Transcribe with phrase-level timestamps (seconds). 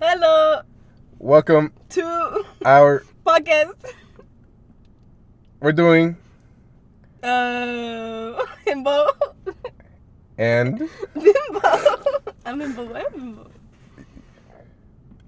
[0.00, 0.62] Hello
[1.18, 3.76] Welcome to our podcast.
[5.60, 6.16] we're doing
[7.22, 9.12] Uh, Himbo.
[10.38, 10.78] and
[11.12, 11.60] Bimbo.
[12.46, 12.88] I'm Himbo.
[12.96, 13.50] I'm Bimbo.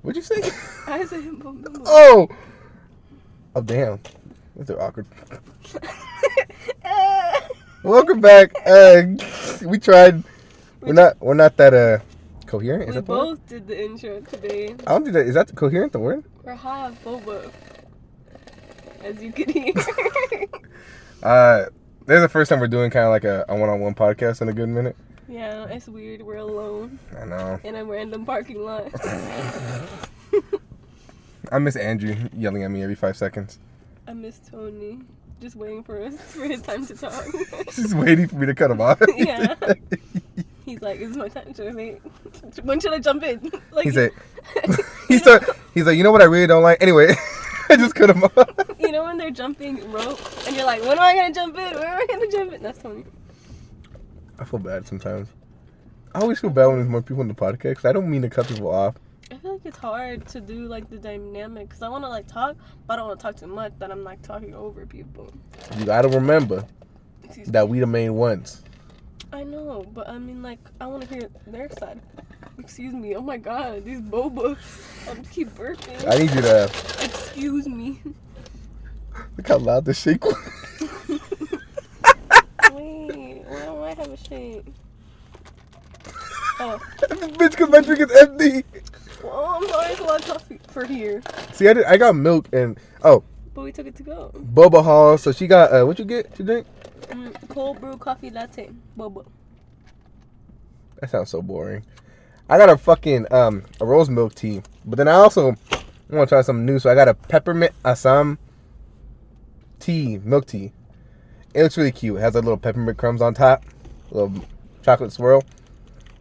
[0.00, 0.40] what'd you say?
[0.86, 1.52] I said Himbo.
[1.62, 1.82] Bimbo.
[1.84, 2.28] Oh,
[3.54, 4.00] oh damn,
[4.56, 5.06] those are awkward.
[6.84, 7.40] Uh,
[7.82, 8.52] Welcome back.
[8.66, 9.02] Uh,
[9.64, 10.22] we tried.
[10.80, 11.18] We're not.
[11.20, 11.98] We're not that uh
[12.52, 12.82] coherent.
[12.82, 13.18] Is we that the word?
[13.24, 14.64] both did the intro today.
[14.86, 15.92] I don't think that is that coherent.
[15.92, 16.22] The word.
[16.44, 17.50] We're half boba.
[19.02, 19.72] As you can hear.
[21.22, 21.66] Uh,
[22.06, 24.48] this is the first time we're doing kind of like a, a one-on-one podcast in
[24.48, 24.96] a good minute.
[25.28, 26.20] yeah, it's weird.
[26.20, 27.60] We're alone I know.
[27.62, 28.90] in a random parking lot.
[31.52, 33.60] I miss Andrew yelling at me every five seconds.
[34.08, 34.98] I miss Tony.
[35.40, 37.24] Just waiting for us for his time to talk.
[37.72, 39.00] He's waiting for me to cut him off.
[39.16, 39.54] Yeah.
[40.72, 42.00] He's like, "Is my time to wait?
[42.62, 44.10] When should I jump in?" Like, He said.
[45.08, 45.44] he said.
[45.74, 46.82] He's like, you know what I really don't like.
[46.82, 47.14] Anyway,
[47.68, 48.48] I just cut him off.
[48.78, 51.74] you know when they're jumping rope and you're like, "When am I gonna jump in?
[51.74, 53.04] When am I gonna jump in?" That's Tony.
[54.38, 55.28] I feel bad sometimes.
[56.14, 57.76] I always feel bad when there's more people in the podcast.
[57.76, 58.94] 'cause I don't mean to cut people off.
[59.30, 62.26] I feel like it's hard to do like the dynamic because I want to like
[62.26, 62.56] talk,
[62.86, 65.30] but I don't want to talk too much that I'm like talking over people.
[65.78, 66.64] You gotta remember
[67.46, 68.61] that we the main ones.
[69.32, 72.00] I know, but I mean like I want to hear their side.
[72.58, 73.16] Excuse me.
[73.16, 74.56] Oh my god, these boba.
[75.08, 76.06] I'll just keep burping.
[76.08, 76.64] I need you to
[77.02, 78.00] Excuse me.
[79.36, 80.36] look how loud the shake was.
[82.72, 84.64] Wait, why do I have a shake?
[86.60, 88.64] Oh, Bitch, because my drink is empty.
[89.24, 91.22] well, I'm sorry, it's a lot of coffee for here,
[91.52, 94.30] See, I, did, I got milk and oh, but we took it to go.
[94.34, 95.18] Boba Hall.
[95.18, 96.66] So she got uh, what you get to drink?
[97.08, 99.24] Mm, cold brew coffee latte, boba.
[101.00, 101.84] That sounds so boring.
[102.48, 105.56] I got a fucking um a rose milk tea, but then I also
[106.08, 106.78] want to try something new.
[106.78, 108.38] So I got a peppermint Assam
[109.80, 110.72] tea, milk tea.
[111.54, 112.16] It looks really cute.
[112.16, 113.64] It has a little peppermint crumbs on top,
[114.10, 114.44] a little
[114.82, 115.42] chocolate swirl.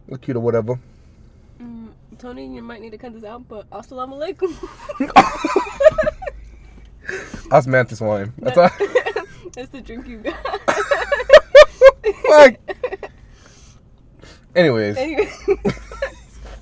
[0.08, 0.78] Look cute or whatever.
[1.60, 4.52] Mm, Tony, you might need to cut this out, but assalamu alaikum.
[7.50, 8.32] Osmanthus wine.
[8.38, 8.70] That's all.
[9.54, 10.36] That's the drink you got.
[12.28, 12.54] Fuck.
[14.54, 15.32] Anyways, anyway,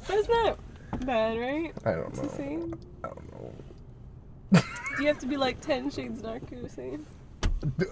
[0.07, 0.59] that's not
[1.05, 1.73] bad, right?
[1.85, 2.29] I don't know.
[2.37, 2.79] same.
[3.03, 4.63] I don't know.
[4.97, 6.99] Do you have to be like ten shades darker to say?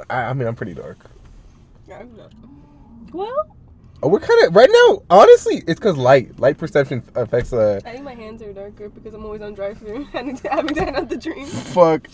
[0.09, 0.98] I, I mean, I'm pretty dark.
[1.92, 2.32] I'm not.
[3.12, 3.56] Well,
[4.00, 5.03] Oh, we're kind of right now.
[5.10, 7.53] Honestly, it's because light, light perception affects.
[7.53, 10.84] Uh, I think my hands are darker because I'm always on drive-through and having to
[10.84, 11.48] hand out the drink.
[11.48, 12.09] fuck.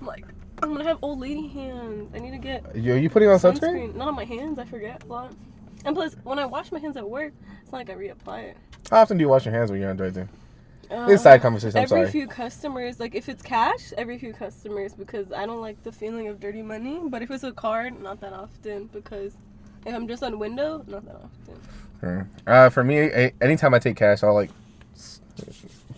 [0.00, 0.24] I'm like,
[0.62, 2.10] I'm gonna have old lady hands.
[2.14, 3.60] I need to get You, you putting on sunscreen?
[3.92, 3.94] sunscreen.
[3.94, 4.58] Not on my hands.
[4.58, 5.32] I forget a lot.
[5.84, 7.32] And plus, when I wash my hands at work,
[7.62, 8.56] it's not like I reapply it.
[8.90, 10.28] How often do you wash your hands when you're on?
[10.90, 11.76] Uh, This side conversation.
[11.78, 12.10] I'm every sorry.
[12.10, 16.28] few customers, like if it's cash, every few customers because I don't like the feeling
[16.28, 17.00] of dirty money.
[17.04, 19.34] But if it's a card, not that often because
[19.86, 21.60] if I'm just on window, not that often.
[22.00, 22.20] Hmm.
[22.46, 24.50] Uh, for me, a- anytime I take cash, I'll like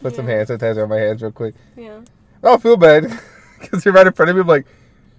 [0.00, 0.36] put some Yeah.
[0.36, 1.54] hand sanitizer on my hands real quick.
[1.76, 2.00] Yeah.
[2.42, 3.04] I don't feel bad
[3.60, 4.42] because you're right in front of me.
[4.42, 4.66] I'm like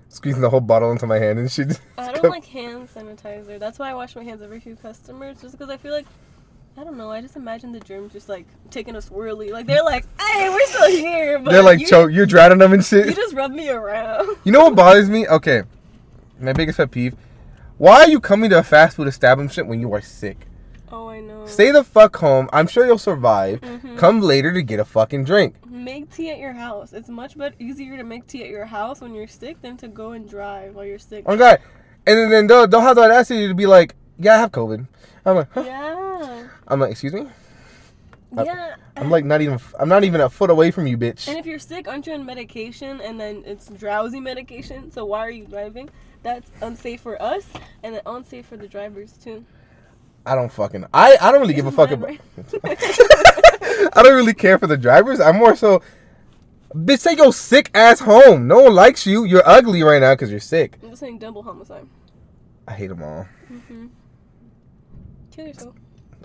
[0.10, 1.80] squeezing the whole bottle into my hand and shit.
[1.98, 3.60] I don't like hand sanitizer.
[3.60, 6.06] That's why I wash my hands every few customers, just because I feel like.
[6.80, 7.10] I don't know.
[7.10, 9.50] I just imagine the germs just like taking a swirly.
[9.50, 12.12] Like they're like, "Hey, we're still here," but They're like you, choke.
[12.12, 13.08] You're drowning them and shit.
[13.08, 14.38] You just rub me around.
[14.44, 15.28] You know what bothers me?
[15.28, 15.64] Okay,
[16.40, 17.16] my biggest pet peeve.
[17.80, 20.48] Why are you coming to a fast food establishment when you are sick?
[20.92, 21.46] Oh, I know.
[21.48, 22.50] Stay the fuck home.
[22.54, 23.60] I'm sure you'll survive.
[23.62, 23.98] Mhm.
[23.98, 25.56] Come later to get a fucking drink.
[25.66, 26.94] Make tea at your house.
[26.94, 29.88] It's much better, easier to make tea at your house when you're sick than to
[29.88, 31.24] go and drive while you're sick.
[31.26, 31.60] Oh god.
[32.06, 34.88] And then, then they'll, they'll have the audacity to be like, "Yeah, I have COVID."
[35.26, 35.64] I'm like, huh?
[35.66, 36.48] Yeah.
[36.70, 37.28] I'm like, "Excuse me."
[38.36, 38.76] Yeah.
[38.96, 41.28] I'm like not even I'm not even a foot away from you, bitch.
[41.28, 44.92] And if you're sick, aren't you on medication and then it's drowsy medication?
[44.92, 45.90] So why are you driving?
[46.24, 47.46] That's unsafe for us
[47.84, 49.46] and unsafe for the drivers too.
[50.28, 52.10] I don't fucking I I don't really give a fuck about
[52.64, 55.20] I don't really care for the drivers.
[55.20, 55.82] I'm more so
[56.76, 58.48] bitch take your sick ass home.
[58.48, 59.24] No one likes you.
[59.24, 60.78] You're ugly right now cuz you're sick.
[60.84, 61.88] I'm just saying double homicide.
[62.68, 63.26] I hate them all.
[63.48, 63.88] hmm
[65.32, 65.76] Kill yourself.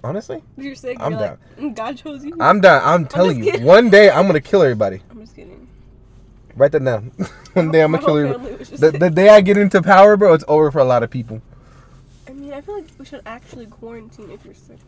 [0.04, 2.36] Honestly, you're sick, I'm you're like, "Mm, God chose you.
[2.40, 2.82] I'm done.
[2.84, 3.52] I'm telling just you.
[3.52, 3.66] kidding.
[3.66, 5.00] One day I'm going to kill everybody.
[5.10, 5.68] I'm just kidding.
[6.56, 7.12] Write that down.
[7.52, 8.44] One day I'm going to kill everybody.
[8.44, 10.84] family was just The, the day I get into power, bro, it's over for a
[10.84, 11.40] lot of people.
[12.52, 14.78] I mean, I feel like we should actually quarantine if you're sick.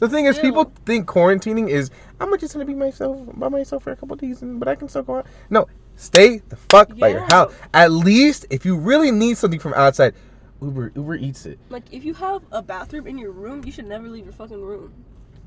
[0.00, 0.50] The thing is, Still.
[0.50, 1.90] people think quarantining is
[2.20, 4.88] I'm just gonna be myself by myself for a couple days, and, but I can
[4.88, 5.26] still go out.
[5.48, 5.66] No,
[5.96, 7.54] stay the fuck by your house.
[7.72, 10.14] At least if you really need something from outside,
[10.60, 11.58] Uber Uber eats it.
[11.70, 14.60] Like, if you have a bathroom in your room, you should never leave your fucking
[14.60, 14.92] room.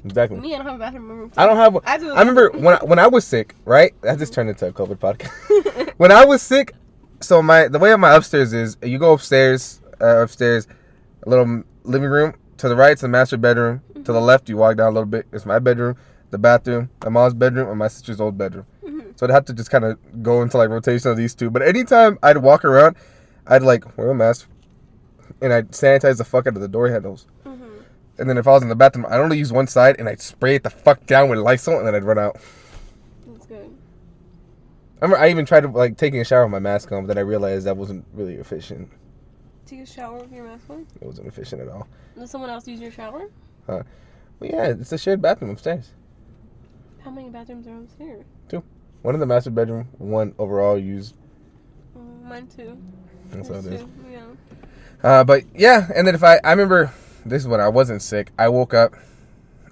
[0.03, 0.39] Exactly.
[0.39, 1.31] Me, I don't have a bathroom in my room.
[1.37, 1.77] I don't have.
[1.85, 3.93] I, do I remember when I, when I was sick, right?
[4.01, 5.93] That just turned into a COVID podcast.
[5.97, 6.73] when I was sick,
[7.19, 10.67] so my the way of my upstairs is, you go upstairs, uh, upstairs,
[11.23, 12.33] a little living room.
[12.57, 13.81] To the right, is the master bedroom.
[13.95, 15.25] To the left, you walk down a little bit.
[15.31, 15.95] It's my bedroom,
[16.29, 18.65] the bathroom, my mom's bedroom, and my sister's old bedroom.
[18.83, 19.17] Mhm.
[19.17, 21.49] So I'd have to just kind of go into like rotation of these two.
[21.49, 22.97] But anytime I'd walk around,
[23.47, 24.47] I'd like wear a mask,
[25.41, 27.25] and I'd sanitize the fuck out of the door handles.
[27.45, 27.83] Mhm.
[28.19, 30.21] And then if I was in the bathroom, I'd only use one side, and I'd
[30.21, 32.37] spray it the fuck down with Lysol, and then I'd run out.
[33.27, 33.71] That's good.
[35.01, 37.07] I remember I even tried to like taking a shower with my mask on, but
[37.07, 38.89] then I realized that wasn't really efficient.
[39.71, 40.85] Take a shower with your mask on.
[40.99, 41.87] It wasn't efficient at all.
[42.17, 43.29] Does someone else use your shower?
[43.67, 43.85] But
[44.41, 45.91] yeah, it's a shared bathroom upstairs.
[47.05, 48.25] How many bathrooms are upstairs?
[48.49, 48.63] Two.
[49.01, 51.15] One in the master bedroom, one overall used.
[51.95, 52.77] Oh, mine too.
[53.29, 53.85] That's how it is.
[54.11, 54.23] Yeah.
[55.01, 56.91] Uh, but yeah, and then if I, I remember
[57.25, 58.33] this is when I wasn't sick.
[58.37, 58.93] I woke up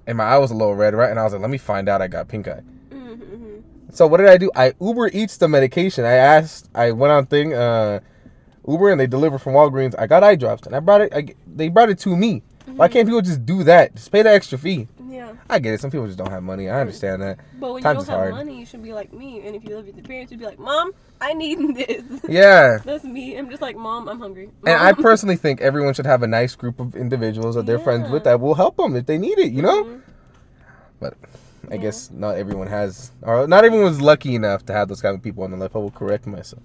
[0.07, 1.09] and my eye was a little red, right?
[1.09, 2.61] And I was like, let me find out I got pink eye.
[2.89, 3.57] Mm-hmm.
[3.91, 4.49] So what did I do?
[4.55, 6.05] I Uber Eats the medication.
[6.05, 7.99] I asked, I went on thing, uh,
[8.69, 9.95] Uber, and they deliver from Walgreens.
[9.97, 11.13] I got eye drops, and I brought it.
[11.13, 12.43] I, they brought it to me.
[12.65, 13.95] Why can't people just do that?
[13.95, 14.87] Just pay the extra fee.
[15.09, 15.33] Yeah.
[15.49, 15.81] I get it.
[15.81, 16.69] Some people just don't have money.
[16.69, 17.39] I understand that.
[17.59, 18.45] But when Times you don't have hard.
[18.45, 19.41] money, you should be like me.
[19.45, 22.03] And if you live with your parents, you'd be like, Mom, I need this.
[22.29, 22.77] Yeah.
[22.85, 23.35] That's me.
[23.35, 24.51] I'm just like, Mom, I'm hungry.
[24.67, 28.11] And I personally think everyone should have a nice group of individuals that they're friends
[28.11, 29.83] with that will help them if they need it, you know?
[29.83, 30.01] Mhm.
[30.99, 31.15] But
[31.71, 31.81] I Yeah.
[31.81, 35.43] guess not everyone has, or not everyone's lucky enough to have those kind of people
[35.43, 35.75] in their life.
[35.75, 36.61] I will correct myself.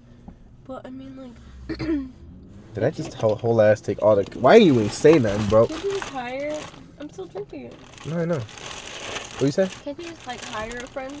[0.67, 1.31] But I mean, like,
[1.67, 4.23] Did I just whole, whole ass take all the?
[4.39, 5.67] Why didn't you even say nothing, bro?
[5.67, 6.59] can't you just hire?
[6.99, 7.75] I'm still drinking it.
[8.05, 8.39] No, I know.
[8.39, 9.69] What you say?
[9.83, 11.13] Can't you just like hire a friend?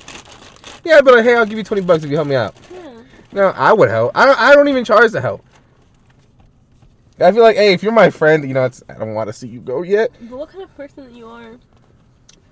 [0.83, 2.55] Yeah, but like, hey, I'll give you twenty bucks if you help me out.
[2.71, 3.01] Yeah.
[3.31, 4.11] No, I would help.
[4.15, 4.39] I don't.
[4.39, 5.45] I don't even charge to help.
[7.19, 9.33] I feel like, hey, if you're my friend, you know, it's, I don't want to
[9.33, 10.11] see you go yet.
[10.29, 11.57] But what kind of person that you are,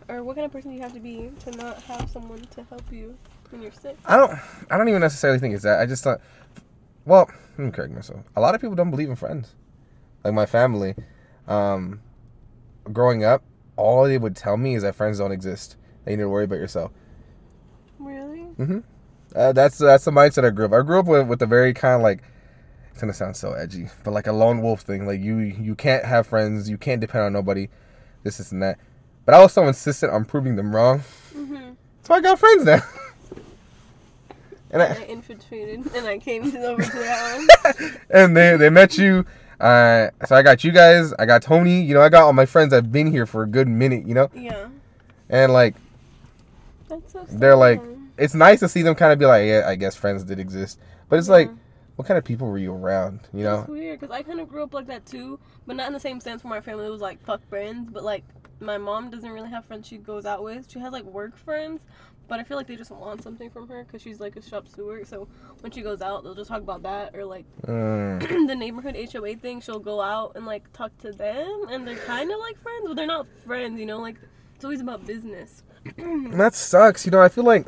[0.08, 2.84] or what kind of person you have to be to not have someone to help
[2.90, 3.18] you
[3.50, 3.98] when you're sick?
[4.06, 4.32] I don't.
[4.72, 5.82] I don't even necessarily think it's that.
[5.82, 6.22] I just thought.
[7.06, 8.22] Well, let me correct myself.
[8.36, 9.56] A lot of people don't believe in friends.
[10.24, 10.96] Like my family,
[11.48, 12.02] um,
[12.92, 13.44] growing up,
[13.76, 15.76] all they would tell me is that friends don't exist.
[16.06, 16.92] That you need to worry about yourself.
[18.00, 18.40] Really?
[18.58, 18.80] hmm
[19.36, 20.74] Uh, that's that's the mindset I grew up.
[20.74, 22.24] I grew up with with a very kind of like.
[22.92, 25.08] It's gonna sound so edgy, but like a lone wolf thing.
[25.08, 26.70] Like you, you can't have friends.
[26.70, 27.68] You can't depend on nobody.
[28.22, 28.78] This, this, and that.
[29.26, 31.00] But I was so insistent on proving them wrong,
[31.36, 31.72] Mm-hmm.
[32.04, 32.82] so I got friends now.
[34.74, 37.98] and And I, I infiltrated, and I came to over to that one.
[38.10, 39.26] and they they met you.
[39.60, 41.14] Uh, so I got you guys.
[41.14, 41.82] I got Tony.
[41.82, 44.06] You know, I got all my friends that've been here for a good minute.
[44.06, 44.68] You know, Yeah.
[45.30, 45.76] and like
[46.90, 47.26] That's so.
[47.30, 47.82] They're like-
[48.18, 50.80] it's nice to see them kind of be like, yeah, I guess friends did exist.
[51.10, 51.50] But it's like,
[51.96, 53.22] what kind of people were you around?
[53.34, 53.60] You know?
[53.62, 56.00] It's weird because I kind of grew up like that too, but not in the
[56.00, 57.90] same sense where my family was like fuck friends.
[57.92, 58.24] But like
[58.60, 60.70] my mom doesn't really have friends she goes out with.
[60.72, 61.82] She has like work friends,
[62.28, 64.68] but I feel like they just want something from her because she's like a shop
[64.68, 65.08] steward.
[65.08, 65.28] So
[65.62, 68.48] when she goes out, they'll just talk about that or like Mm.
[68.48, 69.62] the neighborhood HOA thing.
[69.62, 72.96] She'll go out and like talk to them, and they're kind of like friends, but
[72.96, 73.80] they're not friends.
[73.80, 74.18] You know, like
[74.56, 75.64] it's always about business.
[75.98, 77.06] And that sucks.
[77.06, 77.68] You know, I feel like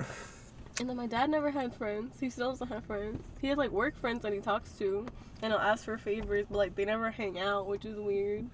[0.79, 2.17] And then my dad never had friends.
[2.19, 3.23] He still doesn't have friends.
[3.41, 5.05] He has like work friends that he talks to,
[5.41, 8.45] and he'll ask for favors, but like they never hang out, which is weird.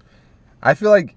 [0.62, 1.14] I feel like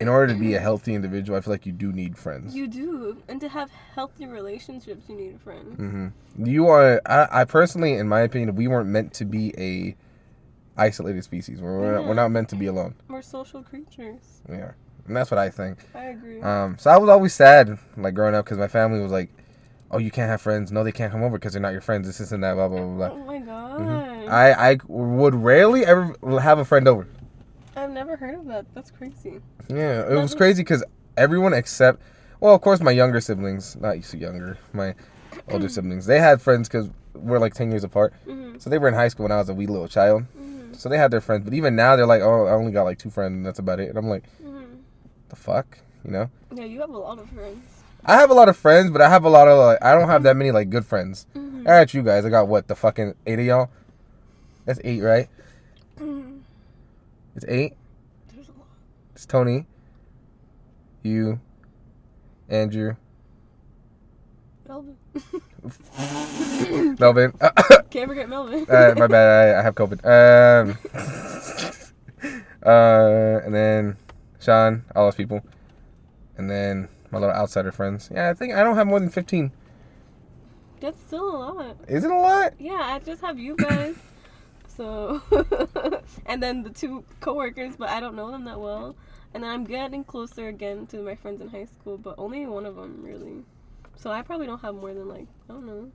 [0.00, 2.54] in order to be a healthy individual, I feel like you do need friends.
[2.54, 5.76] You do, and to have healthy relationships, you need friends.
[5.76, 7.00] hmm You are.
[7.06, 9.96] I, I personally, in my opinion, we weren't meant to be a
[10.76, 11.60] isolated species.
[11.60, 12.06] We're we're, Yeah.
[12.08, 12.94] we're not meant to be alone.
[13.08, 14.40] We're social creatures.
[14.48, 15.78] We are, and that's what I think.
[15.94, 16.40] I agree.
[16.42, 19.30] Um, so I was always sad, like growing up, because my family was like,
[19.90, 20.72] "Oh, you can't have friends.
[20.72, 22.06] No, they can't come over because they're not your friends.
[22.06, 22.54] This, this, and that.
[22.54, 23.10] Blah blah blah." blah.
[23.18, 23.80] oh my god.
[23.80, 24.28] Mhm.
[24.28, 27.06] I I would rarely ever have a friend over.
[27.76, 28.66] I've never heard of that.
[28.74, 29.40] That's crazy.
[29.68, 30.84] Yeah, it was crazy because
[31.16, 32.02] everyone except,
[32.40, 34.94] well, of course, my younger siblings, not so younger, my
[35.48, 38.12] older siblings, they had friends because we're like ten years apart.
[38.24, 40.24] hmm So they were in high school when I was a wee little child.
[40.36, 42.82] hmm So they had their friends, but even now they're like, "Oh, I only got
[42.84, 44.64] like two friends, and that's about it." And I'm like, hmm
[45.28, 46.30] "The fuck," you know?
[46.54, 47.64] Yeah, you have a lot of friends.
[48.04, 50.08] I have a lot of friends, but I have a lot of like, I don't
[50.08, 51.26] have that many like good friends.
[51.34, 52.24] hmm I got you guys.
[52.26, 53.70] I got what the fucking eight of y'all.
[54.66, 55.28] That's eight, right?
[57.36, 57.74] It's eight.
[58.34, 58.66] There's a lot.
[59.14, 59.66] It's Tony,
[61.02, 61.40] you,
[62.48, 62.94] Andrew,
[64.68, 64.96] Melvin.
[66.98, 67.32] Melvin.
[67.90, 68.66] Can't forget Melvin.
[68.68, 69.56] uh, my bad.
[69.56, 70.04] I, I have COVID.
[70.04, 70.78] Um,
[72.66, 73.96] uh, and then
[74.40, 75.42] Sean, all those people,
[76.36, 78.10] and then my little outsider friends.
[78.12, 79.52] Yeah, I think I don't have more than fifteen.
[80.80, 81.76] That's still a lot.
[81.86, 82.54] Is it a lot?
[82.58, 83.94] Yeah, I just have you guys.
[84.76, 85.20] So,
[86.26, 88.96] and then the two coworkers, but I don't know them that well.
[89.34, 92.66] And then I'm getting closer again to my friends in high school, but only one
[92.66, 93.44] of them really.
[93.96, 95.90] So I probably don't have more than like I don't know.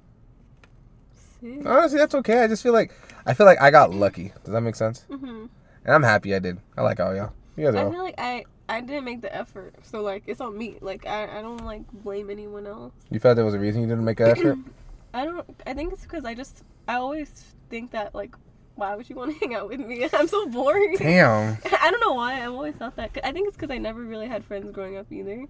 [1.39, 1.65] Six.
[1.65, 2.43] Honestly, that's okay.
[2.43, 2.91] I just feel like
[3.25, 4.31] I feel like I got lucky.
[4.43, 5.05] Does that make sense?
[5.09, 5.45] hmm
[5.85, 6.57] And I'm happy I did.
[6.75, 7.33] I like all y'all.
[7.55, 7.91] You guys I are.
[7.91, 10.77] feel like I I didn't make the effort, so like it's on me.
[10.81, 12.93] Like I I don't like blame anyone else.
[13.11, 14.57] You felt there was a reason you didn't make an effort.
[15.13, 15.45] I don't.
[15.65, 17.29] I think it's because I just I always
[17.69, 18.35] think that like
[18.77, 20.07] why would you want to hang out with me?
[20.13, 20.95] I'm so boring.
[20.97, 21.57] Damn.
[21.81, 22.41] I don't know why.
[22.41, 23.17] I've always thought that.
[23.23, 25.45] I think it's because I never really had friends growing up either.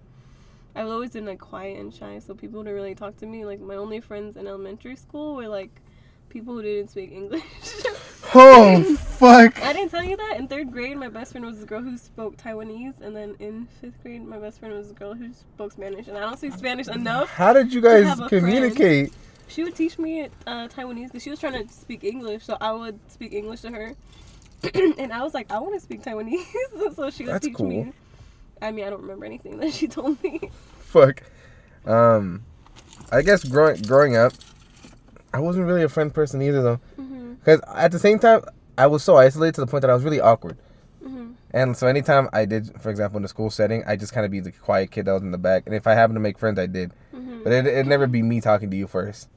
[0.74, 3.44] I've always been like quiet and shy, so people didn't really talk to me.
[3.44, 5.70] Like my only friends in elementary school were like
[6.28, 7.42] people who didn't speak English.
[8.34, 9.60] Oh fuck.
[9.62, 10.36] I didn't tell you that.
[10.38, 13.66] In third grade, my best friend was a girl who spoke Taiwanese, and then in
[13.80, 16.06] fifth grade, my best friend was a girl who spoke Spanish.
[16.08, 17.30] And I don't speak Spanish enough.
[17.30, 19.12] How did you guys communicate?
[19.48, 22.72] She would teach me uh, Taiwanese because she was trying to speak English, so I
[22.72, 23.94] would speak English to her.
[24.74, 26.44] and I was like, I want to speak Taiwanese,
[26.96, 27.68] so she would That's teach cool.
[27.68, 27.92] me.
[28.60, 30.50] I mean, I don't remember anything that she told me.
[30.80, 31.22] Fuck.
[31.86, 32.44] Um,
[33.10, 34.32] I guess growing growing up,
[35.32, 36.80] I wasn't really a friend person either though.
[37.38, 38.42] Because at the same time,
[38.76, 40.58] I was so isolated to the point that I was really awkward.
[41.02, 44.26] hmm And so anytime I did, for example, in the school setting, I just kind
[44.26, 45.62] of be the quiet kid that was in the back.
[45.66, 46.92] And if I happened to make friends, I did.
[47.12, 49.28] hmm But it, it'd never be me talking to you first.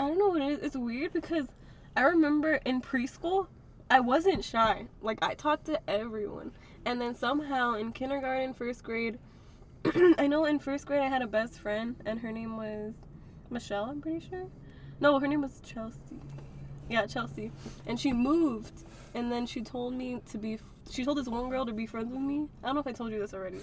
[0.00, 0.58] I don't know what it is.
[0.62, 1.48] It's weird because
[1.94, 3.48] I remember in preschool,
[3.90, 4.86] I wasn't shy.
[5.02, 6.52] Like I talked to everyone,
[6.86, 9.18] and then somehow in kindergarten, first grade,
[10.18, 12.94] I know in first grade I had a best friend, and her name was
[13.50, 13.84] Michelle.
[13.84, 14.46] I'm pretty sure.
[15.00, 16.16] No, her name was Chelsea.
[16.88, 17.52] Yeah, Chelsea,
[17.86, 20.58] and she moved, and then she told me to be.
[20.90, 22.48] She told this one girl to be friends with me.
[22.64, 23.60] I don't know if I told you this already.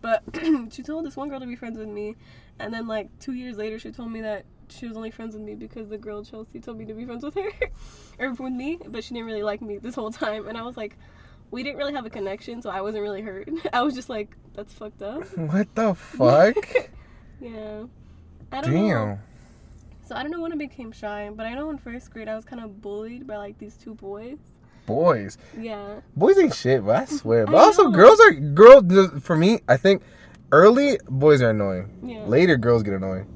[0.00, 0.22] But
[0.72, 2.16] she told this one girl to be friends with me,
[2.58, 5.42] and then like two years later, she told me that she was only friends with
[5.42, 7.50] me because the girl Chelsea told me to be friends with her
[8.18, 10.46] or with me, but she didn't really like me this whole time.
[10.48, 10.96] And I was like,
[11.50, 13.48] we didn't really have a connection, so I wasn't really hurt.
[13.72, 15.24] I was just like, that's fucked up.
[15.36, 16.56] What the fuck?
[17.40, 17.84] Yeah.
[18.52, 18.88] I don't know.
[18.88, 19.18] Damn.
[20.04, 22.36] So I don't know when I became shy, but I know in first grade I
[22.36, 24.38] was kind of bullied by like these two boys.
[24.86, 25.36] Boys.
[25.58, 26.00] Yeah.
[26.16, 27.44] Boys ain't shit, but I swear.
[27.44, 27.90] But I also, know.
[27.90, 29.22] girls are girls.
[29.22, 30.02] For me, I think
[30.50, 31.90] early boys are annoying.
[32.02, 32.24] Yeah.
[32.24, 33.26] Later, girls get annoying.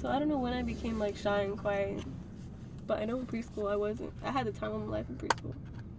[0.00, 2.02] So I don't know when I became like shy and quiet.
[2.86, 4.12] But I know in preschool I wasn't.
[4.24, 5.54] I had the time of my life in preschool.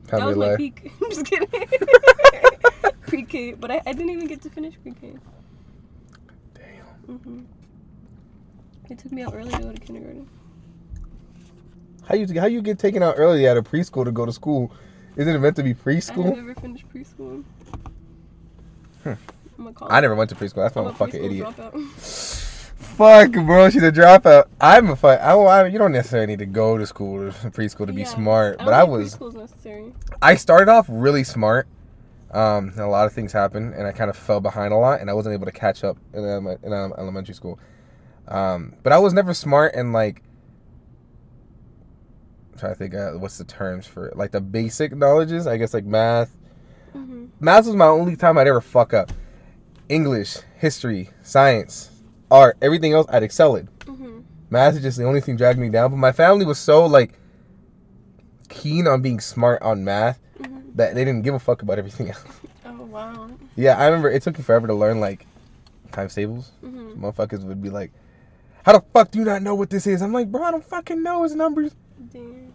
[0.07, 0.57] Tell that was my lie.
[0.57, 0.91] peak.
[1.03, 1.47] I'm just kidding.
[3.07, 5.17] Pre-K, but I, I didn't even get to finish pre-K.
[6.55, 7.17] Damn.
[7.17, 7.41] hmm
[8.89, 10.27] It took me out early to go to kindergarten.
[12.05, 14.73] How you how you get taken out early out of preschool to go to school?
[15.15, 16.31] Isn't it meant to be preschool?
[16.31, 17.43] I never finished preschool.
[19.03, 19.13] Hmm.
[19.59, 20.55] I'm a I never went to preschool.
[20.55, 21.47] That's why I'm I'm a fucking idiot.
[23.01, 24.45] Fuck, bro, she's a dropout.
[24.61, 25.19] I'm a fuck.
[25.21, 28.07] I, I, you don't necessarily need to go to school, to preschool, to be Yeah.
[28.07, 28.57] smart.
[28.59, 29.93] I But I was, Preschool's necessary.
[30.21, 31.67] I started off really smart.
[32.29, 35.01] Um, and a lot of things happened, and I kind of fell behind a lot,
[35.01, 37.57] and I wasn't able to catch up in, in elementary school.
[38.27, 40.21] Um, but I was never smart and like.
[42.53, 44.15] I'm trying to think, uh, what's the terms for it?
[44.15, 45.47] like the basic knowledges?
[45.47, 46.37] I guess like math.
[46.93, 49.11] hmm Math was my only time I'd ever fuck up.
[49.89, 51.90] English, history, science,
[52.31, 53.67] art, everything else I'd excel in.
[53.85, 54.19] hmm
[54.49, 55.91] Math is just the only thing dragging me down.
[55.91, 57.13] But my family was so like
[58.49, 62.09] keen on being smart on math hmm that they didn't give a fuck about everything
[62.11, 62.23] else.
[62.65, 63.29] Oh wow.
[63.55, 65.25] yeah, I remember it took me forever to learn like
[65.91, 66.51] times tables.
[66.61, 67.91] hmm Motherfuckers would be like,
[68.65, 70.65] "How the fuck do you not know what this is?" I'm like, "Bro, I don't
[70.65, 71.75] fucking know his numbers."
[72.11, 72.53] Damn.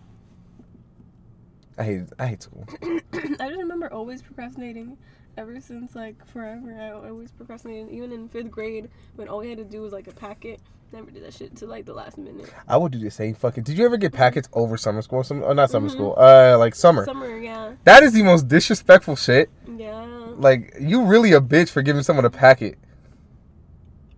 [1.78, 2.66] I hate I hate school.
[2.82, 3.00] I
[3.48, 4.96] just remember always procrastinating
[5.36, 6.74] ever since like forever.
[6.80, 7.90] I always procrastinated.
[7.90, 10.60] Even in fifth grade, when all we had to do was like a packet.
[10.92, 12.48] Never did that shit till like the last minute.
[12.68, 13.64] I would do the same fucking.
[13.64, 15.24] Did you ever get packets over summer school?
[15.24, 15.92] Some, oh, not summer Mhm.
[15.92, 16.14] school.
[16.16, 17.04] Uh, like summer.
[17.04, 19.50] Summer, yeah, That is the most disrespectful shit.
[19.76, 20.06] yeah.
[20.36, 22.78] Like you really a bitch for giving someone a packet.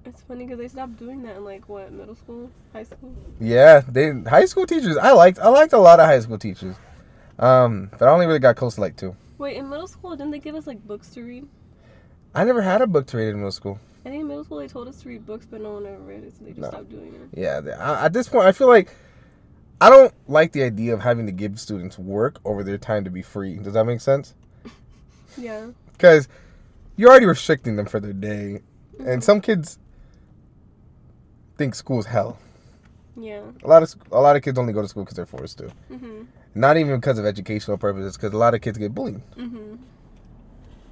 [0.04, 3.14] It's funny because they stopped doing that in like what middle school, high school.
[3.40, 4.96] Yeah, they high school teachers.
[4.98, 6.76] I liked I liked a lot of high school teachers.
[7.38, 9.14] Um, but I only really got close to like two.
[9.38, 11.47] Wait, in middle school, didn't they give us like books to read?
[12.35, 13.78] I never had a book to read in middle school.
[14.04, 15.99] I think in middle school they told us to read books, but no one ever
[15.99, 16.68] read it, so they just No.
[16.68, 17.38] stopped doing it.
[17.38, 18.95] Yeah, they- I, at this point, I feel like
[19.80, 23.11] I don't like the idea of having to give students work over their time to
[23.11, 23.57] be free.
[23.57, 24.35] Does that make sense?
[25.37, 25.68] Yeah.
[25.92, 26.26] Because
[26.97, 28.61] you're already restricting them for their day,
[28.99, 29.23] and Mhm.
[29.23, 29.78] some kids
[31.57, 32.38] think school's hell.
[33.16, 33.42] Yeah.
[33.62, 35.71] A lot of a lot of kids only go to school because they're forced to.
[35.90, 36.26] Mhm.
[36.58, 39.20] Not even because of educational purposes, because a lot of kids get bullied.
[39.36, 39.78] Mhm.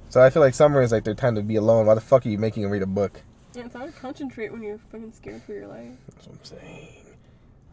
[0.09, 1.85] So I feel like summer is like their time to be alone.
[1.87, 3.21] Why the fuck are you making them read a book?
[3.53, 5.91] Yeah, it's hard to concentrate when you're fucking scared for your life.
[6.09, 6.87] That's what I'm saying.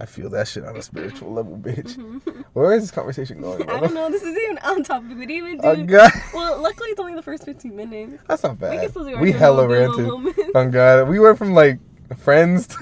[0.00, 1.94] I feel that shit on a spiritual level, bitch.
[1.96, 2.44] Mhm.
[2.52, 3.62] Where is this conversation going?
[3.70, 3.80] I bro?
[3.82, 4.10] don't know.
[4.10, 5.10] This is even on topic.
[5.16, 5.66] We didn't even do.
[5.68, 8.24] Oh god, Well, luckily it's only the first 15 minutes.
[8.26, 8.90] that's not We can bad.
[8.90, 10.50] still do We Himbo hella ranted.
[10.56, 11.78] Oh god, we went from like
[12.18, 12.76] friends, to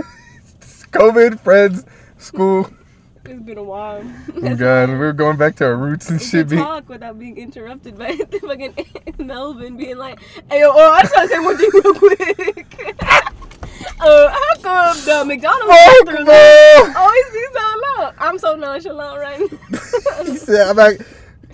[0.90, 1.85] COVID, friends,
[2.16, 2.71] school.
[3.25, 4.02] It's been a while.
[4.45, 6.49] Oh god, we're going back to our roots and shit.
[6.49, 8.75] Be talk without being interrupted by the fucking
[9.26, 12.97] Melvin being like, "Hey, yo, oh, I just want to say one thing real quick.
[14.00, 16.93] uh, how come the McDonald's fuck no.
[16.97, 18.11] always be so low?
[18.19, 19.38] I'm so nonchalant right
[20.26, 20.38] he now.
[20.38, 21.02] said, "I'm act,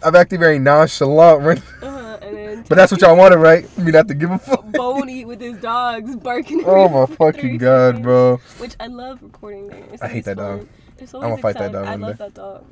[0.02, 1.58] I'm acting very nonchalant, right?
[1.82, 3.66] uh-huh, and then but that's what y'all wanted, right?
[3.76, 6.62] Me not to give a fuck." Boney with his dogs barking.
[6.64, 8.02] Oh my fucking god, seconds.
[8.04, 8.37] bro!
[8.58, 9.84] Which I love recording there.
[9.92, 10.58] It's I hate that fun.
[10.58, 10.68] dog.
[10.99, 12.25] It's I'ma always fight that dog I love day.
[12.25, 12.64] that dog.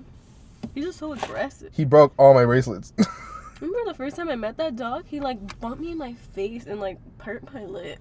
[0.75, 1.73] He's just so aggressive.
[1.75, 2.92] He broke all my bracelets.
[3.61, 5.04] Remember the first time I met that dog?
[5.06, 7.99] He like bumped me in my face and like hurt my lip.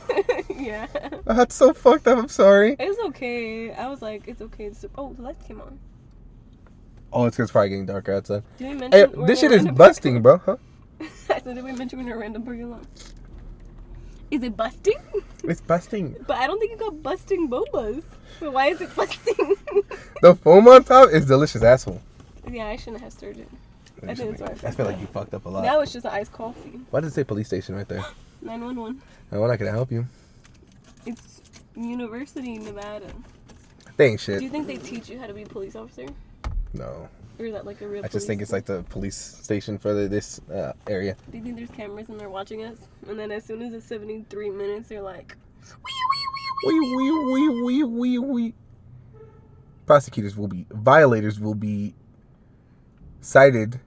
[0.54, 0.86] yeah.
[1.24, 2.18] That's so fucked up.
[2.18, 2.76] I'm sorry.
[2.78, 3.72] It's okay.
[3.72, 4.66] I was like, it's okay.
[4.66, 5.78] It's, oh, the lights came on.
[7.10, 8.42] Oh, it's 'cause it's probably getting darker outside.
[8.58, 10.38] Did we mention Hey, this shit is busting, bro.
[10.44, 10.56] Huh?
[11.00, 12.84] I said, did we mention we're in a random lot?
[14.30, 14.96] Is it busting?
[15.44, 16.16] It's busting.
[16.26, 18.02] But I don't think you got busting bobas.
[18.40, 19.56] So why is it busting?
[20.20, 22.02] The foam on top is delicious, asshole.
[22.50, 23.48] yeah, I shouldn't have stirred it.
[24.06, 25.62] I think that's I I feel like you fucked up a lot.
[25.62, 26.80] That was just an iced coffee.
[26.90, 28.04] Why does it say police station right there?
[28.42, 29.00] 911.
[29.30, 30.06] I want I can help you.
[31.06, 31.40] It's
[31.76, 33.06] University, Nevada.
[33.96, 36.06] They ain't Do you think they teach you how to be a police officer?
[36.72, 37.08] No.
[37.38, 39.94] Or is that like a real I just think it's like the police station for
[39.94, 41.16] the, this uh, area.
[41.30, 42.78] Do you think there's cameras and they're watching us?
[43.08, 45.36] And then as soon as it's 73 minutes, they're like,
[46.64, 48.54] Wee wee wee wee wee wee.
[49.86, 51.94] Prosecutors will be violators will be
[53.20, 53.80] cited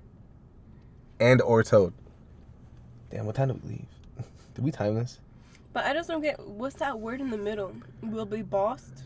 [1.20, 1.94] and or towed.
[3.10, 3.86] Damn, what time do we leave?
[4.56, 5.20] Did we time this?
[5.74, 7.74] but I just don't get what's that word in the middle?
[8.02, 9.04] Will be bossed?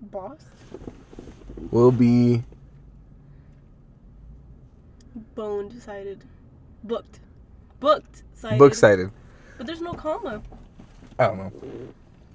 [0.00, 0.46] Bossed?
[1.70, 2.42] Will be
[5.34, 6.24] boned sided,
[6.84, 7.20] Booked.
[7.80, 9.10] Booked sided, book sided.
[9.58, 10.42] But there's no comma.
[11.18, 11.52] I don't know.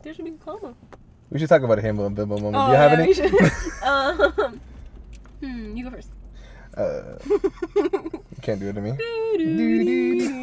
[0.04, 0.74] There should be a comma.
[1.30, 2.56] We should talk about a himbo and bimbo moment.
[2.56, 3.08] Oh, do you have yeah, any?
[3.08, 3.34] we should.
[3.84, 4.62] um,
[5.42, 6.10] hmm, you go first.
[6.78, 7.18] uh,
[7.76, 8.94] you can't do it to me.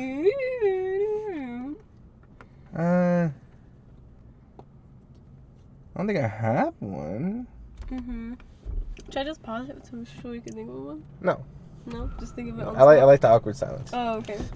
[2.77, 3.29] Uh,
[5.95, 7.47] I don't think I have one.
[7.89, 8.35] mm-hmm.
[9.09, 11.05] Should I just pause it to sure you can think of one?
[11.21, 11.45] No,
[11.87, 12.67] No, just think of it.
[12.67, 13.91] On I like I like the awkward silence.
[13.93, 14.39] Oh, okay.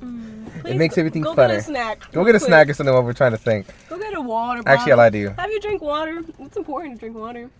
[0.00, 1.48] Mm, It please makes go- everything go funner.
[1.48, 2.10] Get a snack.
[2.12, 2.48] Go get a quick.
[2.48, 3.66] snack or something while we're trying to think.
[3.90, 4.62] Go get a water.
[4.62, 4.72] Bottle.
[4.78, 5.34] Actually, I lied to you.
[5.38, 6.22] Have you drink water?
[6.38, 7.50] It's important to drink water.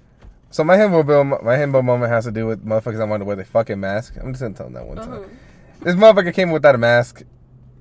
[0.51, 3.27] So my himbo bill, my himbo moment has to do with motherfuckers that want to
[3.27, 4.15] wear the fucking mask.
[4.19, 5.19] I'm just gonna tell them that one Uh-huh.
[5.21, 5.39] time.
[5.83, 7.23] This motherfucker came without a mask,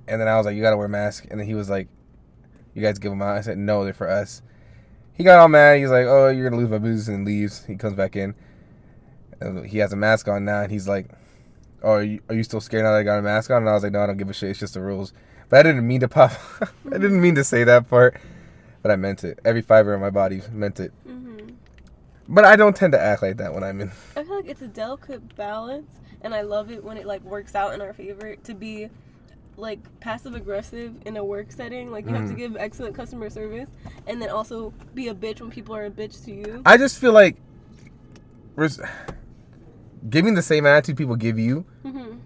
[0.10, 1.88] and then I was like, "You gotta wear a mask," and then he was like,
[2.74, 4.42] "You guys give them out." I said, "No, they're for us."
[5.20, 5.80] He got all mad.
[5.80, 7.66] He's like, "Oh, you're gonna lose my business," and leaves.
[7.66, 8.34] He comes back in.
[9.66, 11.08] He has a mask on now, and he's like,
[11.84, 13.70] "Oh, are you, are you still scared now that I got a mask on?" And
[13.70, 14.52] I was like, "No, I don't give a shit.
[14.52, 15.12] It's just the rules."
[15.50, 16.32] But I didn't mean to pop.
[16.62, 18.16] I didn't mean to say that part,
[18.82, 19.40] but I meant it.
[19.44, 20.94] Every fiber in my body meant it.
[21.06, 21.50] hmm
[22.30, 23.92] But I don't tend to act like that when I'm in.
[24.16, 27.56] I feel like it's a delicate balance, and I love it when it like works
[27.56, 28.90] out in our favor to be
[29.60, 31.91] like passive aggressive in a work setting.
[31.91, 32.38] Like you have to Mhm.
[32.38, 33.69] give excellent customer service,
[34.08, 36.62] and then also be a bitch when people are a bitch to you.
[36.65, 37.36] I just feel like
[38.56, 38.80] res-
[40.10, 42.17] giving the same attitude people give you hmm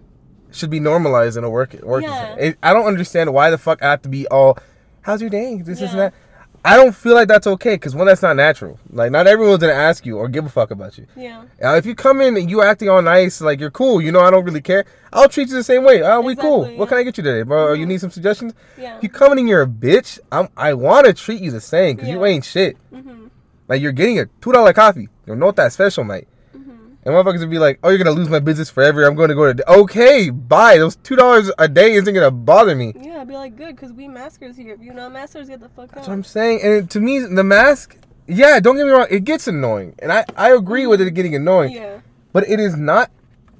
[0.50, 2.04] should be normalized in a work work.
[2.04, 2.52] Yeah.
[2.62, 4.56] I don't understand why the fuck I have to be all,
[5.02, 5.96] "How's your day?" This is Yeah.
[5.96, 6.14] that.
[6.66, 8.78] I don't feel like that's okay because one, that's not natural.
[8.90, 11.06] Like not everyone's gonna ask you or give a fuck about you.
[11.14, 11.42] Yeah.
[11.62, 14.20] Uh, if you come in and you acting all nice, like you're cool, you know
[14.20, 14.86] I don't really care.
[15.12, 16.02] I'll treat you the same way.
[16.02, 16.62] Oh, we cool.
[16.62, 17.74] Exactly, What can I get you today, bro?
[17.74, 17.88] You Mhm.
[17.88, 18.54] need some suggestions?
[18.78, 18.98] Yeah.
[19.02, 20.18] You coming in, you're a bitch.
[20.32, 22.78] I'm, I want to treat you the same because you ain't shit.
[22.90, 23.26] hmm
[23.68, 25.08] Like you're getting a two dollar coffee.
[25.26, 26.28] You know what that special, mate.
[27.04, 29.04] And motherfuckers would be like, "Oh, you're gonna lose my business forever.
[29.04, 30.78] I'm going to go to okay, bye.
[30.78, 33.92] Those two dollars a day isn't gonna bother me." Yeah, I'd be like, good, because
[33.92, 34.78] we maskers here.
[34.80, 36.60] You know maskers, get the fuck out." That's what I'm saying.
[36.62, 40.24] And to me, the mask, yeah, don't get me wrong, it gets annoying, and I
[40.36, 41.72] I agree with it getting annoying.
[41.72, 41.98] Yeah.
[42.32, 43.10] But it is not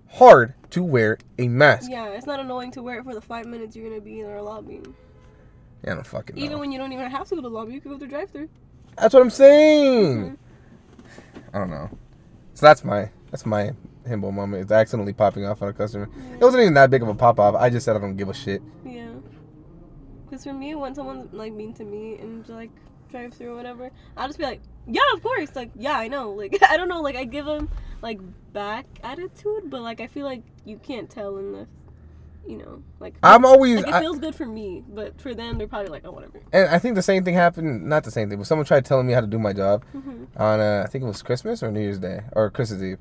[0.09, 1.91] hard to wear a mask.
[1.91, 4.27] Yeah, it's not annoying to wear it for the five minutes you're gonna be in
[4.27, 4.81] our lobby.
[5.85, 6.43] Yeah, I don't fucking know.
[6.43, 8.09] Even when you don't even have to go to the lobby, you can go through
[8.09, 8.49] drive-through.
[8.97, 10.31] that's what I'm saying.
[10.31, 10.37] Mhm.
[11.53, 11.91] I don't know.
[12.55, 13.73] So that's my that's my
[14.07, 14.63] himbo moment.
[14.63, 16.09] It's accidentally popping off on a customer.
[16.35, 17.57] It wasn't even that big of a pop off.
[17.57, 18.63] I just said I don't give a shit.
[18.87, 19.09] Yeah.
[20.25, 22.71] Because for me, when someone's like mean to me and like
[23.11, 25.57] drive through or whatever, I'll just be like, yeah, of course.
[25.57, 26.31] Like, yeah, I know.
[26.31, 27.01] Like, I don't know.
[27.01, 27.69] Like, I give them
[28.03, 28.21] like
[28.53, 31.69] back attitude, but like I feel like you can't tell in this.
[32.47, 33.79] you know, like I'm always.
[33.79, 36.41] like it I- feels good for me, but for them, they're probably like, oh, whatever.
[36.53, 37.85] and I think the same thing happened.
[37.89, 40.25] Not the same thing, but someone tried telling me how to do my job hmm
[40.37, 42.99] on uh, I think it was Christmas or New Year's Day or Christmas Eve.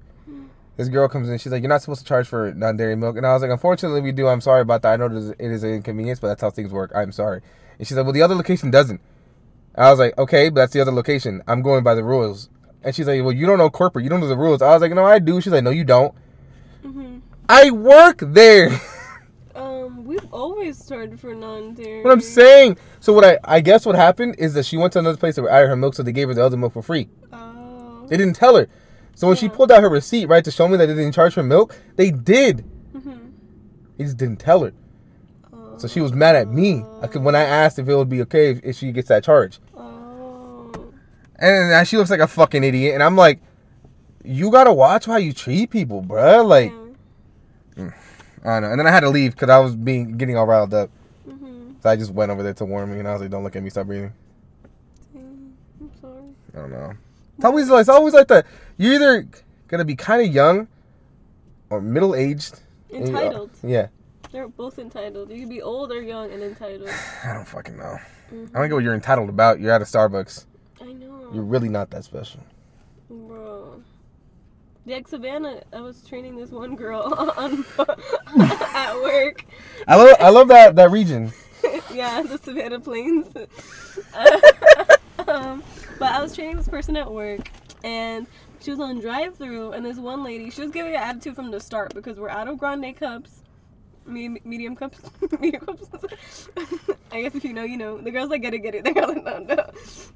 [0.75, 1.37] This girl comes in.
[1.37, 4.01] She's like, "You're not supposed to charge for non-dairy milk," and I was like, "Unfortunately,
[4.01, 4.27] we do.
[4.27, 4.93] I'm sorry about that.
[4.93, 6.91] I know it is- it is an inconvenience, but that's how things work.
[6.95, 7.41] I'm sorry."
[7.77, 8.99] And she's like, "Well, the other location doesn't."
[9.75, 11.41] I was like, "Okay, but that's the other location.
[11.47, 12.49] I'm going by the rules."
[12.83, 14.03] And she's like, "Well, you don't know corporate.
[14.03, 15.83] You don't know the rules." I was like, "No, I do." She's like, "No, you
[15.83, 16.13] don't.
[16.81, 18.69] hmm I work there."
[19.55, 22.01] Um, we've always charged for non-dairy.
[22.01, 22.75] what I'm saying.
[22.99, 25.47] So what I I guess what happened is that she went to another place to
[25.47, 27.07] add her milk, so they gave her the other milk for free.
[27.31, 28.07] Oh.
[28.07, 28.67] They didn't tell her.
[29.15, 31.33] So when she pulled out her receipt, right, to show me that they didn't charge
[31.33, 32.61] for milk, they did.
[32.93, 33.13] hmm
[33.97, 34.73] They just didn't tell her.
[35.77, 38.21] So she was mad at me I could- when I asked if it would be
[38.23, 39.59] okay if, if she gets that charge.
[39.75, 40.71] Oh.
[41.37, 42.93] And now she looks like a fucking idiot.
[42.93, 43.39] And I'm like,
[44.23, 46.45] you gotta watch how you treat people, bruh.
[46.45, 46.71] Like,
[47.75, 47.91] Yeah.
[48.45, 48.69] I don't know.
[48.71, 50.89] And then I had to leave because I was being getting all riled up.
[51.27, 51.75] Mhm.
[51.81, 53.55] So I just went over there to warn me, and I was like, "Don't look
[53.55, 54.13] at me, stop breathing."
[55.15, 56.23] I'm sorry.
[56.53, 56.93] I don't know.
[57.37, 58.45] It's always like it's always like that.
[58.77, 59.27] You're either
[59.67, 60.67] gonna be kind of young
[61.69, 62.59] or middle aged.
[62.91, 63.49] Entitled.
[63.63, 63.87] Yeah,
[64.31, 65.31] They're both entitled.
[65.31, 66.89] You can be old or young and entitled.
[67.23, 67.97] I don't fucking know.
[68.31, 68.49] Mhm.
[68.53, 69.59] I don't get what you're entitled about.
[69.59, 70.45] You're at a Starbucks.
[70.81, 71.31] I know.
[71.33, 72.41] You're really not that special.
[73.09, 73.81] Bro.
[74.85, 77.01] Yeah, like Savannah, I was training this one girl
[77.37, 77.65] on
[78.39, 79.45] at work.
[79.87, 81.31] I love I love that that region.
[81.93, 83.25] yeah, the Savannah Plains.
[85.27, 85.63] Um,
[85.99, 87.49] but I was training this person at work,
[87.83, 88.27] and
[88.59, 91.59] she was on drive-through, and this one lady, she was giving an attitude from the
[91.59, 93.41] start because we're out of grande cups.
[94.05, 94.99] Me- medium cups,
[95.39, 96.49] medium cups.
[97.11, 97.99] I guess if you know, you know.
[97.99, 98.83] The girls like get it, get it.
[98.83, 99.69] The girls that don't, know.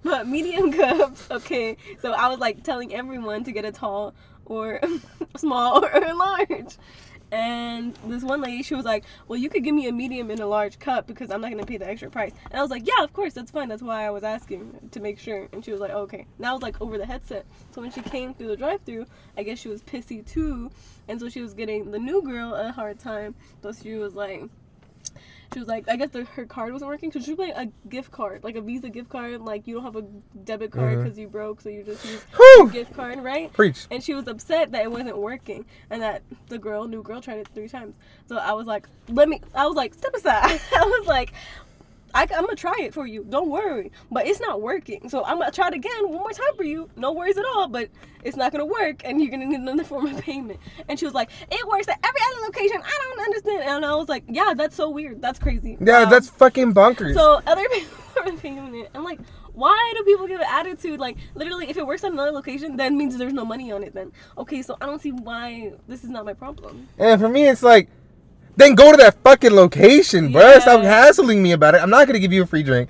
[0.03, 1.77] But medium cups, okay.
[2.01, 4.13] So I was like telling everyone to get a tall
[4.45, 4.81] or
[5.37, 6.75] small or large.
[7.31, 10.39] And this one lady, she was like, "Well, you could give me a medium and
[10.39, 12.87] a large cup because I'm not gonna pay the extra price." And I was like,
[12.87, 13.67] "Yeah, of course, that's fine.
[13.67, 16.53] That's why I was asking to make sure." And she was like, "Okay." And I
[16.53, 17.45] was like over the headset.
[17.71, 19.05] So when she came through the drive-through,
[19.37, 20.71] I guess she was pissy too,
[21.09, 23.35] and so she was getting the new girl a hard time.
[23.61, 24.43] So she was like,
[25.53, 27.11] she was like, I guess the, her card wasn't working.
[27.11, 29.41] So she was playing a gift card, like a Visa gift card.
[29.41, 30.05] Like you don't have a
[30.43, 31.03] debit card mm-hmm.
[31.03, 32.25] because you broke, so you just use
[32.61, 33.51] a gift card, right?
[33.53, 33.87] Preach.
[33.91, 37.39] and she was upset that it wasn't working and that the girl new girl tried
[37.39, 37.95] it three times
[38.27, 41.33] so i was like let me i was like step aside i was like
[42.13, 43.25] I, am gonna try it for you.
[43.27, 45.09] Don't worry, but it's not working.
[45.09, 46.89] So I'm gonna try it again one more time for you.
[46.95, 47.89] No worries at all, but
[48.23, 50.59] it's not gonna work, and you're gonna need another form of payment.
[50.87, 52.81] And she was like, "It works at every other location.
[52.83, 55.21] I don't understand." And I was like, "Yeah, that's so weird.
[55.21, 57.13] That's crazy." Yeah, Um, that's fucking bonkers.
[57.13, 58.89] so other people are paying it.
[58.95, 59.19] I'm like,
[59.53, 60.99] why do people give an attitude?
[60.99, 63.93] Like, literally, if it works at another location, that means there's no money on it.
[63.95, 66.87] Then, okay, so I don't see why this is not my problem.
[66.99, 67.89] and for me, it's like,
[68.57, 70.59] then go to that fucking location, bruh.
[70.61, 71.81] Stop hassling me about it.
[71.81, 72.89] I'm not gonna give you a free drink,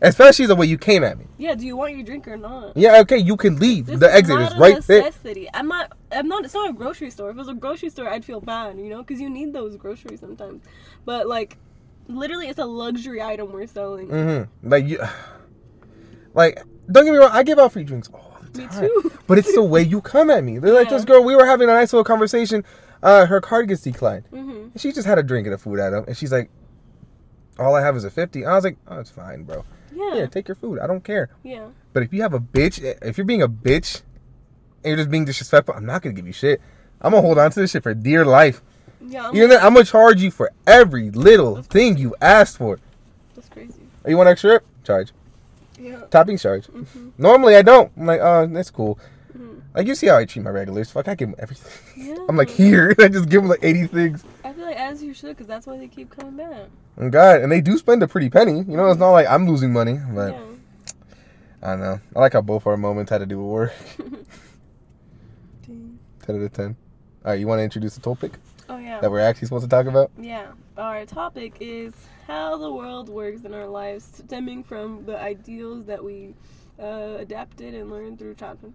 [0.00, 1.26] especially the way you came at me.
[1.36, 2.76] Yeah, do you want your drink or not?
[2.76, 3.86] Yeah, okay, you can leave.
[3.86, 5.02] This the is exit is a right there.
[5.02, 5.48] necessity.
[5.52, 5.92] I'm not.
[6.12, 6.44] I'm not.
[6.44, 7.30] It's not a grocery store.
[7.30, 9.76] If it was a grocery store, I'd feel bad, you know, because you need those
[9.76, 10.62] groceries sometimes.
[11.04, 11.58] But like,
[12.06, 14.08] literally, it's a luxury item we're selling.
[14.08, 14.70] Mm-hmm.
[14.70, 15.02] Like you,
[16.34, 17.30] like don't get me wrong.
[17.32, 18.82] I give out free drinks all the time.
[18.82, 19.12] Me too.
[19.26, 20.58] But it's the way you come at me.
[20.58, 21.24] They're like this girl.
[21.24, 22.64] We were having a nice little conversation.
[23.02, 24.24] Uh, her card gets declined.
[24.30, 26.50] hmm And she just had a drink and a food item, and she's like,
[27.58, 28.44] "All I have is a 50.
[28.46, 29.64] I was like, "Oh, it's fine, bro.
[29.94, 30.14] Yeah.
[30.14, 30.78] Here, take your food.
[30.80, 31.68] I don't care." yeah.
[31.92, 34.02] But if you have a bitch, if you're being a bitch,
[34.84, 36.60] and you're just being disrespectful, I'm not gonna give you shit.
[37.00, 38.62] I'm gonna hold on to this shit for dear life.
[39.00, 39.28] Yeah.
[39.28, 42.78] I'm Even then, I'm gonna charge you for every little thing you asked for.
[43.34, 43.74] That's crazy.
[44.04, 44.60] Oh, you want extra?
[44.84, 45.12] Charge.
[45.78, 46.00] Yeah.
[46.10, 46.66] Toppings charge.
[46.66, 47.90] hmm Normally I don't.
[47.96, 48.98] I'm like, oh, that's cool.
[49.78, 50.90] Like you see how I treat my regulars.
[50.90, 51.72] Fuck, I give them everything.
[52.08, 52.16] Yeah.
[52.28, 54.24] I'm like here, I just give them like 80 things.
[54.44, 56.66] I feel like as you should, because that's why they keep coming back.
[56.98, 58.58] Oh God, and they do spend a pretty penny.
[58.58, 60.40] You know, it's not like I'm losing money, but yeah.
[61.62, 62.00] I don't know.
[62.16, 63.72] I like how both our moments had to do with work.
[65.66, 66.76] 10 out of 10.
[67.24, 68.32] All right, you want to introduce the topic
[68.68, 68.98] Oh yeah.
[69.00, 70.10] that we're actually supposed to talk about?
[70.20, 70.48] Yeah.
[70.76, 71.94] Our topic is
[72.26, 76.34] how the world works in our lives, stemming from the ideals that we
[76.82, 78.72] uh, adapted and learned through childhood.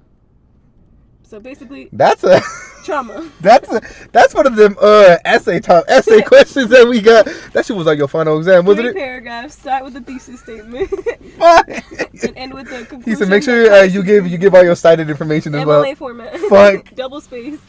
[1.26, 2.42] So basically, That's a
[2.84, 3.32] trauma.
[3.42, 3.82] that's a
[4.12, 7.26] that's one of them uh essay top essay questions that we got.
[7.54, 8.96] That shit was like your final exam, wasn't Three it?
[9.04, 9.58] paragraphs.
[9.60, 10.90] Start with the thesis statement
[11.38, 11.70] Fuck.
[11.70, 13.04] and end with the conclusion.
[13.06, 15.84] He said, make sure uh, you give you give all your cited information as well.
[15.84, 16.38] MLA format.
[16.38, 16.94] Fuck.
[16.94, 17.64] Double spaced.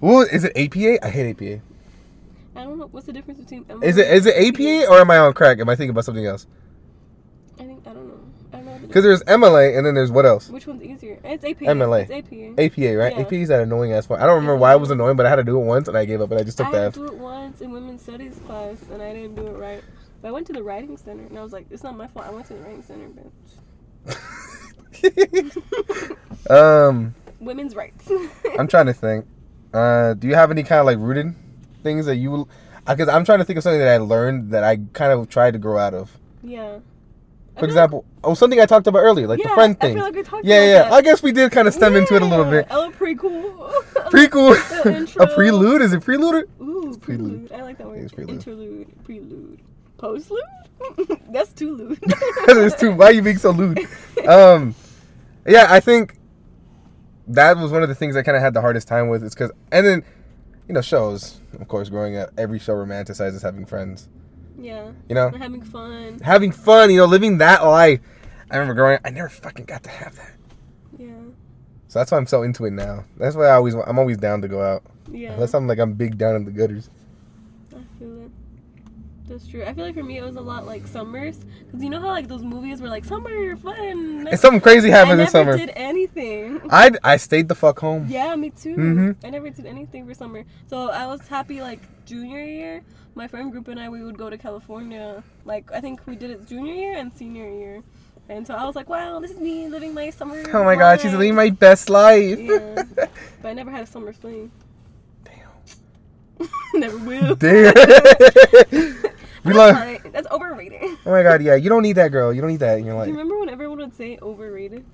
[0.00, 0.52] What is it?
[0.56, 1.04] APA?
[1.04, 1.60] I hate APA.
[2.54, 3.64] I don't know what's the difference between.
[3.64, 5.58] MLA Is it is it APA or am I on crack?
[5.58, 6.46] Am I thinking about something else?
[7.58, 8.20] I think I don't know.
[8.52, 8.72] I don't know.
[8.72, 10.48] What the Because there's MLA and then there's what else?
[10.48, 11.18] Which one's easier?
[11.24, 11.64] It's APA.
[11.64, 12.02] MLA.
[12.08, 12.60] It's APA.
[12.62, 13.14] APA, right?
[13.16, 13.22] Yeah.
[13.22, 14.20] APA is that annoying ass fuck.
[14.20, 15.96] I don't remember why it was annoying, but I had to do it once and
[15.96, 16.80] I gave up and I just took that.
[16.80, 19.52] I had to do it once in women's studies class and I didn't do it
[19.58, 19.82] right.
[20.20, 22.26] But I went to the writing center and I was like, it's not my fault.
[22.26, 23.32] I went to the writing center, bitch.
[26.50, 28.10] Um, Women's rights.
[28.58, 29.26] I'm trying to think.
[29.72, 31.34] Uh, do you have any kind of like rooted
[31.82, 32.48] things that you?
[32.86, 35.52] Because I'm trying to think of something that I learned that I kind of tried
[35.52, 36.16] to grow out of.
[36.42, 36.78] yeah.
[37.58, 39.98] For example, oh, something I talked about earlier, like yeah, the friend thing.
[39.98, 40.82] like yeah, yeah.
[40.84, 40.92] that.
[40.92, 42.66] I guess we did kind of stem into it a little bit.
[42.68, 43.72] Yeah, Oh, pretty cool.
[44.10, 44.54] Pretty cool.
[44.54, 45.82] A prelude?
[45.82, 46.48] Is it prelude?
[46.60, 47.48] Ooh, prelude.
[47.48, 47.52] prelude.
[47.52, 47.98] I like that word.
[47.98, 48.30] It's prelude.
[48.30, 49.60] Interlude, prelude,
[49.98, 50.38] postlude.
[51.32, 52.00] That's too lewd.
[52.46, 52.92] There's two.
[52.92, 53.78] Why are you being so lewd?
[54.26, 54.76] Um,
[55.44, 56.16] yeah, I think
[57.26, 59.24] that was one of the things I kind of had the hardest time with.
[59.24, 60.04] Is because, and then,
[60.68, 61.40] you know, shows.
[61.58, 64.08] Of course, growing up, every show romanticizes having friends.
[64.62, 66.20] Yeah, You know, having fun.
[66.20, 66.90] having fun.
[66.90, 68.00] You know, living that life.
[68.50, 68.96] I remember growing.
[68.96, 70.32] up, I never fucking got to have that.
[70.98, 71.08] Yeah,
[71.88, 73.04] So that's why I'm so into it now.
[73.16, 73.74] That's why I always.
[73.74, 74.82] I'm always down to go out.
[75.10, 75.32] yeah.
[75.32, 76.90] Unless I'm like I'm big down in the gutters.
[79.26, 79.28] I.
[79.28, 79.64] That's true.
[79.64, 82.08] I feel like for me it was a lot like summers, because you know how
[82.08, 84.26] like those movies were like summer fun.
[84.28, 85.56] And something crazy I happened never this summer.
[85.56, 86.60] did anything.
[86.70, 88.06] I I stayed the fuck home.
[88.08, 88.76] Yeah, me too.
[88.76, 89.16] Mhm.
[89.24, 90.44] I never did anything for summer.
[90.66, 92.82] So I was happy like junior year.
[93.14, 95.22] My friend group and I we would go to California.
[95.44, 97.82] Like I think we did it junior year and senior year.
[98.28, 100.42] And so I was like, wow, this is me living my summer.
[100.54, 102.38] Oh my god, she's living my best life.
[102.38, 102.82] Yeah.
[103.42, 104.50] But I never had a summer fling.
[105.24, 106.48] Damn.
[106.80, 107.34] never will.
[107.34, 107.74] Damn.
[109.44, 109.76] We That's love.
[110.02, 110.12] fine.
[110.12, 110.80] That's overrated.
[111.06, 112.32] Oh my god, yeah, you don't need that girl.
[112.32, 113.06] You don't need that in your Do life.
[113.08, 114.84] you remember when everyone would say overrated?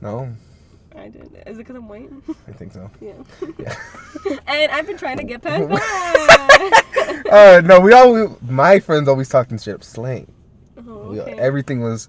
[0.00, 0.32] No,
[0.96, 1.24] I did.
[1.46, 2.10] Is it because I'm white?
[2.46, 2.90] I think so.
[3.00, 3.12] yeah.
[3.58, 3.74] Yeah.
[4.46, 7.22] and I've been trying to get past that.
[7.30, 8.36] Uh, no, we all.
[8.42, 10.30] My friends always talked in up slang.
[10.86, 11.32] oh, We- okay.
[11.38, 12.08] everything was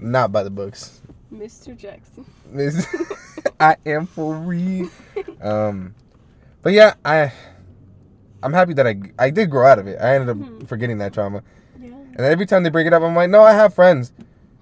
[0.00, 1.00] not by the books.
[1.32, 1.76] Mr.
[1.76, 2.24] Jackson.
[2.50, 2.86] Miss-
[3.60, 4.90] I am for real.
[5.40, 5.94] Um,
[6.62, 7.32] but yeah, I.
[8.42, 9.98] I'm happy that I I did grow out of it.
[10.00, 10.66] I ended up Mhm.
[10.66, 11.42] forgetting that trauma,
[11.80, 11.88] Yeah.
[11.94, 14.12] and every time they bring it up, I'm like, no, I have friends.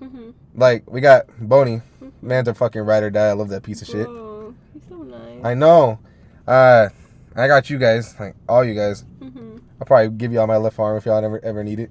[0.02, 0.30] Mm-hmm.
[0.54, 1.82] Like we got Boney,
[2.22, 3.28] man's a fucking ride or die.
[3.28, 4.06] I love that piece of shit.
[4.08, 5.44] Oh, he's so nice.
[5.44, 5.98] I know.
[6.46, 6.88] Uh,
[7.36, 9.04] I got you guys, like all you guys.
[9.20, 9.58] mm-hmm.
[9.80, 11.90] I'll probably give y'all my left arm if y'all ever ever need it.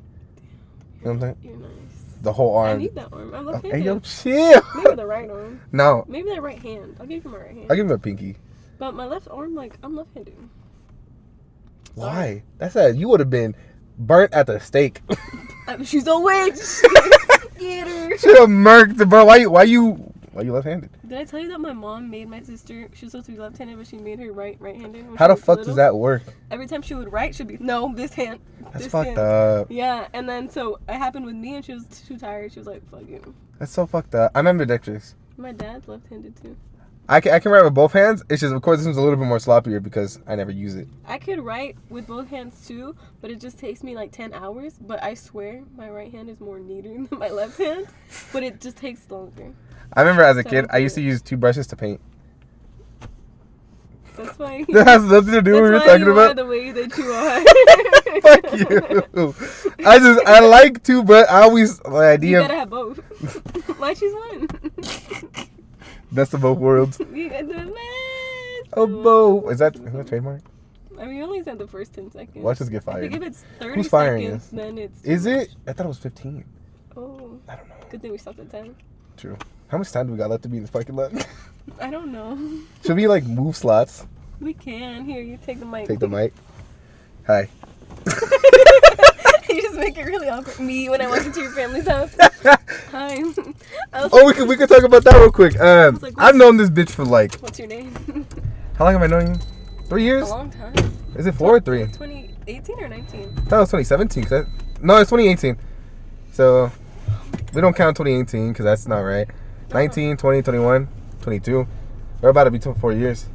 [1.02, 1.36] You know what I'm saying?
[1.44, 1.70] You're nice.
[2.22, 2.70] The whole arm.
[2.72, 3.34] I need that arm.
[3.34, 3.80] I'm Oh, left-handed.
[3.80, 4.62] hey yo, chill.
[4.76, 5.62] Maybe the right arm.
[5.72, 6.98] No, Maybe the right hand.
[7.00, 7.68] I'll give you my right hand.
[7.70, 8.36] I'll give him a pinky.
[8.78, 10.36] But my left arm, like, I'm left-handed.
[11.96, 12.44] Why?
[12.58, 12.96] That's that.
[12.96, 13.56] You would have been
[13.98, 15.02] burnt at the stake.
[15.68, 16.56] Uh, she's a witch.
[17.60, 18.18] Get her.
[18.18, 19.26] Should have murked, bro.
[19.26, 19.36] Why?
[19.36, 19.92] you- Why you?
[20.32, 20.90] Why you left-handed?
[21.08, 22.88] Did I tell you that my mom made my sister?
[22.96, 25.06] She was supposed to be left-handed, but she made her right right-handed.
[25.18, 25.66] How the fuck little.
[25.66, 26.24] does that work?
[26.50, 28.40] Every time she would write, she'd be no this hand.
[28.72, 29.20] That's this fucked hand.
[29.20, 29.68] up.
[29.70, 32.52] Yeah, and then so it happened with me, and she was too tired.
[32.52, 34.32] She was like, "Fuck you." That's so fucked up.
[34.34, 35.14] I'm ambidextrous.
[35.38, 36.56] My dad's left-handed too.
[37.12, 38.22] I can, I can write with both hands.
[38.30, 40.76] It's just, of course, this one's a little bit more sloppier because I never use
[40.76, 40.88] it.
[41.08, 44.78] I could write with both hands too, but it just takes me like 10 hours.
[44.80, 47.88] But I swear my right hand is more neater than my left hand,
[48.32, 49.54] but it just takes longer.
[49.94, 52.00] I remember as a So kid, I used to use two brushes to paint.
[54.16, 54.66] That's why.
[54.70, 56.36] That has nothing to do with what why talking you about.
[56.36, 57.42] the way that you are.
[58.22, 59.16] Fuck
[59.80, 59.86] you.
[59.88, 62.98] I just I like to, but I always the You gotta have both.
[63.80, 64.48] Why she's one?
[66.12, 66.98] Best of both worlds.
[67.10, 68.70] The best.
[68.74, 69.50] Oh, bo.
[69.50, 70.42] Is that is that trademark?
[71.00, 72.44] I mean, you only said the first 10 seconds.
[72.44, 73.24] Watch us get I think fired.
[73.24, 75.02] if it's 30 Who's firing seconds, then it's.
[75.04, 75.50] Is it?
[75.66, 76.44] I thought it was 15.
[76.98, 77.76] Oh, I don't know.
[77.90, 78.76] good thing we stopped at 10.
[79.18, 79.38] True.
[79.70, 81.12] How much time do we got left to be in this parking lot?
[81.82, 82.38] I don't know.
[82.86, 84.06] Should we like move slots?
[84.42, 85.06] We can.
[85.06, 85.88] Here, you take the mic.
[85.88, 86.34] Take the mic.
[87.28, 87.48] Hi.
[89.50, 90.60] you just make it really awkward.
[90.60, 92.16] Me when I walk into your family's house.
[93.94, 95.60] Oh, we could we could talk about that real quick.
[95.60, 97.94] Um, like, I've known this bitch for like What's your name?
[98.78, 99.40] how long have I known you?
[99.88, 100.30] Three A years?
[100.30, 100.74] long time.
[101.16, 101.86] Is it four or three?
[101.86, 103.22] 2018 or 19?
[103.22, 104.24] I thought it was 2017.
[104.26, 104.48] that,
[104.82, 105.58] no, it's 2018.
[106.34, 106.72] So
[107.54, 109.28] we don't count 2018 because that's not right.
[109.74, 110.88] 19, 20, 21,
[111.22, 111.68] 22.
[112.22, 113.28] We're about to be two, four years.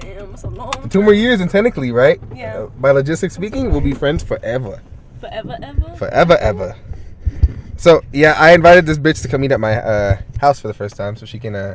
[0.00, 2.18] Damn, it's a long Two more years, and technically, right?
[2.34, 2.56] Yeah.
[2.58, 4.80] Uh, by logistics speaking, we'll be friends forever,
[5.20, 5.96] Forever, ever.
[5.96, 6.76] forever, ever.
[7.82, 10.74] So yeah, I invited this bitch to come meet at my uh, house for the
[10.74, 11.56] first time, so she can.
[11.56, 11.74] Uh,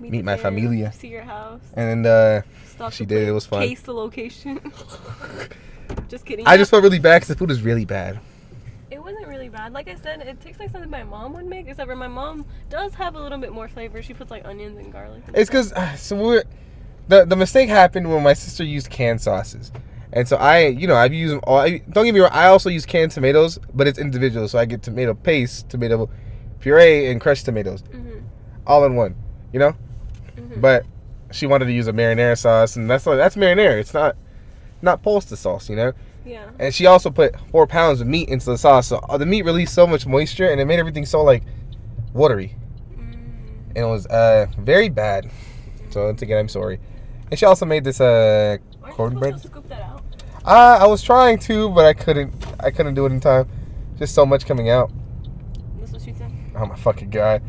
[0.00, 0.92] meet the my familia.
[0.92, 1.60] See your house.
[1.74, 2.42] and uh,
[2.90, 3.62] She did, it was fun.
[3.62, 4.60] Case the location.
[6.08, 6.44] just kidding.
[6.44, 8.18] I just felt really bad because the food is really bad.
[8.90, 9.72] It wasn't really bad.
[9.72, 11.68] Like I said, it tastes like something my mom would make.
[11.68, 14.02] Except for my mom does have a little bit more flavor.
[14.02, 15.22] She puts like onions and garlic.
[15.28, 16.42] and It's because uh, so we're
[17.06, 19.70] the the mistake happened when my sister used canned sauces,
[20.12, 21.58] and so I you know I've used them all.
[21.58, 24.64] I, don't get me wrong, I also use canned tomatoes, but it's individual, so I
[24.64, 26.08] get tomato paste, tomato
[26.60, 28.18] puree and crushed tomatoes, hmm
[28.66, 29.14] all in one.
[29.52, 29.72] You know.
[30.36, 30.86] hmm But
[31.32, 33.78] she wanted to use a marinara sauce, and that's that's marinara.
[33.80, 34.16] It's not
[34.82, 35.92] not pasta sauce, you know.
[36.24, 36.48] yeah.
[36.58, 39.44] And she also put four pounds of meat into the sauce, so uh, the meat
[39.44, 41.42] released so much moisture, and it made everything so like
[42.12, 42.54] watery,
[42.98, 43.68] Mm.
[43.74, 45.30] and it was uh very bad.
[45.90, 46.78] So once again, I'm sorry.
[47.30, 48.58] And she also made this uh
[48.96, 49.34] cornbread.
[50.44, 52.34] Uh, I was trying to, but I couldn't.
[52.60, 53.48] I couldn't do it in time.
[53.98, 54.90] Just so much coming out.
[55.78, 56.32] That's what she said.
[56.56, 57.42] Oh my fucking god.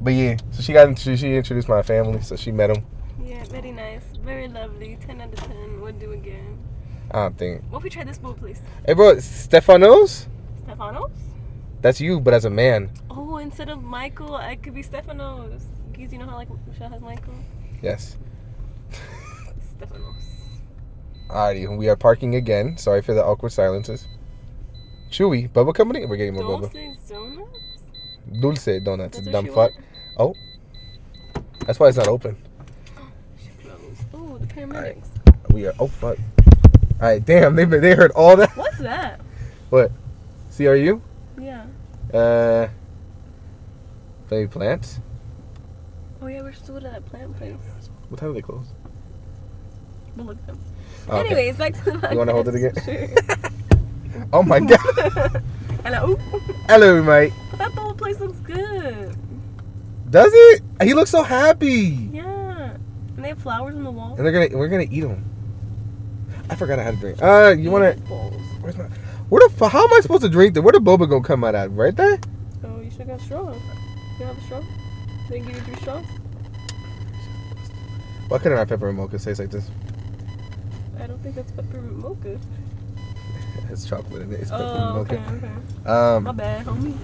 [0.00, 2.84] But yeah, so she got she, she introduced my family, so she met him.
[3.22, 4.98] Yeah, very nice, very lovely.
[5.06, 5.80] Ten out of ten.
[5.80, 6.58] Would do again.
[7.10, 7.62] I don't think.
[7.70, 8.60] What if we try this bowl, please?
[8.86, 10.26] Hey, bro, Stefanos.
[10.64, 11.10] Stefanos?
[11.82, 12.90] That's you, but as a man.
[13.10, 15.62] Oh, instead of Michael, I could be Stefanos.
[15.92, 17.34] Because you know how like Michelle has Michael.
[17.82, 18.16] Yes.
[19.78, 20.31] Stefanos.
[21.32, 22.76] Alrighty, we are parking again.
[22.76, 24.06] Sorry for the awkward silences.
[25.10, 26.04] Chewy, Boba Company?
[26.04, 26.70] We're getting more boba.
[26.72, 27.58] Dulce donuts.
[28.40, 29.72] Dulce Donuts, That's dumb fuck.
[30.18, 30.36] want?
[31.66, 32.36] That's why it's not open.
[34.12, 35.08] Oh, the paramedics.
[35.50, 35.74] We are.
[35.78, 36.18] Oh, fuck.
[36.96, 38.54] Alright, damn, they, they heard all that.
[38.56, 39.20] What's that?
[39.70, 39.90] What?
[40.54, 41.00] CRU?
[41.40, 41.64] Yeah.
[42.12, 42.68] Uh.
[44.28, 45.00] Baby plants?
[46.20, 47.56] Oh yeah, we're still at that plant place.
[48.08, 48.66] What time do they close?
[50.14, 50.58] We'll look at them.
[51.08, 51.26] Oh, okay.
[51.26, 52.86] Anyways, back to the You wanna hold it podcast.
[52.86, 53.16] again?
[54.34, 54.78] Oh my god.
[55.84, 56.16] Hello.
[56.68, 57.32] Hello, mate.
[57.50, 59.14] But that whole place looks good.
[60.08, 60.62] Does it?
[60.82, 62.08] He looks so happy.
[62.12, 62.76] Yeah.
[63.16, 64.14] And they have flowers on the wall.
[64.16, 65.22] And they're gonna we're gonna eat them.
[66.48, 67.22] I forgot I had a drink.
[67.22, 67.94] Uh, you wanna?
[68.08, 68.40] Bowls.
[68.60, 68.84] Where's my?
[69.28, 69.68] Where the?
[69.68, 70.62] How am I supposed to drink that?
[70.62, 71.70] Where the boba gonna come out at?
[71.72, 72.18] Right there?
[72.64, 73.52] Oh, you should have got a straw.
[74.18, 74.62] You have a straw?
[75.28, 76.04] They give you three straws?
[78.28, 79.68] Why couldn't our peppermint mocha taste like this?
[81.00, 82.38] I don't think that's peppermint mocha.
[83.70, 84.40] It's chocolate in it.
[84.40, 85.34] It's peppermint Oh, okay, mocha.
[85.36, 85.52] okay.
[85.84, 86.36] My Um.
[86.36, 86.94] bad, homie.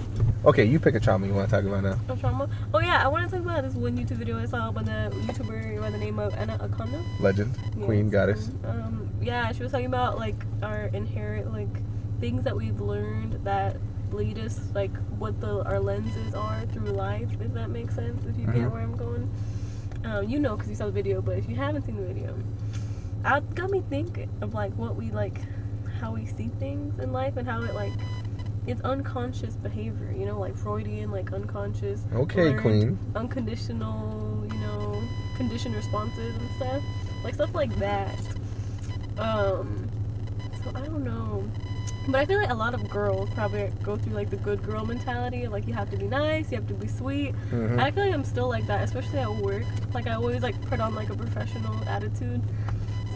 [0.44, 1.98] Okay, you pick a trauma you want to talk about now.
[2.08, 2.48] No trauma.
[2.74, 5.10] Oh yeah, I want to talk about this one YouTube video I saw by the
[5.26, 7.02] YouTuber by the name of Anna Akana.
[7.20, 8.50] Legend, queen, goddess.
[8.64, 11.68] Um, yeah, she was talking about like our inherent like
[12.20, 13.76] things that we've learned that
[14.12, 17.28] lead us like what the our lenses are through life.
[17.40, 18.70] If that makes sense, if you get Mhm.
[18.72, 19.30] where I'm going.
[20.04, 21.20] Um, you know, because you saw the video.
[21.22, 22.34] But if you haven't seen the video,
[23.24, 25.40] it got me thinking of like what we like,
[26.00, 27.92] how we see things in life, and how it like
[28.66, 30.12] it's unconscious behavior.
[30.16, 32.98] You know, like Freudian, like unconscious Okay, learned queen.
[33.16, 35.02] unconditional, you know,
[35.36, 36.82] conditioned responses and stuff,
[37.24, 38.18] like stuff like that.
[39.18, 39.88] Um,
[40.62, 41.42] so I don't know,
[42.08, 44.84] but I feel like a lot of girls probably go through like the good girl
[44.86, 47.34] mentality, of, like you have to be nice, you have to be sweet.
[47.50, 47.80] Mhm.
[47.80, 49.64] I feel like I'm still like that, especially at work.
[49.92, 52.42] Like I always like put on like a professional attitude.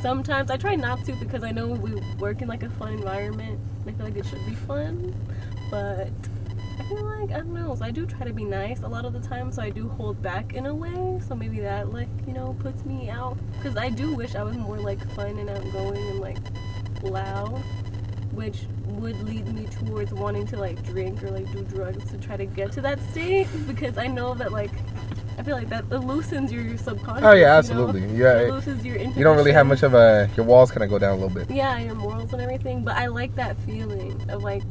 [0.03, 3.61] Sometimes I try not to because I know we work in like a fun environment.
[3.87, 5.15] I feel like it should be fun,
[5.71, 6.11] but
[6.81, 7.77] I feel like I don't know.
[7.77, 9.53] So I do try to be nice a lot of the time.
[9.53, 11.21] So I do hold back in a way.
[11.29, 14.57] So maybe that like you know puts me out because I do wish I was
[14.57, 16.39] more like fun and outgoing and like
[17.05, 17.63] loud,
[18.33, 22.37] which would lead me towards wanting to like drink or like do drugs to try
[22.37, 24.73] to get to that state because I know that like
[25.39, 27.25] I feel like that it loosens your subconscious.
[27.25, 27.49] Oh yeah, you know?
[27.59, 28.03] absolutely.
[28.05, 30.29] It Yeah, loosens your you don't really have much of a.
[30.37, 31.51] Your walls kind of go down a little bit.
[31.51, 34.63] Yeah, your morals and everything, but I like that feeling of like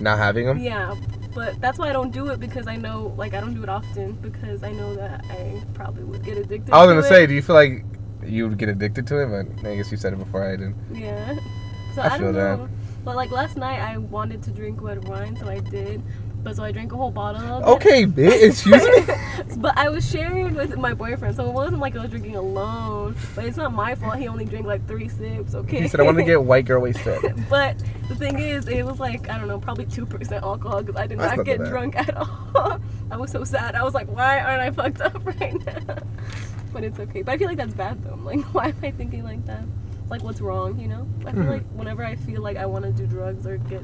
[0.00, 0.58] Not having them.
[0.58, 0.94] yeah,
[1.34, 3.68] but that's why I don't do it because I know, like, I don't do it
[3.68, 6.72] often because I know that I probably would get addicted.
[6.72, 7.08] I was gonna it.
[7.08, 7.84] say, do you feel like
[8.24, 9.26] you would get addicted to it?
[9.60, 10.74] But I guess you said it before I did.
[10.92, 11.34] Yeah.
[11.94, 12.58] So I I, feel don't that.
[12.58, 12.68] know.
[13.04, 16.02] But like last night, I wanted to drink red wine, so I did.
[16.44, 17.66] But so I drank a whole bottle of it.
[17.66, 18.42] Okay, bitch.
[18.50, 19.14] Excuse me.
[19.56, 23.16] but I was sharing with my boyfriend, so it wasn't like I was drinking alone.
[23.34, 24.16] But it's not my fault.
[24.18, 25.54] He only drank like three sips.
[25.54, 25.80] Okay.
[25.80, 27.22] He said I wanted to get white girl wasted.
[27.48, 27.76] but
[28.08, 31.06] the thing is, it was like I don't know, probably two percent alcohol because I
[31.06, 31.68] did That's not get bad.
[31.70, 32.78] drunk at all.
[33.10, 33.74] I was so sad.
[33.74, 35.96] I was like, why aren't I fucked up right now?
[36.74, 37.22] But it's okay.
[37.22, 38.10] But I feel like that's bad though.
[38.12, 39.62] I'm like, why am I thinking like that?
[40.10, 40.78] Like, what's wrong?
[40.78, 41.08] You know?
[41.24, 41.48] I feel Mhm.
[41.50, 43.82] like whenever I feel like I want to do drugs or get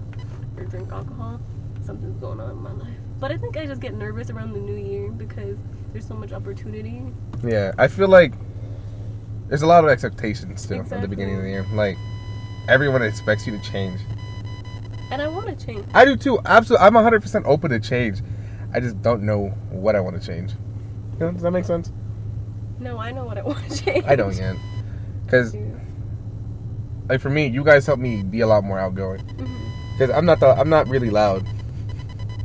[0.59, 1.41] or drink alcohol,
[1.91, 2.95] something's going on in my life.
[3.19, 5.59] But I think I just get nervous around the new year because
[5.93, 7.03] there's so much opportunity.
[7.43, 8.33] Yeah, I feel like
[9.49, 11.67] there's a lot of expectations still at the beginning of the year.
[11.73, 11.99] Like
[12.69, 14.01] everyone expects you to change.
[15.11, 15.85] And I want to change.
[15.93, 16.39] I do too.
[16.45, 18.21] Absolutely, I'm 100 percent open to change.
[18.73, 20.53] I just don't know what I want to change.
[21.15, 21.91] You know, does that make sense?
[22.79, 24.05] No, I know what I want to change.
[24.07, 24.55] I don't yet.
[25.25, 25.57] Because
[27.09, 29.27] like for me, you guys help me be a lot more outgoing.
[29.27, 29.99] Mm-hmm.
[29.99, 31.45] Because I'm not the I'm not really loud.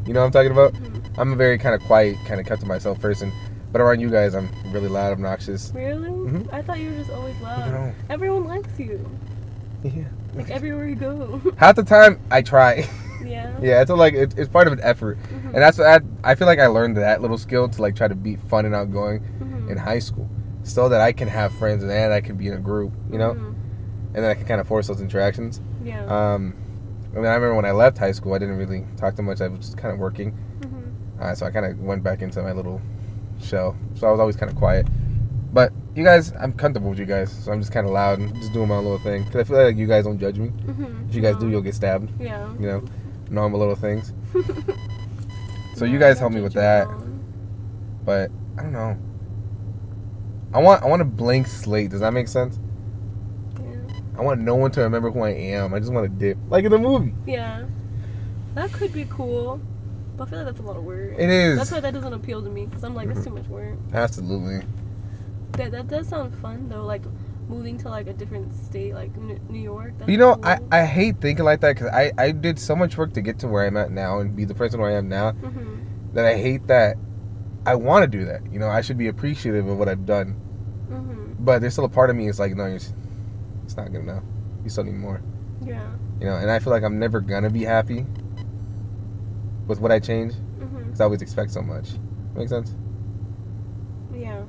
[0.05, 0.73] You know what I'm talking about?
[1.17, 3.31] I'm a very kind of quiet, kind of kept to myself person.
[3.71, 5.71] But around you guys, I'm really loud, obnoxious.
[5.75, 6.09] Really?
[6.09, 6.53] Mhm.
[6.53, 7.71] I thought you were just always loud.
[7.71, 7.93] No.
[8.09, 9.03] Everyone likes you.
[9.83, 10.03] Yeah.
[10.35, 11.41] Like everywhere you go.
[11.57, 12.87] Half the time, I try.
[13.25, 13.57] Yeah.
[13.59, 15.45] Yeah, it's a, like it's, it's part of an effort, Mhm.
[15.45, 15.99] and that's what I,
[16.31, 18.75] I feel like I learned that little skill to like try to be fun and
[18.75, 19.71] outgoing Mhm.
[19.71, 20.29] in high school,
[20.61, 23.33] so that I can have friends and I can be in a group, you know,
[23.33, 23.55] Mhm.
[24.13, 25.59] and then I can kind of force those interactions.
[25.83, 26.05] Yeah.
[26.05, 26.53] Um,
[27.15, 29.39] I mean, I remember when I left high school, I didn't really talk too much.
[29.41, 31.21] I was just kind of working, Mhm.
[31.21, 32.81] uh, so I kind of went back into my little
[33.39, 33.75] shell.
[33.95, 34.85] So I was always kind of quiet.
[35.53, 38.35] But you guys, I'm comfortable with you guys, so I'm just kind of loud and
[38.35, 39.23] just doing my little thing.
[39.25, 40.49] Cause I feel like you guys don't judge me.
[40.67, 41.07] Mhm.
[41.09, 41.41] If you guys No.
[41.41, 42.11] do, you'll get stabbed.
[42.19, 42.49] Yeah.
[42.59, 42.83] You know,
[43.29, 44.13] normal little things.
[45.75, 46.87] So you guys help me with that.
[48.05, 48.95] But I don't know.
[50.53, 51.89] I want I want a blank slate.
[51.91, 52.57] Does that make sense?
[54.17, 55.73] I want no one to remember who I am.
[55.73, 57.13] I just want to dip, like in the movie.
[57.25, 57.65] Yeah.
[58.53, 59.59] That could be cool.
[60.17, 61.13] But I feel like that's a lot of work.
[61.17, 63.47] It is That's why that doesn't appeal to me because I'm like, that's too much
[63.47, 63.77] work.
[63.93, 64.65] absolutely.
[65.53, 67.01] That that does sound fun though, like
[67.49, 69.93] moving to like a different state, like New York.
[70.07, 70.45] You know, cool.
[70.45, 73.39] I, I hate thinking like that because I, I did so much work to get
[73.39, 75.83] to where I'm at now and be the person where I am now Mhm.
[76.13, 76.95] that I hate that
[77.65, 78.41] I want to do that.
[78.51, 80.35] You know, I should be appreciative of what I've done.
[80.89, 81.35] Mhm.
[81.39, 82.79] But there's still a part of me that's like, no, you're,
[83.65, 84.23] it's not good enough.
[84.63, 85.21] You still need more.
[85.63, 85.89] Yeah.
[86.19, 88.05] You know, and I feel like I'm never gonna be happy
[89.67, 90.83] with what I change mm-hmm.
[90.83, 91.89] because I always expect so much.
[92.35, 92.75] Make sense?
[94.13, 94.43] Yeah.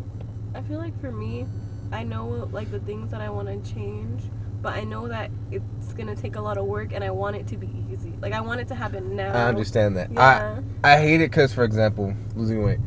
[0.54, 1.46] I feel like for me,
[1.92, 4.22] I know like the things that I want to change,
[4.62, 7.46] but I know that it's gonna take a lot of work, and I want it
[7.48, 8.12] to be easy.
[8.20, 9.32] Like I want it to happen now.
[9.32, 10.10] I understand that.
[10.12, 10.60] Yeah.
[10.84, 12.80] I I hate it because, for example, losing weight.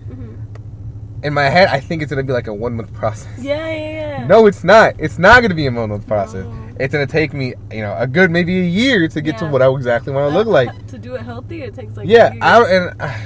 [1.22, 3.28] In my head, I think it's gonna be like a one month process.
[3.40, 4.28] Yeah, yeah, yeah.
[4.28, 4.96] No, it's not.
[5.00, 6.46] It's not gonna be a one month process.
[6.46, 6.70] No.
[6.80, 9.62] It's gonna take me, you know, a good maybe a year to get to what
[9.62, 10.88] I exactly want to look like.
[10.88, 11.64] to do it healthy.
[11.64, 12.34] It takes like yeah.
[12.42, 13.18] I and uh,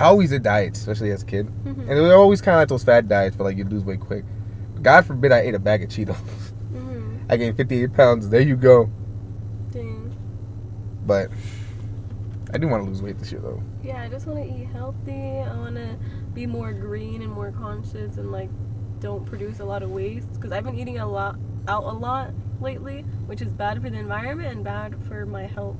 [0.00, 1.78] I always did diets, especially as a kid, Mhm.
[1.78, 4.00] and they were always kind of like those fat diets, but like you lose weight
[4.00, 4.24] quick.
[4.82, 6.16] God forbid I ate a bag of Cheetos.
[6.74, 7.18] Mhm.
[7.30, 8.28] I gained 58 pounds.
[8.28, 8.90] There you go.
[9.70, 10.14] Dang.
[11.06, 11.30] But
[12.52, 13.62] I do want to lose weight this year though.
[13.84, 15.12] Yeah, I just want to eat healthy.
[15.12, 15.96] I want to
[16.32, 18.48] be more green and more conscious and like
[19.00, 21.36] don't produce a lot of waste because I've been eating a lot
[21.68, 22.30] out a lot
[22.62, 25.76] lately, which is bad for the environment and bad for my health.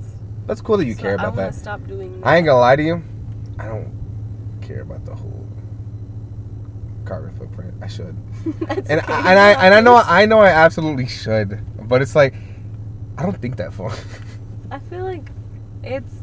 [0.46, 1.55] That's cool that you So care about wanna that.
[1.55, 2.20] Stop doing.
[2.20, 2.26] That.
[2.26, 3.02] I ain't gonna lie to you.
[3.59, 3.90] I don't
[4.61, 5.46] care about the whole
[7.07, 7.74] carbon footprint.
[7.80, 8.16] I should.
[8.68, 9.12] And okay.
[9.12, 12.34] I, and I and I know I know I absolutely should, but it's like
[13.16, 13.92] I don't think that far.
[14.70, 15.30] I feel like
[15.82, 16.14] it's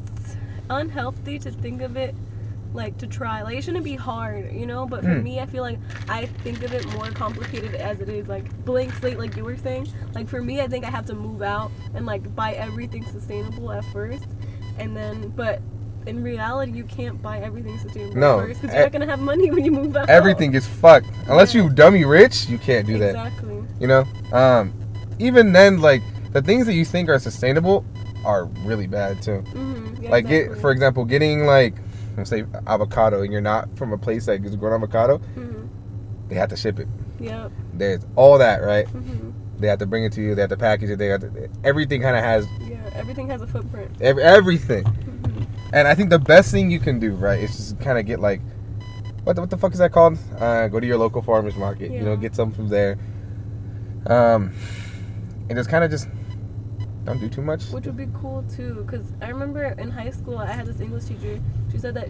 [0.71, 2.15] unhealthy to think of it
[2.73, 3.41] like to try.
[3.41, 4.85] Like it shouldn't be hard, you know.
[4.87, 5.23] But for Mm.
[5.23, 8.27] me, I feel like I think of it more complicated as it is.
[8.29, 9.87] Like blank slate, like you were saying.
[10.15, 13.71] Like for me, I think I have to move out and like buy everything sustainable
[13.71, 14.25] at first,
[14.79, 15.61] and then but.
[16.07, 19.19] In reality, you can't buy everything sustainable No, at first because you're not gonna have
[19.19, 20.09] money when you move out.
[20.09, 21.61] Everything is fucked unless Yeah.
[21.61, 22.49] you dummy rich.
[22.49, 23.09] You can't do that.
[23.09, 23.61] Exactly.
[23.79, 24.05] You know.
[24.33, 24.73] Um,
[25.19, 26.01] even then, like
[26.33, 27.85] the things that you think are sustainable
[28.25, 29.43] are really bad too.
[29.53, 29.90] Mm-hmm.
[30.01, 31.75] Yeah, like get for example, getting like
[32.17, 35.67] let's say avocado, and you're not from a place that is growing avocado, Mhm.
[36.27, 36.87] they have to ship it.
[37.19, 37.51] Yep.
[37.73, 38.87] There's all that, right?
[38.87, 39.29] hmm
[39.59, 40.33] They have to bring it to you.
[40.35, 40.97] They have to package it.
[40.97, 42.77] They have to, everything kind of has Yeah.
[42.95, 43.89] Everything has a footprint.
[44.01, 44.83] ev- everything.
[44.85, 45.43] hmm
[45.73, 48.19] And I think the best thing you can do, right, is just kind of get
[48.19, 48.41] like,
[49.23, 50.17] what the, what the fuck is that called?
[50.39, 51.91] Uh, go to your local farmers market.
[51.91, 51.99] Yeah.
[51.99, 52.97] You know, get some from there.
[54.07, 54.51] Um,
[55.47, 56.07] and just kind of just
[57.05, 57.65] don't do too much.
[57.71, 61.05] Which would be cool too, because I remember in high school I had this English
[61.05, 61.39] teacher.
[61.71, 62.09] She said that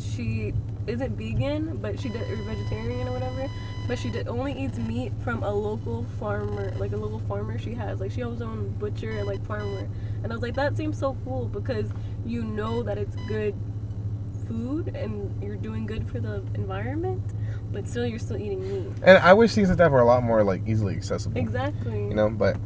[0.00, 0.54] she
[0.86, 3.48] isn't vegan, but she did or vegetarian or whatever.
[3.86, 7.74] But she did, only eats meat from a local farmer, like a local farmer she
[7.74, 8.00] has.
[8.00, 9.88] Like she owns her own butcher and like farmer.
[10.22, 11.90] And I was like, that seems so cool because
[12.24, 13.54] you know that it's good
[14.46, 17.22] food and you're doing good for the environment,
[17.72, 18.92] but still you're still eating meat.
[19.02, 21.38] And I wish things like that were a lot more like easily accessible.
[21.38, 22.04] Exactly.
[22.04, 22.56] You know, but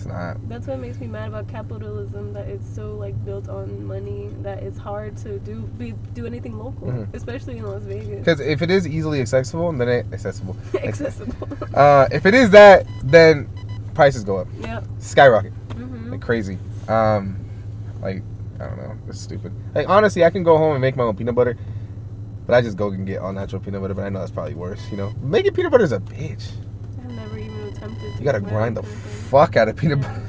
[0.00, 0.48] it's not.
[0.48, 2.32] That's what makes me mad about capitalism.
[2.32, 6.58] That it's so like built on money that it's hard to do be do anything
[6.58, 7.14] local, Mhm.
[7.14, 8.18] especially in Las Vegas.
[8.20, 10.56] Because if it is easily accessible, then it accessible.
[10.82, 11.34] Accessible.
[11.74, 13.48] Uh, if it is that, then
[13.94, 14.84] prices go up, yep.
[14.98, 15.52] skyrocket.
[15.74, 16.58] hmm like crazy.
[16.88, 17.36] Um,
[18.02, 18.22] like
[18.58, 19.52] I don't know, it's stupid.
[19.74, 21.56] Like honestly, I can go home and make my own peanut butter,
[22.46, 23.94] but I just go and get all natural peanut butter.
[23.94, 24.80] But I know that's probably worse.
[24.90, 26.50] You know, making peanut butter is a bitch.
[27.04, 28.12] I've never even attempted.
[28.14, 29.09] To You gotta grind the own peanut butter.
[29.30, 30.22] Fuck out of peanut butter.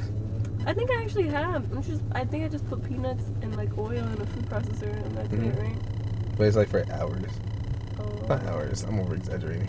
[0.66, 1.72] I think I actually have.
[1.72, 2.04] I'm just.
[2.12, 5.30] I think I just put peanuts and like oil in a food processor, and that's
[5.34, 5.56] Mhm.
[5.58, 5.76] it, right?
[6.38, 7.32] But it's like for hours,
[8.00, 8.84] Oh, not hours.
[8.84, 9.68] I'm over exaggerating.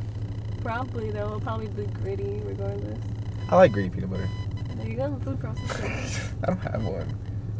[0.62, 1.26] probably though.
[1.26, 2.98] It'll probably be gritty regardless.
[3.48, 4.28] I like green peanut butter.
[4.76, 6.32] There you go, the food processor.
[6.42, 7.08] I don't have one.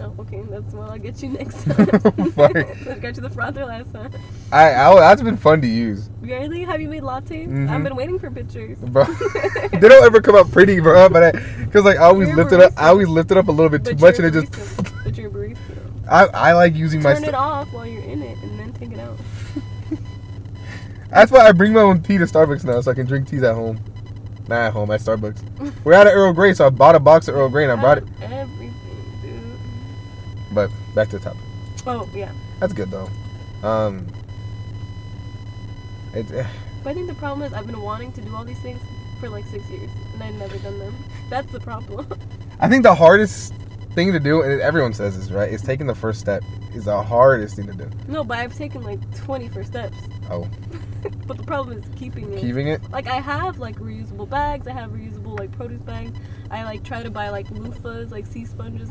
[0.01, 0.43] Oh, okay.
[0.51, 1.87] That's what I'll get you next time.
[2.33, 2.57] Fuck.
[2.57, 4.11] I got you the frother last time.
[4.51, 6.63] I, I that's been fun to use, Really?
[6.65, 7.49] Have you made lattes?
[7.49, 7.69] Mhm.
[7.69, 8.79] I've been waiting for pictures.
[8.79, 9.05] bro.
[9.73, 11.09] they don't ever come out pretty, bro.
[11.09, 12.73] But I, cause like I always You're lift it up.
[12.77, 14.83] I always lift it up a little bit too much, and it just.
[15.05, 15.33] But you're
[16.09, 17.15] I, I like using my.
[17.15, 19.17] Turn it St- off while you're in it, and then take it out.
[21.11, 23.43] That's why I bring my own tea to Starbucks now, so I can drink teas
[23.43, 23.79] at home.
[24.49, 25.85] Not at home, at Starbucks.
[25.85, 27.77] We're out of Earl Grey, so I bought a box of Earl Grey and I
[27.77, 28.07] brought it.
[28.07, 28.62] Dude.
[30.53, 31.41] But back to the topic.
[31.87, 33.09] Oh yeah, That's good though.
[33.63, 34.07] Um,
[36.15, 36.47] it, eh,
[36.83, 38.81] but I think the problem is I've been wanting to do all these things
[39.21, 40.95] for like six years, and I've never done them.
[41.31, 42.07] That's the problem.
[42.61, 43.55] I think the hardest
[43.95, 46.43] thing to do, and everyone says this, right, is taking the first step
[46.75, 47.91] is the hardest thing to do.
[48.09, 49.97] no, but I've taken like 20 first steps.
[50.31, 50.49] Oh,
[51.27, 52.41] but the problem is keeping it.
[52.41, 52.81] keeping it.
[52.91, 54.67] Like I have like reusable bags.
[54.67, 56.13] I have reusable like produce bags.
[56.51, 58.91] I like try to buy like loofahs, like sea sponges.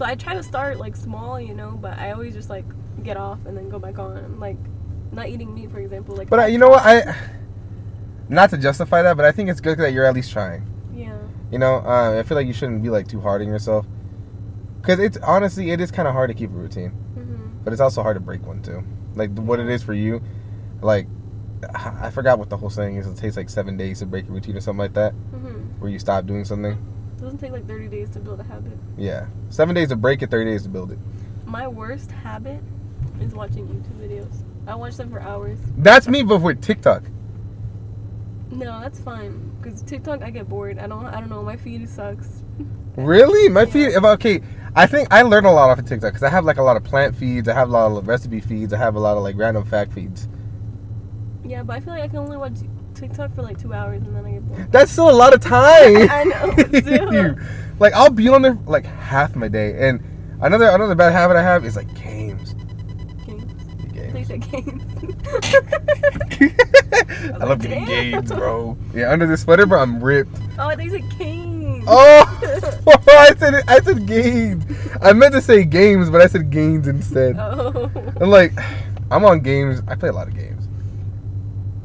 [0.00, 2.64] So I try to start like small, you know, but I always just like
[3.02, 4.40] get off and then go back on.
[4.40, 4.56] Like
[5.12, 6.16] not eating meat, for example.
[6.16, 6.82] Like But uh, you know what?
[6.86, 7.14] I
[8.30, 10.66] not to justify that, but I think it's good that you're at least trying.
[10.94, 11.18] yeah,
[11.52, 13.84] You know, uh, I feel like you shouldn't be like too hard on yourself.
[14.80, 17.82] Cause it's honestly, it is kind of hard to keep a routine, hmm but it's
[17.82, 18.82] also hard to break one too.
[19.16, 20.22] Like what it is for you,
[20.80, 21.08] like
[21.74, 23.06] I forgot what the whole saying is.
[23.06, 25.90] It takes like seven days to break a routine or something like that, hmm where
[25.90, 26.78] you stop doing something.
[27.20, 28.78] It doesn't take like 30 days to build a habit.
[28.96, 30.98] Yeah, seven days to break it, thirty days to build it.
[31.44, 32.62] My worst habit
[33.20, 34.42] is watching YouTube videos.
[34.66, 35.58] I watch them for hours.
[35.76, 37.02] That's me, but with TikTok.
[38.50, 39.54] No, that's fine.
[39.62, 40.78] Cause TikTok, I get bored.
[40.78, 41.04] I don't.
[41.04, 41.42] I don't know.
[41.42, 42.42] My feed sucks.
[42.96, 43.48] Really?
[43.48, 43.94] My feed.
[43.94, 44.40] Okay,
[44.74, 46.76] I think I learned a lot off of TikTok because I have like a lot
[46.76, 47.48] of plant feeds.
[47.48, 48.72] I have a lot of recipe feeds.
[48.72, 50.28] I have a lot of like random fact feeds.
[51.44, 52.58] Yeah, but I feel like I can only watch
[53.00, 54.70] TikTok for like two hours and then I get bored.
[54.72, 55.62] That's still a lot of time.
[56.10, 57.34] I know,
[57.78, 60.02] like I'll be on there like half my day, and
[60.42, 62.54] another another bad habit I have is like games.
[63.24, 64.28] Games.
[64.28, 64.46] Games.
[64.46, 64.82] games.
[67.40, 68.76] I love getting games, bro.
[68.94, 70.36] Yeah, under the sweater, bro, I'm ripped.
[70.58, 71.84] Oh, these are games.
[71.88, 72.24] Oh,
[73.08, 74.64] I said it, I said games.
[75.00, 77.36] I meant to say games, but I said games instead.
[77.38, 77.90] Oh.
[78.20, 78.52] And like,
[79.10, 79.80] I'm on games.
[79.88, 80.49] I play a lot of games.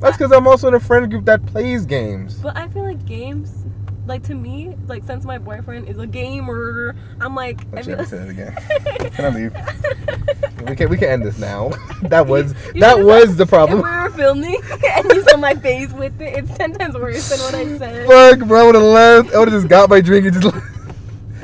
[0.05, 2.35] That's because I'm also in a friend group that plays games.
[2.35, 3.65] But I feel like games,
[4.05, 7.61] like to me, like since my boyfriend is a gamer, I'm like.
[7.73, 8.53] I feel- I said it again.
[9.13, 9.55] Can I leave?
[10.67, 11.69] We can we can end this now.
[12.03, 13.77] that was You that was said- the problem.
[13.81, 14.61] we were filming
[14.95, 18.07] and you saw my face with it, it's ten times worse than what I said.
[18.07, 18.61] Fuck, bro.
[18.61, 19.33] I would have left.
[19.35, 20.55] I would have just got my drink and just.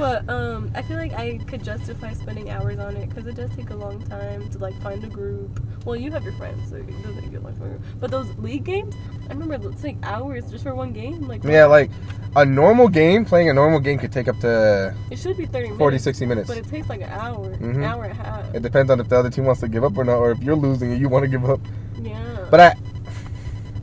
[0.02, 3.49] But um, I feel like I could justify spending hours on it because it does
[3.56, 5.60] take a long time to like find a group.
[5.86, 7.82] Well, you have your friends, so it doesn't get like fun.
[7.99, 8.95] But those league games,
[9.30, 11.28] I remember it's like hours just for one game.
[11.28, 11.91] Like yeah, like
[12.36, 15.66] a normal game, playing a normal game could take up to it should be thirty
[15.68, 15.78] minutes.
[15.80, 16.47] 40, 60 minutes.
[16.47, 17.76] But it takes like an hour, Mhm.
[17.76, 18.56] an hour and a half.
[18.56, 20.41] It depends on if the other team wants to give up or not, or if
[20.41, 21.60] you're losing and you want to give up.
[22.02, 22.47] yeah.
[22.49, 22.76] But I,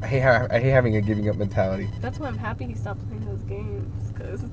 [0.03, 1.89] I hate I hate having a giving up mentality.
[2.01, 4.45] that's why I'm happy he stopped playing those games because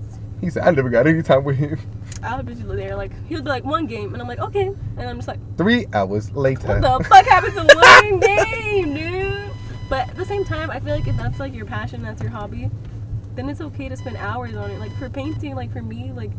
[0.46, 1.80] He said I never got any time with him.
[2.22, 4.68] I would be there like he would be like one game and I'm like okay
[4.68, 6.68] and I'm just like Three hours later.
[6.68, 9.52] what the fuck happened to one game, dude?
[9.90, 12.30] But at the same time, I feel like if that's like your passion, that's your
[12.30, 12.70] hobby,
[13.34, 14.80] then it's okay to spend hours on it.
[14.80, 16.30] Like for painting, like for me, like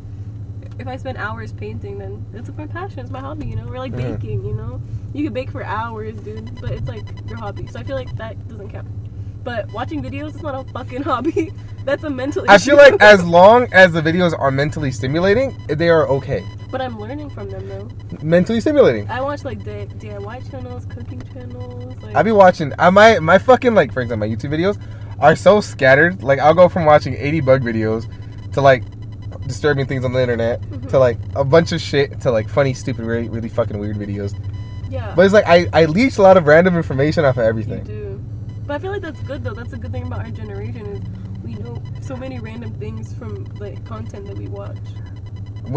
[0.78, 3.66] if I spend hours painting, then it's like my passion, it's my hobby, you know.
[3.66, 4.80] Or like baking, you know.
[5.14, 7.66] You can bake for hours, dude, but it's like your hobby.
[7.66, 8.86] So I feel like that doesn't count.
[9.46, 11.52] But watching videos is not a fucking hobby.
[11.84, 12.52] That's a mental issue.
[12.52, 16.44] I feel like as long as the videos are mentally stimulating, they are okay.
[16.68, 17.88] But I'm learning from them though.
[18.22, 19.08] Mentally stimulating.
[19.08, 21.96] I watch like the DIY channels, cooking channels.
[22.02, 22.72] Like, I be watching.
[22.78, 24.76] I my my fucking like for example my YouTube videos
[25.20, 26.24] are so scattered.
[26.24, 28.04] Like I'll go from watching 80 bug videos
[28.54, 28.82] to like
[29.46, 30.88] disturbing things on the internet Mhm.
[30.90, 34.34] to like a bunch of shit to like funny, stupid, really, really fucking weird videos.
[34.90, 35.12] yeah.
[35.14, 37.84] But it's like I I leech a lot of random information off of everything.
[38.66, 39.54] But I feel like that's good though.
[39.54, 41.00] That's a good thing about our generation is
[41.44, 44.76] we know so many random things from the content that we watch.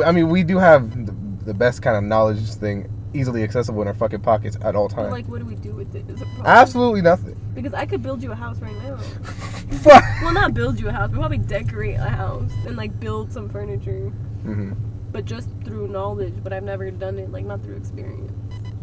[0.05, 1.11] I mean, we do have the,
[1.45, 4.95] the best kind of knowledge thing easily accessible in our fucking pockets at all But
[4.95, 5.11] times.
[5.11, 6.05] like, what do we do with it?
[6.45, 7.35] Absolutely nothing.
[7.55, 8.97] Because I could build you a house right now.
[9.81, 10.03] Fuck.
[10.21, 13.49] Well, not build you a house, but probably decorate a house and like build some
[13.49, 14.09] furniture.
[14.43, 14.73] hmm
[15.11, 16.35] But just through knowledge.
[16.43, 18.31] But I've never done it like not through experience,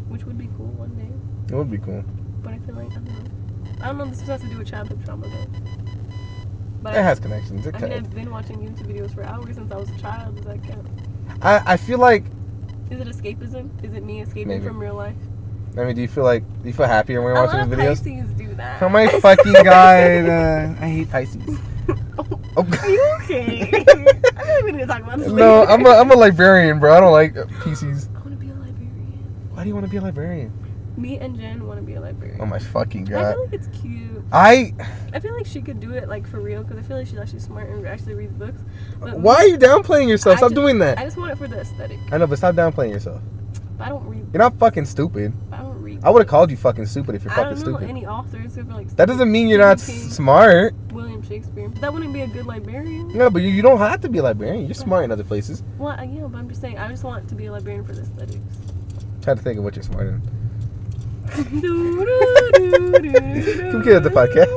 [0.08, 1.54] which would be cool one day.
[1.54, 2.04] It would be cool.
[2.42, 3.30] But I feel like I don't know.
[3.80, 4.04] I don't know.
[4.06, 5.46] This has to do with childhood trauma though.
[6.82, 7.66] But It I, has connections.
[7.66, 10.36] It I mean, I've been watching YouTube videos for hours since I was a child.
[10.36, 10.86] Does that count?
[11.42, 12.24] I I feel like.
[12.90, 13.84] Is it escapism?
[13.84, 14.64] Is it me escaping Maybe.
[14.66, 15.16] from real life?
[15.76, 18.02] I mean, do you feel like do you feel happier when you're watching of videos?
[18.02, 18.80] Pisces do that.
[18.82, 20.28] Oh my fucking god!
[20.28, 21.58] Uh, I hate Pisces.
[22.58, 22.66] Oh.
[22.82, 23.70] Are you okay?
[23.74, 25.72] I like we need to talk about this no, later.
[25.72, 26.96] I'm a, I'm a librarian, bro.
[26.96, 28.08] I don't like Pisces.
[28.08, 29.50] I want to be a librarian.
[29.52, 30.50] Why do you want to be a librarian?
[30.96, 32.40] Me and Jen want to be a librarian.
[32.40, 33.24] Oh my fucking god!
[33.24, 34.24] I feel like it's cute.
[34.32, 34.74] I.
[35.12, 37.18] I feel like she could do it like for real because I feel like she's
[37.18, 38.60] actually smart and actually reads books.
[38.98, 40.38] But Why are you downplaying yourself?
[40.38, 40.98] Stop just- doing that.
[40.98, 41.98] I just want it for the aesthetic.
[42.10, 43.20] I know, but stop downplaying yourself.
[43.78, 44.26] I don't read.
[44.32, 45.34] You're not fucking stupid.
[45.52, 46.00] I don't read.
[46.02, 47.90] I would have called you fucking stupid if you're I fucking don't know stupid.
[47.90, 48.88] any authors who like.
[48.96, 50.72] That doesn't mean you're not King, smart.
[50.92, 51.68] William Shakespeare.
[51.68, 53.08] But that wouldn't be a good librarian.
[53.08, 54.64] No, but you, you don't have to be a librarian.
[54.64, 55.62] You're smart in other places.
[55.76, 57.92] Well, I- yeah, but I'm just saying, I just want to be a librarian for
[57.92, 58.40] the aesthetics.
[59.20, 60.22] Try to think of what you're smart in.
[61.26, 61.62] Come
[63.82, 64.50] get at the podcast.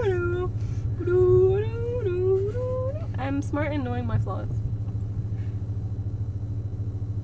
[3.18, 4.50] I'm smart in knowing my flaws.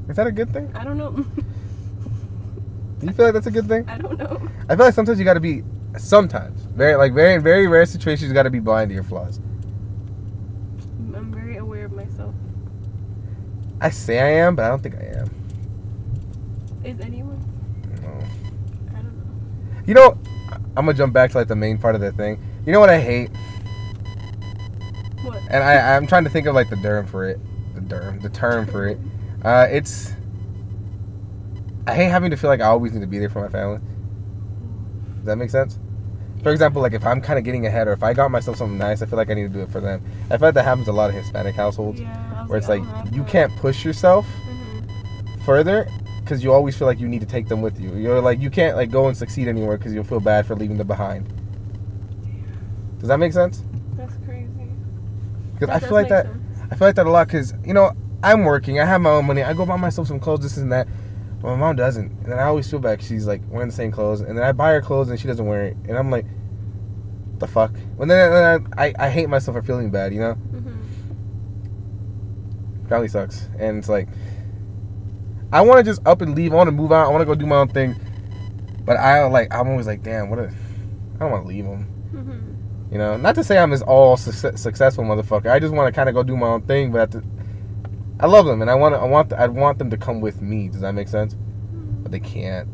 [0.10, 0.72] Is that a good thing?
[0.76, 1.12] I don't know.
[1.12, 1.26] Do
[3.02, 3.88] you feel like that's a good thing?
[3.90, 4.40] I don't know.
[4.70, 5.64] I feel like sometimes you got to be.
[5.98, 9.40] Sometimes, very like very very rare situations, you got to be blind to your flaws.
[11.16, 12.36] I'm very aware of myself.
[13.80, 15.30] I say I am, but I don't think I am.
[16.84, 17.40] Is anyone?
[18.04, 18.10] No.
[18.92, 19.75] I don't know.
[19.86, 20.18] You know,
[20.78, 22.40] I'm gonna jump back to like the main part of the thing.
[22.66, 23.30] You know what I hate,
[25.24, 25.40] What?
[25.50, 27.40] and I I'm trying to think of like the term for it,
[27.76, 29.00] the term, the term for it.
[29.44, 30.14] Uh, it's.
[31.88, 33.80] I hate having to feel like I always need to be there for my family.
[35.18, 35.78] Does that make sense?
[36.42, 38.78] For example, like if I'm kind of getting ahead, or if I got myself something
[38.78, 40.04] nice, I feel like I need to do it for them.
[40.32, 42.46] I feel like that happens a lot of Hispanic households, Yeah.
[42.48, 45.42] Where it's like you can't push yourself Mhm.
[45.46, 45.88] further
[46.26, 47.96] because you always feel like you need to take them with you.
[47.96, 50.78] You're like you can't like go and succeed anywhere because you'll feel bad for leaving
[50.78, 51.32] them behind.
[53.00, 53.62] Does that make sense?
[53.96, 54.50] That's crazy.
[55.54, 56.26] Because I feel like that.
[56.26, 56.38] sense.
[56.72, 57.92] I feel like that a lot because you know
[58.24, 58.80] I'm working.
[58.80, 59.44] I have my own money.
[59.44, 60.88] I go buy myself some clothes, this and that.
[61.42, 63.04] But my mom doesn't, and then I always feel bad.
[63.04, 65.46] She's like wearing the same clothes, and then I buy her clothes and she doesn't
[65.46, 66.26] wear it, and I'm like,
[67.38, 67.72] the fuck.
[67.98, 70.12] When then, then I, I hate myself for feeling bad.
[70.14, 70.74] You know, Mhm.
[72.90, 74.08] family sucks, and it's like
[75.56, 76.52] I want to just up and leave.
[76.52, 77.08] I want to move out.
[77.08, 77.96] I want to go do my own thing,
[78.84, 80.38] but I like I'm always like, damn, what?
[80.38, 80.54] A,
[81.16, 81.88] I don't want to leave them.
[82.14, 82.92] Mhm.
[82.92, 85.50] You know, not to say I'm this all success, successful motherfucker.
[85.50, 87.24] I just want to kind of go do my own thing, but the,
[88.20, 90.68] I love them, and I want I want I want them to come with me.
[90.68, 91.38] Does that make sense?
[92.04, 92.68] But they can't,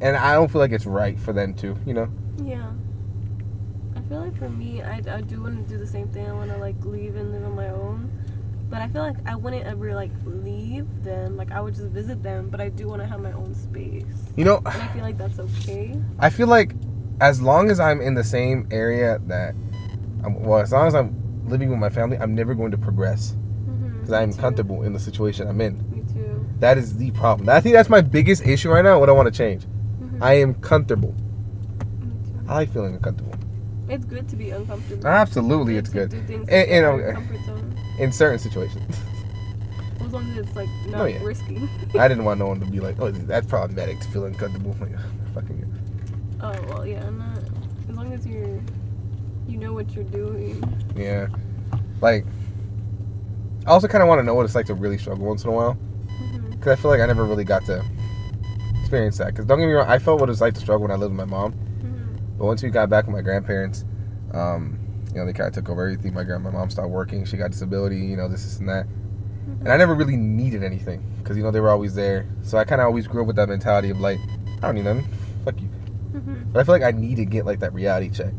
[0.00, 1.76] and I don't feel like it's right for them to.
[1.86, 2.08] You know?
[2.42, 2.72] Yeah.
[3.94, 6.26] I feel like for me, I, I do want to do the same thing.
[6.26, 8.10] I want to like leave and live on my own.
[8.70, 11.36] But I feel like I wouldn't ever like leave them.
[11.36, 12.48] Like I would just visit them.
[12.50, 14.04] But I do want to have my own space.
[14.36, 15.98] You know, And I feel like that's okay.
[16.18, 16.74] I feel like
[17.20, 19.54] as long as I'm in the same area that,
[20.24, 21.16] I'm, well, as long as I'm
[21.48, 23.34] living with my family, I'm never going to progress
[23.68, 23.98] Mm-hmm.
[23.98, 25.78] because I'm comfortable in the situation I'm in.
[25.90, 26.46] Me too.
[26.60, 27.48] That is the problem.
[27.48, 28.98] I think that's my biggest issue right now.
[28.98, 29.64] What I want to change.
[29.64, 30.22] Mhm.
[30.22, 31.14] I am comfortable.
[32.00, 32.44] Me too.
[32.48, 33.34] I like feeling uncomfortable.
[33.88, 35.06] It's good to be uncomfortable.
[35.06, 37.18] Absolutely, it's good Do things And- and,
[37.98, 38.04] outside your comfort zone.
[38.04, 38.96] in certain situations.
[40.00, 41.22] As long as it's like not Oh, yeah.
[41.22, 41.68] risky.
[41.98, 44.92] I didn't want no one to be like, "Oh, that's problematic to feel uncomfortable." Like,
[45.34, 46.38] fucking.
[46.40, 47.04] oh well, yeah.
[47.06, 47.38] I'm not.
[47.90, 48.60] As long as you're,
[49.48, 50.62] you know what you're doing.
[50.96, 51.28] Yeah.
[52.00, 52.24] Like,
[53.66, 55.50] I also kind of want to know what it's like to really struggle once in
[55.50, 55.76] a while.
[56.50, 57.84] Because I feel like I never really got to
[58.80, 59.28] experience that.
[59.28, 61.12] Because don't get me wrong, I felt what it's like to struggle when I lived
[61.16, 61.52] with my mom.
[61.52, 63.84] hmm But once we got back with my grandparents,
[64.32, 64.77] um,
[65.12, 66.14] you know, they kind of took over everything.
[66.14, 67.24] My grand, my mom stopped working.
[67.24, 67.96] She got disability.
[67.98, 68.86] You know, this, this, and that.
[69.60, 72.26] And I never really needed anything because you know they were always there.
[72.42, 74.18] So I kind of always grew up with that mentality of like,
[74.62, 75.08] I don't need nothing.
[75.44, 75.66] Fuck you.
[75.68, 78.32] hmm But I feel like I need to get like that reality check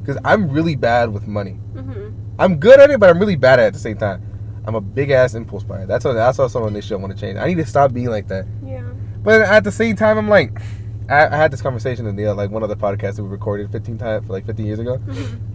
[0.00, 1.52] because I'm really bad with money.
[1.74, 4.22] hmm I'm good at it, but I'm really bad at it at the same time.
[4.64, 5.86] I'm a big ass impulse buyer.
[5.86, 7.36] That's what that's also an this show want to change.
[7.38, 8.46] I need to stop being like that.
[8.64, 8.82] Yeah.
[9.22, 10.60] But at the same time, I'm like,
[11.08, 13.98] I, I had this conversation in the like one other podcast that we recorded 15
[13.98, 15.51] times for like 15 years ago, hmm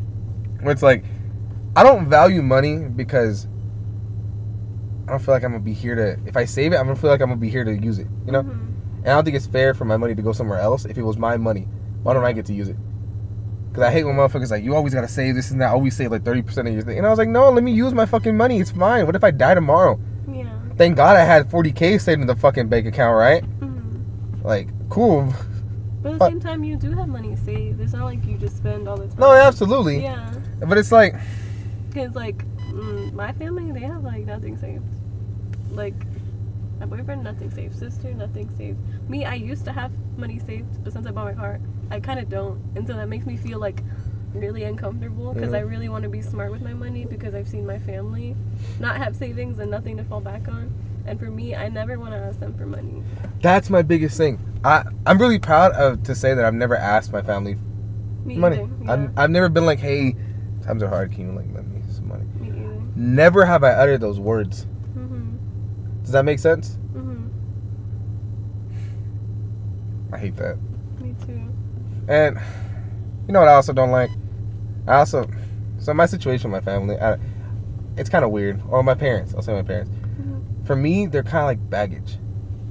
[0.61, 1.03] where it's like,
[1.75, 3.47] I don't value money because
[5.07, 6.17] I don't feel like I'm gonna be here to.
[6.25, 8.07] If I save it, I'm gonna feel like I'm gonna be here to use it.
[8.25, 8.51] You know, Mhm.
[9.03, 10.85] and I don't think it's fair for my money to go somewhere else.
[10.85, 11.67] If it was my money,
[12.03, 12.75] why don't I get to use it?
[13.69, 15.67] Because I hate when motherfuckers like you always gotta save this and that.
[15.69, 17.63] I Always save like 30 percent of your thing, and I was like, no, let
[17.63, 18.59] me use my fucking money.
[18.59, 19.05] It's fine.
[19.05, 19.99] What if I die tomorrow?
[20.31, 20.45] Yeah.
[20.77, 23.43] Thank God I had 40k saved in the fucking bank account, right?
[23.43, 24.01] hmm
[24.43, 25.33] Like, cool.
[26.03, 27.81] But at the same time, you do have money saved.
[27.81, 29.15] It's not like you just spend all the time.
[29.19, 30.03] No, absolutely.
[30.03, 30.29] Yeah.
[30.59, 31.15] But it's like,
[31.89, 32.37] Because, like,
[32.71, 34.83] mm, my family, they have, like, nothing saved.
[35.71, 35.93] Like,
[36.79, 37.75] my boyfriend, nothing saved.
[37.77, 38.77] Sister, nothing saved.
[39.09, 42.19] Me, I used to have money saved, but since I bought my car, I kind
[42.19, 42.59] of don't.
[42.75, 43.81] And so that makes me feel, like,
[44.33, 45.57] really uncomfortable because Mhm.
[45.57, 48.35] I really want to be smart with my money because I've seen my family
[48.79, 50.69] not have savings and nothing to fall back on.
[51.07, 53.01] And for me, I never want to ask them for money.
[53.41, 54.37] that's my biggest thing.
[54.65, 57.55] I I'm really proud of to say that I've never asked my family
[58.25, 58.57] Me money.
[58.57, 58.69] either.
[58.83, 58.91] Yeah.
[58.93, 60.15] I've, I've never been like, hey,
[60.67, 61.11] times are hard.
[61.11, 62.25] Can you like lend me some money?
[62.39, 62.51] me.
[62.95, 64.63] Never have I uttered those words.
[64.93, 65.35] hmm
[66.03, 66.75] Does that make sense?
[66.93, 67.27] hmm
[70.11, 70.57] I hate that.
[70.99, 71.41] Me too.
[72.07, 72.37] And
[73.27, 74.09] you know what I also don't like?
[74.87, 75.29] I also
[75.79, 77.17] so my situation with my family, I,
[77.97, 78.61] it's kind of weird.
[78.69, 79.33] Or my parents.
[79.35, 79.91] I'll say my parents.
[80.19, 80.65] Mhm.
[80.65, 82.17] For me, they're kind of like baggage.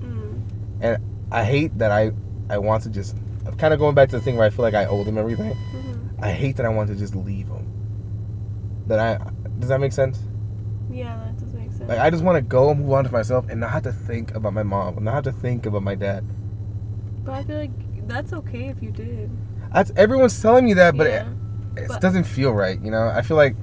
[0.01, 0.43] Mm.
[0.81, 0.99] and
[1.31, 2.13] I hate that I
[2.51, 3.17] I want to just.
[3.47, 5.19] I'm kind of going back to the thing where I feel like I owe them
[5.19, 5.53] everything.
[5.55, 5.93] hmm
[6.23, 7.66] I hate that I want to just leave them.
[8.87, 9.19] That I
[9.59, 10.19] does that make sense?
[10.91, 11.89] Yeah, that does make sense.
[11.89, 13.93] Like I just want to go and move on to myself and not have to
[13.93, 16.25] think about my mom, not have to think about my dad.
[17.25, 19.31] but I feel like that's okay if you did.
[19.75, 21.27] That's everyone's telling me that, but yeah.
[21.77, 22.81] it, it But- doesn't feel right.
[22.81, 23.57] You know, I feel like,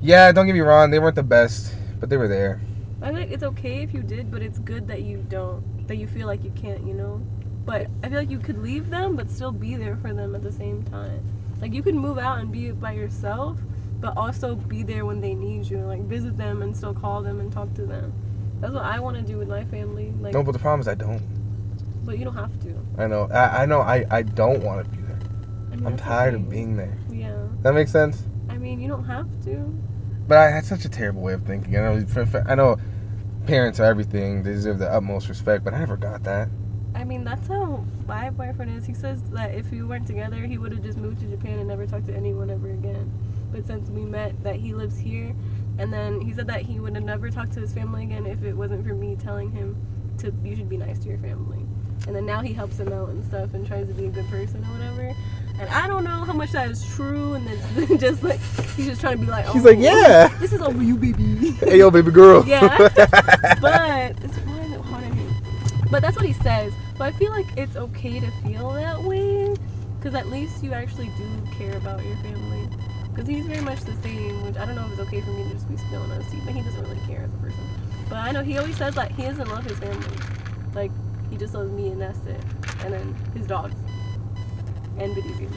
[0.00, 2.60] yeah, don't get me wrong, they weren't the best, but they were there.
[3.02, 5.62] I feel like it's okay if you did, but it's good that you don't.
[5.88, 7.20] That you feel like you can't, you know?
[7.64, 10.42] But I feel like you could leave them, but still be there for them at
[10.42, 11.20] the same time.
[11.60, 13.58] Like, you could move out and be by yourself,
[14.00, 15.78] but also be there when they need you.
[15.78, 18.12] Like, visit them and still call them and talk to them.
[18.60, 20.12] That's what I want to do with my family.
[20.20, 21.22] Like, No, but the problem is I don't.
[22.04, 22.74] but you don't have to.
[22.98, 23.28] I know.
[23.32, 23.80] I, I know.
[23.80, 25.18] I, I don't want to be there.
[25.72, 26.96] I mean, that's tired of being there.
[27.10, 27.36] Yeah.
[27.62, 28.22] That makes sense.
[28.48, 29.56] I mean, you don't have to.
[30.28, 31.76] But I had such a terrible way of thinking.
[31.76, 32.04] I know.
[32.46, 32.76] I know.
[33.46, 34.42] Parents are everything.
[34.42, 36.48] They deserve the utmost respect, but I never got that.
[36.94, 38.84] I mean, that's how my boyfriend is.
[38.84, 41.68] He says that if we weren't together, he would have just moved to Japan and
[41.68, 43.10] never talked to anyone ever again.
[43.52, 45.34] But since we met, that he lives here,
[45.78, 48.42] and then he said that he would have never talked to his family again if
[48.44, 49.76] it wasn't for me telling him
[50.18, 51.66] to you should be nice to your family.
[52.06, 54.28] And then now he helps him out and stuff and tries to be a good
[54.28, 55.14] person or whatever.
[55.58, 58.40] And I don't know how much that is true, and it's just like
[58.76, 60.28] he's just trying to be like, oh, He's like, oh, yeah.
[60.38, 61.50] this is over you, baby.
[61.52, 62.44] Hey, yo, baby girl.
[62.46, 62.76] Yeah.
[63.60, 65.42] but it's why is it hard on him?
[65.90, 66.72] But that's what he says.
[66.96, 69.54] But I feel like it's okay to feel that way,
[69.98, 72.68] because at least you actually do care about your family.
[73.10, 75.44] Because he's very much the same, which I don't know if it's okay for me
[75.44, 77.64] to just be spilling on tea, but he doesn't really care as a person.
[78.08, 80.16] But I know he always says that he doesn't love his family.
[80.74, 80.92] Like
[81.30, 82.40] he just loves me and that's it,
[82.84, 83.74] and then his dogs
[84.98, 85.48] and video.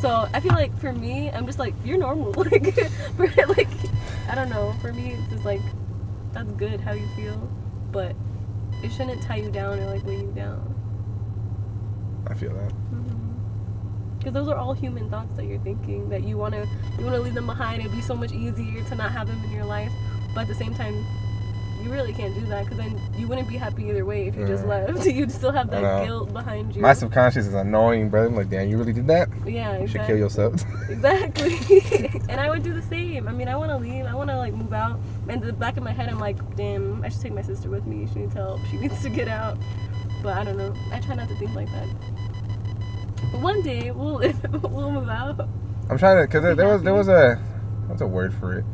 [0.00, 2.32] So I feel like for me, I'm just like you're normal.
[2.44, 2.74] Like,
[3.16, 3.68] for, like
[4.28, 4.74] I don't know.
[4.80, 5.60] For me, it's just like
[6.32, 7.36] that's good how you feel,
[7.92, 8.16] but
[8.82, 10.74] it shouldn't tie you down or like weigh you down.
[12.26, 12.72] I feel that.
[12.72, 13.21] Mm-hmm.
[14.22, 16.64] Because those are all human thoughts that you're thinking that you wanna
[16.98, 17.80] you wanna leave them behind.
[17.80, 19.90] It'd be so much easier to not have them in your life,
[20.34, 20.94] but at the same time,
[21.82, 24.46] you really can't do that because then you wouldn't be happy either way if you
[24.46, 24.68] just Mm.
[24.94, 25.06] left.
[25.18, 26.82] You'd still have that guilt behind you.
[26.82, 28.28] My subconscious is annoying, brother.
[28.28, 29.28] I'm like, damn, you really did that?
[29.44, 29.86] yeah, You exactly.
[29.88, 30.54] should kill yourself.
[30.88, 31.56] Exactly.
[32.28, 33.26] and I would do the same.
[33.26, 34.04] I mean, I want to leave.
[34.06, 35.00] I want to like move out.
[35.28, 37.68] And in the back of my head, I'm like, damn, I should take my sister
[37.68, 38.06] with me.
[38.12, 38.60] She needs help.
[38.70, 39.58] She needs to get out.
[40.22, 40.72] But I don't know.
[40.92, 41.88] I try not to think like that.
[43.30, 44.18] But one day we'll
[44.62, 45.48] we'll move out.
[45.90, 47.36] I'm trying to, cause there, there was there was a
[47.86, 48.64] what's a word for it?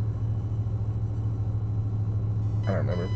[2.65, 3.09] I don't remember.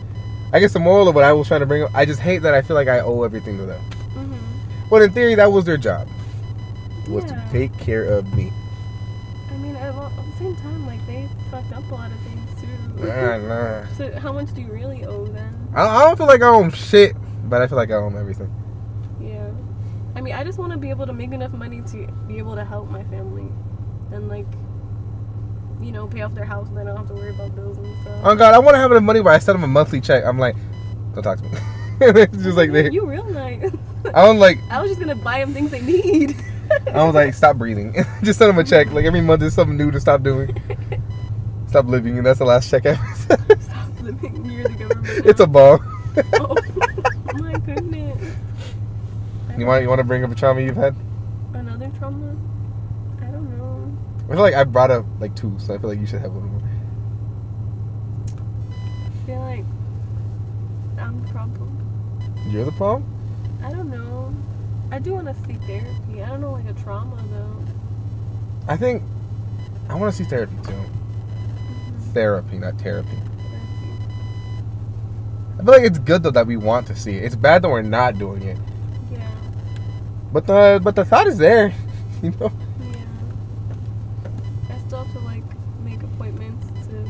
[0.53, 2.39] I guess the moral of what I was trying to bring up, I just hate
[2.43, 3.81] that I feel like I owe everything to them.
[4.13, 6.09] hmm Well, in theory, that was their job,
[7.09, 7.43] was Yeah.
[7.45, 8.53] to take care of me.
[9.51, 12.19] I mean, at, well, at the same time, like they fucked up a lot of
[12.21, 13.05] things too.
[13.07, 13.87] Nah, nah.
[13.97, 15.69] So how much do you really owe them?
[15.75, 17.15] I, I don't feel like I owe them shit,
[17.49, 18.51] but I feel like I owe them everything.
[20.23, 22.65] Mean, I just want to be able to make enough money to be able to
[22.65, 23.49] help my family
[24.13, 24.47] and like,
[25.81, 27.87] you know, pay off their house and I don't have to worry about bills and
[28.03, 28.21] stuff.
[28.23, 30.25] Oh God, I want to have enough money where I send them a monthly check.
[30.25, 30.55] I'm like,
[31.15, 31.59] don't talk to me.
[32.01, 32.91] it's just like they.
[32.91, 33.73] You real nice.
[34.15, 36.37] I was like, I was just gonna buy them things they need.
[36.95, 37.93] I was like, stop breathing.
[38.23, 38.93] just send them a check.
[38.93, 40.57] Like every month, there's something new to stop doing.
[41.67, 43.61] Stop living, and that's the last check I ever.
[43.61, 45.27] Stop living near the government.
[45.27, 45.81] It's a ball.
[46.35, 46.57] Oh,
[47.35, 48.37] my goodness.
[49.59, 50.97] You want you want to bring up a trauma you've had?
[51.53, 52.35] Another trauma?
[53.21, 53.99] I don't know.
[54.25, 56.33] I feel like I brought up like two, so I feel like you should have
[56.33, 56.63] one more.
[59.07, 59.65] I feel like
[60.99, 62.43] I'm the problem.
[62.49, 63.05] You're the problem.
[63.63, 64.35] I don't know.
[64.91, 66.23] I do want to see therapy.
[66.23, 67.65] I don't know, like a trauma though.
[68.69, 69.03] I think
[69.91, 70.73] I want to see therapy too.
[70.73, 72.13] Mm-hmm.
[72.15, 73.19] Therapy, not therapy.
[75.59, 77.25] I feel like it's good though that we want to see it.
[77.25, 78.57] It's bad that we're not doing it.
[80.33, 81.73] But the but the thought is there.
[82.23, 82.53] You know.
[82.81, 83.01] Yeah.
[84.71, 85.43] I still have to like
[85.85, 87.09] make appointments to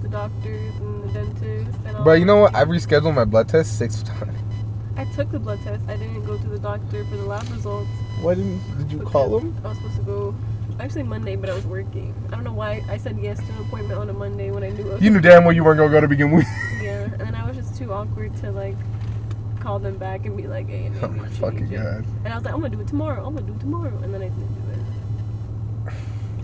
[0.00, 2.04] the doctors and the dentist and all.
[2.04, 2.52] But you know what?
[2.52, 2.60] that.
[2.60, 4.34] I rescheduled my blood test six times.
[4.96, 5.84] I took the blood test.
[5.86, 7.90] I didn't go to the doctor for the lab results.
[8.22, 9.54] Why didn't did you call them?
[9.62, 10.34] I was supposed to go
[10.80, 12.14] actually Monday, but I was working.
[12.28, 14.70] I don't know why I said yes to an appointment on a Monday when I
[14.70, 14.88] knew.
[14.90, 16.46] I was You knew damn well you weren't gonna go to begin with.
[16.82, 18.76] Yeah, and then I was just too awkward to like
[19.60, 22.04] call them back and be like, "Hey, oh my fucking god.
[22.24, 23.26] And I was like, "I'm gonna do it tomorrow.
[23.26, 25.94] I'm gonna do it tomorrow," and then I didn't do it.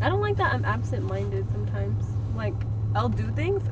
[0.03, 0.53] I don't like that.
[0.53, 2.05] I'm absent-minded sometimes.
[2.37, 2.55] Like
[2.95, 3.63] I'll do things.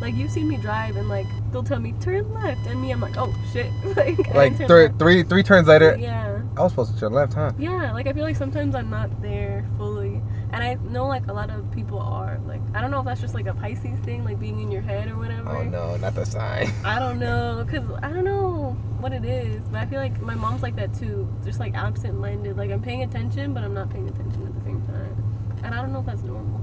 [0.00, 3.00] Like you've seen me drive and like they'll tell me turn left, and me I'm
[3.00, 6.42] like, "Oh shit!" like Like didn't three, three three turns later, Yeah.
[6.56, 7.52] I was supposed to turn left, huh?
[7.58, 9.87] Yeah, like I feel like sometimes I'm not there fully.
[10.58, 13.20] And I know like a lot of people are like I don't know if that's
[13.20, 15.50] just like a Pisces thing, like being in your head or whatever.
[15.50, 16.72] Oh no, not the sign.
[16.84, 20.34] I don't know, cause I don't know what it is, but I feel like my
[20.34, 22.56] mom's like that too, just like absent-minded.
[22.56, 25.80] Like I'm paying attention, but I'm not paying attention at the same time, and I
[25.80, 26.60] don't know if that's normal.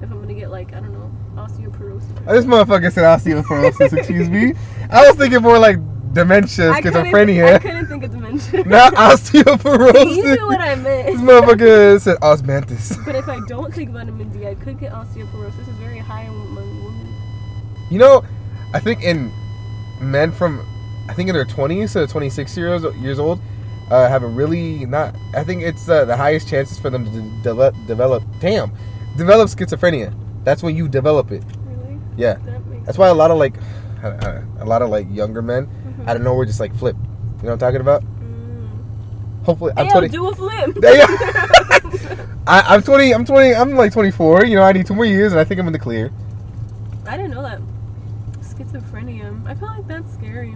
[0.00, 2.24] If I'm gonna get like I don't know osteoporosis.
[2.24, 3.98] This motherfucker said osteoporosis.
[3.98, 4.54] excuse me.
[4.90, 5.76] I was thinking more like
[6.14, 8.64] dementia, I couldn't- I schizophrenia, couldn't think of dementia.
[8.66, 10.16] not osteoporosis.
[10.16, 11.06] you knew what I meant.
[11.06, 12.96] This motherfucker said osmanthus.
[13.06, 15.58] But if I don't take vitamin D, I could get osteoporosis.
[15.60, 16.54] It's very high among
[16.84, 17.14] women.
[17.90, 18.24] You know,
[18.72, 19.30] I think in
[20.00, 20.64] men from,
[21.08, 23.40] I think in their 20s to 26 years years old,
[23.90, 25.14] uh, have a really not.
[25.34, 28.22] I think it's uh, the highest chances for them to de- develop, develop.
[28.40, 28.72] Damn,
[29.16, 30.14] develop schizophrenia.
[30.44, 31.42] That's when you develop it.
[31.66, 31.98] Really?
[32.16, 33.54] Yeah, That that's why a lot of like,
[34.02, 35.68] a lot of like younger men.
[36.06, 36.96] Out of nowhere just like flip.
[36.96, 38.02] You know what I'm talking about?
[38.02, 39.44] Mm.
[39.44, 40.08] Hopefully, I'm Hey, 20.
[40.08, 40.76] do a flip.
[40.82, 41.06] Yeah.
[42.46, 43.12] I, I'm 20.
[43.14, 43.54] I'm 20.
[43.54, 44.44] I'm like 24.
[44.46, 46.12] You know, I need two more years, and I think I'm in the clear.
[47.06, 47.60] I didn't know that.
[48.42, 49.46] Schizophrenia.
[49.46, 50.54] I feel like that's scary.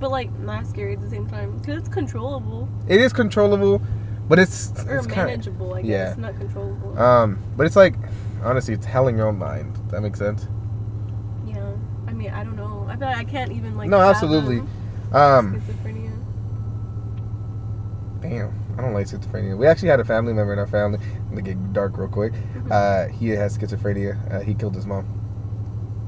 [0.00, 1.58] But like not scary at the same time.
[1.58, 2.68] Because it's controllable.
[2.88, 3.80] It is controllable,
[4.28, 6.16] but it's Or it's manageable, I guess.
[6.16, 6.20] yeah.
[6.20, 6.98] Not controllable.
[6.98, 7.94] Um, but it's like,
[8.42, 9.74] honestly, it's hell in your own mind.
[9.74, 10.46] Does that make sense?
[12.24, 12.38] Yeah.
[12.40, 12.86] I don't know.
[12.88, 14.58] I feel like I can't even like No, absolutely.
[15.12, 16.12] Um, schizophrenia.
[18.20, 19.56] damn, I don't like schizophrenia.
[19.56, 20.98] We actually had a family member in our family.
[21.04, 22.32] I'm gonna get dark real quick.
[22.32, 22.72] Mm-hmm.
[22.72, 24.16] Uh, he has schizophrenia.
[24.32, 25.06] Uh, he killed his mom.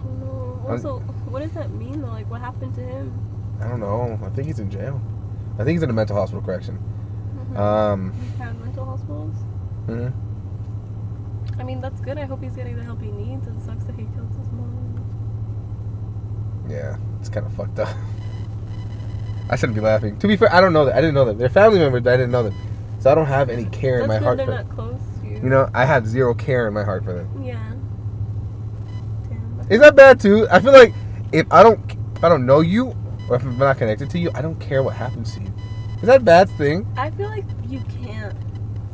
[0.04, 0.24] Oh
[0.64, 0.70] no.
[0.72, 0.98] Also,
[1.30, 2.08] what does that mean though?
[2.08, 3.12] Like what happened to him?
[3.60, 4.18] I don't know.
[4.24, 5.00] I think he's in jail.
[5.54, 6.78] I think he's in a mental hospital correction.
[7.52, 7.56] Mhm.
[7.58, 9.34] Um, We've had mental hospitals.
[9.86, 10.12] mhm.
[11.58, 12.18] I mean, that's good.
[12.18, 13.46] I hope he's getting the help he needs.
[13.46, 14.75] It sucks that he killed his mom.
[16.68, 17.88] Yeah, it's kind of fucked up.
[19.50, 20.18] I shouldn't be laughing.
[20.18, 20.94] To be fair, I don't know that.
[20.94, 21.38] I didn't know that.
[21.38, 22.54] They're family members, but I didn't know them.
[22.98, 25.36] So I don't have any care in my heart they're for not close to you.
[25.36, 27.44] You know, I had zero care in my heart for them.
[27.44, 27.72] Yeah.
[29.28, 29.66] Damn.
[29.70, 30.48] Is that bad too?
[30.50, 30.92] I feel like
[31.32, 31.78] if I don't
[32.16, 32.96] if I don't know you
[33.28, 35.52] or if I'm not connected to you, I don't care what happens to you.
[35.96, 36.86] Is that a bad thing?
[36.96, 38.36] I feel like you can't.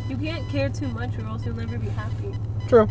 [0.08, 2.34] You can't care too much, or else you'll never be happy.
[2.68, 2.88] True.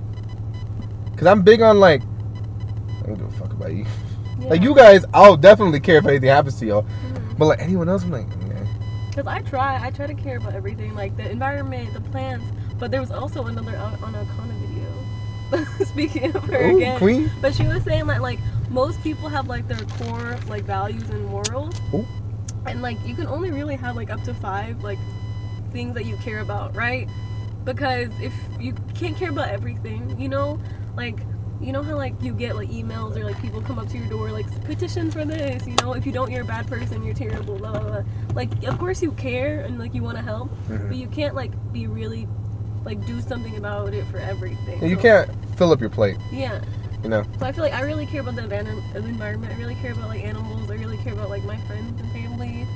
[1.16, 3.86] Cause I'm big on like I don't give a fuck about you.
[4.42, 4.50] Yeah.
[4.50, 6.84] Like you guys, I'll definitely care if anything happens to y'all.
[6.84, 7.38] Mhm.
[7.38, 8.68] But like anyone else, I'm like, man.
[9.16, 12.46] Cause I try, I try to care about everything, like the environment, the plants.
[12.80, 15.66] But there was also another on a Kana video.
[15.86, 17.32] Speaking of her Ooh, again, queen.
[17.42, 18.40] but she was saying that like
[18.70, 22.08] most people have like their core like values and morals, Ooh.
[22.66, 24.98] and like you can only really have like up to five like
[25.74, 27.10] things that you care about, right?
[27.66, 30.58] Because if you can't care about everything, you know,
[30.96, 31.18] like
[31.62, 34.08] you know how like you get like emails or like people come up to your
[34.08, 37.14] door like petitions for this, you know, if you don't, you're a bad person, you're
[37.14, 38.04] terrible, blah blah blah.
[38.34, 40.88] Like of course you care and like you want to help, Mhm.
[40.90, 42.28] but you can't like be really
[42.84, 44.82] like do something about it for everything.
[44.84, 46.60] You So, can't fill up your plate, Yeah.
[47.04, 47.24] you know.
[47.40, 49.54] So I feel like I really care about the environment.
[49.54, 50.70] I really care about like animals.
[50.72, 52.68] I really care about like my friends and family.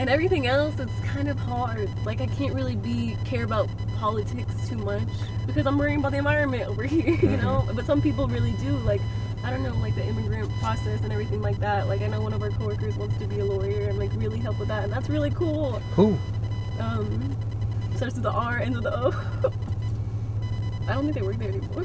[0.00, 1.90] And everything else, it's kind of hard.
[2.06, 5.06] Like I can't really be care about politics too much
[5.46, 7.68] because I'm worrying about the environment over here, you know.
[7.74, 8.78] But some people really do.
[8.78, 9.02] Like
[9.44, 11.86] I don't know, like the immigrant process and everything like that.
[11.86, 14.38] Like I know one of our coworkers wants to be a lawyer and like really
[14.38, 15.80] help with that, and that's really cool.
[15.96, 16.16] Who?
[16.80, 17.36] Um,
[17.94, 19.10] starts with the R, ends with the O.
[20.88, 21.84] I don't think they work there anymore.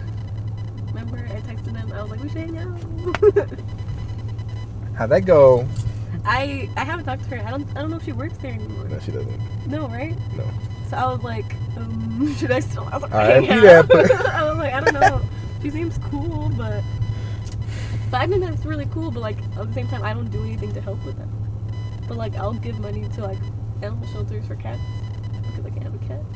[0.93, 1.91] Remember, I texted them.
[1.91, 2.79] I was like, we should hang out.
[4.95, 5.67] How'd that go?
[6.25, 7.47] I I haven't talked to her.
[7.47, 8.87] I don't I don't know if she works there anymore.
[8.87, 9.67] No, she doesn't.
[9.67, 10.15] No, right?
[10.35, 10.49] No.
[10.89, 12.87] So I was like, um, should I still?
[12.91, 13.91] I was like, hang that,
[14.33, 15.21] I was like, I don't know.
[15.61, 16.83] She seems cool, but
[18.11, 19.11] but I mean that's really cool.
[19.11, 21.31] But like at the same time, I don't do anything to help with them.
[22.07, 23.39] But like I'll give money to like
[23.81, 24.81] animal shelters for cats
[25.41, 26.21] because I can't have a cat.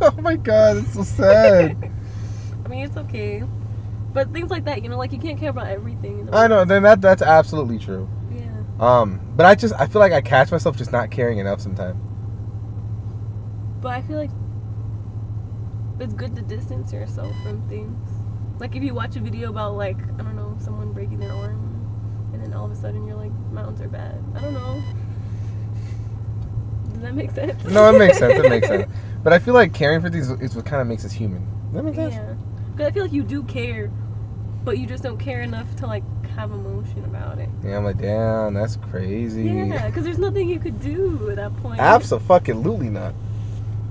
[0.00, 1.90] Oh my god, it's so sad.
[2.64, 3.42] I mean, it's okay.
[4.12, 6.28] But things like that, you know, like you can't care about everything.
[6.32, 6.64] I know.
[6.64, 8.08] Then that that's absolutely true.
[8.80, 12.00] Um, but I just I feel like I catch myself just not caring enough sometimes.
[13.80, 14.30] But I feel like
[16.00, 17.98] it's good to distance yourself from things.
[18.60, 22.30] Like if you watch a video about like I don't know someone breaking their arm,
[22.32, 24.22] and then all of a sudden you're like mountains are bad.
[24.34, 24.82] I don't know.
[26.92, 27.64] Does that make sense?
[27.64, 28.34] No, it makes sense.
[28.34, 28.90] It makes sense.
[29.22, 31.44] But I feel like caring for things is what kind of makes us human.
[31.66, 32.14] Does that make sense?
[32.14, 32.34] Yeah.
[32.72, 33.90] Because I feel like you do care,
[34.64, 36.04] but you just don't care enough to like
[36.38, 37.48] have emotion about it.
[37.64, 39.42] Yeah, I'm like, damn, that's crazy.
[39.44, 41.80] Yeah, because there's nothing you could do at that point.
[41.80, 43.14] Absolutely not.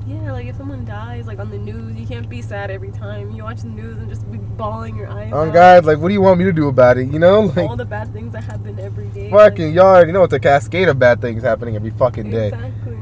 [0.08, 3.32] Yeah, like if someone dies, like on the news, you can't be sad every time.
[3.32, 5.54] You watch the news and just be bawling your eyes Oh out.
[5.54, 7.10] God, like, what do you want me to do about it?
[7.12, 9.30] You know, like, All the bad things that happen every day.
[9.30, 10.08] fucking yard.
[10.08, 12.48] You know, it's a cascade of bad things happening every fucking day.
[12.48, 12.98] Exactly.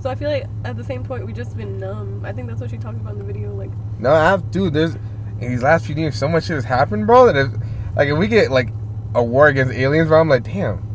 [0.00, 2.24] So I feel like at the same point we just been numb.
[2.24, 3.52] I think that's what she talked about in the video.
[3.54, 4.72] Like, No, I have, dude.
[4.72, 4.94] There's
[5.40, 7.30] in these last few years, so much shit has happened, bro.
[7.30, 7.60] That
[7.98, 8.70] like, if we get like
[9.14, 10.88] a war against aliens, bro, I'm like, damn,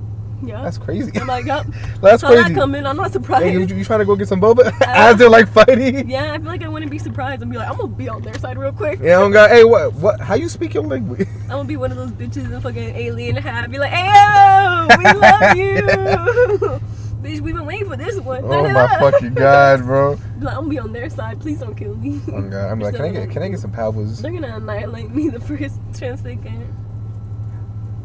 [0.46, 0.62] yeah.
[0.62, 1.12] that's crazy.
[1.20, 1.66] I'm like, yup.
[2.02, 2.54] that's that crazy.
[2.54, 2.86] coming.
[2.86, 3.46] I'm not surprised.
[3.46, 6.10] Hey, you, you trying to go get some boba as they're like fighting?
[6.10, 8.22] yeah, I feel like I wouldn't be surprised and be like, I'm gonna be on
[8.22, 9.00] their side real quick.
[9.02, 9.50] Yeah, I'm gonna.
[9.50, 9.94] Hey, what?
[9.94, 10.20] What?
[10.20, 11.28] How you speak your language?
[11.44, 13.70] I'm gonna be one of those bitches in fucking alien hat.
[13.72, 16.80] Be like, hey yo, we love you.
[17.24, 18.44] Bitch, we've been waiting for this one.
[18.44, 20.20] Oh my fucking god, bro.
[20.42, 21.40] Like, I'm gonna be on their side.
[21.40, 22.20] Please don't kill me.
[22.28, 22.70] Oh god.
[22.70, 24.22] I'm like, can I get can I get some powers?
[24.22, 26.54] They're gonna annihilate me the first chance they get.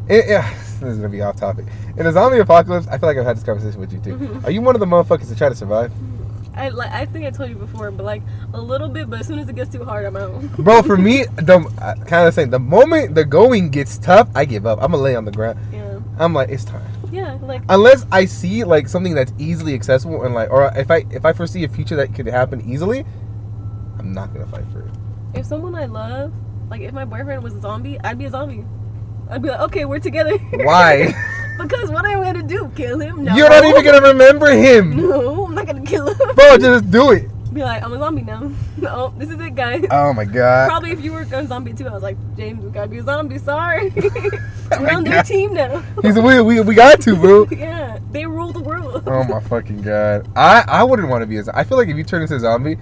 [0.09, 0.49] Eh, yeah,
[0.79, 1.65] this is gonna be off topic.
[1.97, 4.15] In a zombie apocalypse, I feel like I've had this conversation with you too.
[4.17, 4.43] Mhm.
[4.45, 5.91] Are you one of the motherfuckers that try to survive?
[6.55, 6.91] I like.
[6.91, 8.21] I think I told you before, but like
[8.53, 9.09] a little bit.
[9.09, 10.41] But as soon as it gets too hard, I'm out.
[10.57, 11.59] Bro, for me, the
[12.07, 14.79] kind of saying the moment the going gets tough, I give up.
[14.81, 15.59] I'm gonna lay on the ground.
[15.71, 15.99] yeah.
[16.17, 16.83] I'm like, it's time.
[17.11, 17.37] Yeah.
[17.41, 17.61] Like.
[17.69, 21.33] Unless I see like something that's easily accessible and like, or if I if I
[21.33, 23.05] foresee a future that could happen easily,
[23.99, 24.91] I'm not gonna fight for it.
[25.35, 26.33] If someone I love,
[26.69, 28.65] like if my boyfriend was a zombie, I'd be a zombie.
[29.29, 30.37] I'd be like, okay, we're together.
[30.37, 31.13] Why?
[31.61, 32.71] because what am I gonna do?
[32.75, 33.23] Kill him?
[33.25, 33.35] No.
[33.35, 36.35] You're not even gonna remember him, No, I'm not gonna kill him.
[36.35, 36.57] bro.
[36.57, 37.29] Just do it.
[37.53, 38.51] Be like, I'm a zombie now.
[38.77, 39.83] No, this is it, guys.
[39.91, 40.69] Oh my god.
[40.69, 43.03] Probably if you were a zombie too, I was like, James, we gotta be a
[43.03, 43.37] zombie.
[43.39, 43.91] Sorry,
[44.71, 45.25] Oh we're on their God.
[45.25, 45.79] team now.
[46.01, 47.45] He's a we, we we got to, bro.
[47.51, 49.03] yeah, they rule the world.
[49.07, 50.29] Oh my fucking god.
[50.35, 51.59] I I wouldn't want to be a zombie.
[51.59, 52.77] I feel like if you turn into a zombie,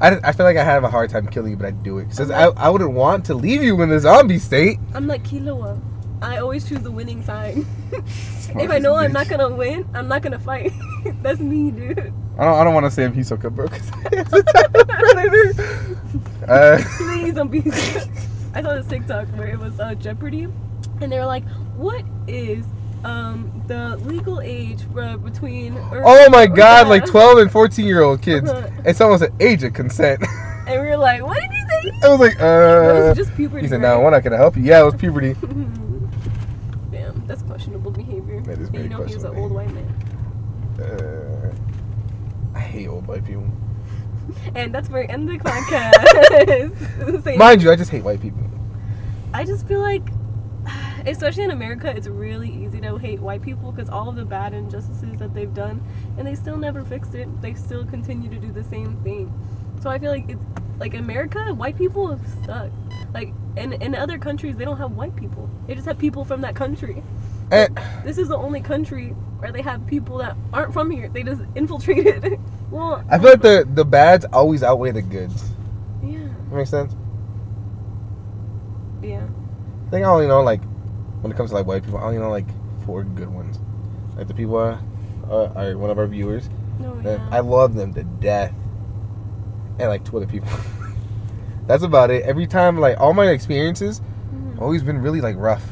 [0.00, 2.08] I, I feel like I have a hard time killing you, but I'd do it.
[2.08, 4.78] Because I, I wouldn't want to leave you in the zombie state.
[4.94, 5.80] I'm like Killua.
[6.22, 7.64] I always choose the winning side.
[8.52, 10.72] If I know I'm not gonna win, I'm not gonna fight.
[11.22, 12.12] That's me, dude.
[12.36, 13.68] I don't, I don't want to say so good, bro.
[13.68, 15.98] Because it's a type of predator.
[16.48, 17.60] Uh, Please don't be.
[18.52, 20.48] I saw this TikTok where it was uh, Jeopardy,
[21.00, 21.44] and they were like,
[21.76, 22.64] "What is
[23.04, 28.02] um, the legal age for, between?" Or, oh my god, like 12 and 14 year
[28.02, 28.50] old kids.
[28.84, 30.22] It's almost an age of consent.
[30.66, 31.70] And we were like, "What did he say?"
[32.02, 33.08] I was like, uh.
[33.08, 33.62] was just puberty.
[33.62, 34.62] He said, no, we're not going to help you.
[34.62, 35.34] Yeah, it was puberty.
[36.90, 38.40] Damn, that's questionable behavior.
[38.42, 39.86] That is And you know he was an old white man.
[40.80, 41.52] Uh,
[42.54, 43.46] I hate old white people.
[44.54, 47.36] And that's where we end the podcast.
[47.36, 48.42] Mind you, I just hate white people.
[49.34, 50.02] I just feel like,
[51.06, 54.52] especially in America, it's really easy to hate white people because all of the bad
[54.54, 55.82] injustices that they've done,
[56.18, 57.28] and they still never fixed it.
[57.40, 59.32] They still continue to do the same thing.
[59.82, 60.44] So I feel like it's
[60.78, 62.70] like America, white people have suck.
[63.12, 65.48] Like in in other countries, they don't have white people.
[65.66, 67.02] They just have people from that country.
[67.52, 67.66] Eh.
[67.66, 69.08] And, This is the only country
[69.38, 71.08] where they have people that aren't from here.
[71.08, 72.38] They just infiltrated.
[72.70, 75.50] well, I feel like the, the bads always outweigh the goods.
[76.02, 76.18] yeah,
[76.50, 76.94] That makes sense?
[79.02, 79.26] yeah.
[79.86, 80.62] I think I only know like
[81.22, 82.46] when it comes to like white people, I only know like
[82.90, 83.60] four good ones.
[84.16, 84.80] Like the people are,
[85.30, 86.50] uh, are one of our viewers.
[86.80, 87.28] No, that yeah.
[87.30, 88.52] I love them to death,
[89.78, 90.48] and like two other people.
[91.68, 92.24] That's about it.
[92.24, 94.00] Every time, like all my experiences,
[94.34, 94.60] Mhm.
[94.60, 95.62] always been really like rough.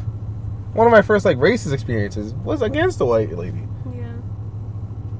[0.74, 4.12] One of my first like racist experiences was against a white lady, yeah.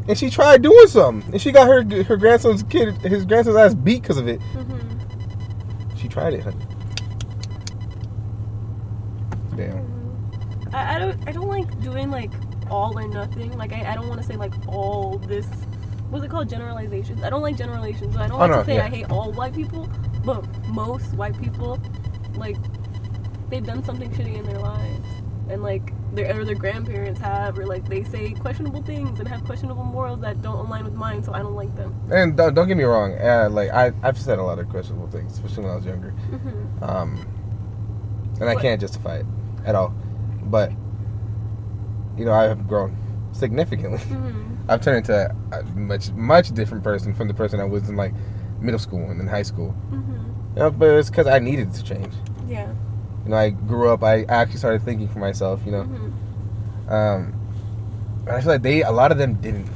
[0.07, 3.74] and she tried doing something, and she got her her grandson's kid, his grandson's ass
[3.74, 4.38] beat because of it.
[4.40, 5.96] Mm-hmm.
[5.96, 6.64] She tried it, honey.
[9.57, 9.97] Damn.
[10.73, 12.31] I, I don't I don't like doing like
[12.71, 13.57] all or nothing.
[13.57, 15.47] Like I, I don't want to say like all this.
[16.11, 16.49] What's it called?
[16.49, 17.23] Generalizations.
[17.23, 18.14] I don't like generalizations.
[18.14, 18.85] So I don't Oh, like no, to say yeah.
[18.87, 19.89] I hate all white people,
[20.25, 21.79] but most white people,
[22.35, 22.57] like,
[23.51, 25.07] they've done something shitty in their lives,
[25.51, 29.45] and like their or their grandparents have, or like they say questionable things and have
[29.45, 31.23] questionable morals that don't align with mine.
[31.23, 31.95] So I don't like them.
[32.11, 35.09] And don't, don't get me wrong, uh, like I I've said a lot of questionable
[35.09, 36.11] things, especially when I was younger.
[36.11, 37.27] hmm Um,
[38.41, 39.27] and I can't justify it
[39.66, 39.93] at all.
[40.51, 40.72] But
[42.16, 42.96] you know, I have grown
[43.32, 43.99] significantly.
[43.99, 44.34] hmm
[44.70, 45.14] I've turned into
[45.53, 48.12] a much much different person from the person I was in like
[48.61, 49.70] middle school and in high school.
[49.70, 50.12] hmm
[50.55, 52.12] You know, but it's because I needed to change.
[52.46, 52.72] Yeah.
[53.24, 54.03] You know, I grew up.
[54.03, 55.61] I actually started thinking for myself.
[55.64, 57.34] You know, hmm um,
[58.26, 59.68] I feel like they a lot of them didn't.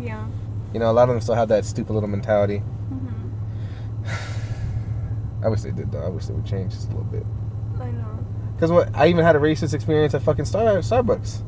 [0.00, 0.26] Yeah.
[0.72, 2.58] You know, a lot of them still have that stupid little mentality.
[2.58, 4.04] hmm
[5.44, 6.02] I wish they did though.
[6.04, 7.24] I wish they would change just a little bit.
[7.80, 8.24] I know.
[8.58, 11.42] Cause what I even had a racist experience at fucking Star Starbucks.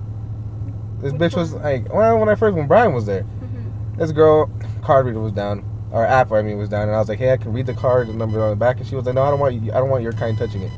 [1.01, 4.51] This bitch was like, well, when I first when Brian was there, hmm this girl
[4.83, 7.33] card reader was down, or app I mean was down, and I was like, hey,
[7.33, 9.23] I can read the card, the number on the back, and she was like, no,
[9.23, 10.71] I don't want you, I don't want your kind touching it,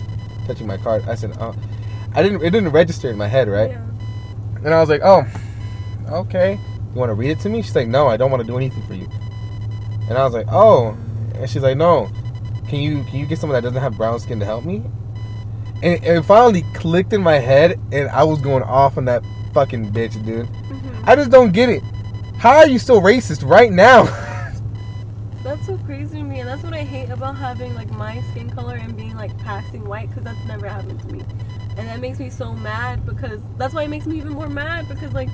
[0.47, 1.09] touching my card.
[1.09, 1.55] I said, oh,
[2.14, 3.70] I didn't, it didn't register in my head, right?
[3.70, 3.85] Yeah.
[4.64, 5.26] And I was like, oh,
[6.09, 6.61] okay.
[6.93, 7.62] You want to read it to me?
[7.62, 9.09] She's like, no, I don't want to do anything for you.
[10.09, 10.97] And I was like, oh,
[11.35, 12.11] and she's like, no,
[12.68, 14.85] can you can you get someone that doesn't have brown skin to help me?
[15.83, 19.22] And it finally clicked in my head, and I was going off on that
[19.55, 20.47] fucking bitch, dude.
[20.47, 21.83] hmm I just don't get it.
[22.39, 24.05] How are you still racist right now?
[25.43, 28.51] That's so crazy to me, and that's what I hate about having like my skin
[28.51, 31.22] color and being like passing white, because that's never happened to me,
[31.79, 34.89] and that makes me so mad because that's why it makes me even more mad
[34.89, 35.31] because like,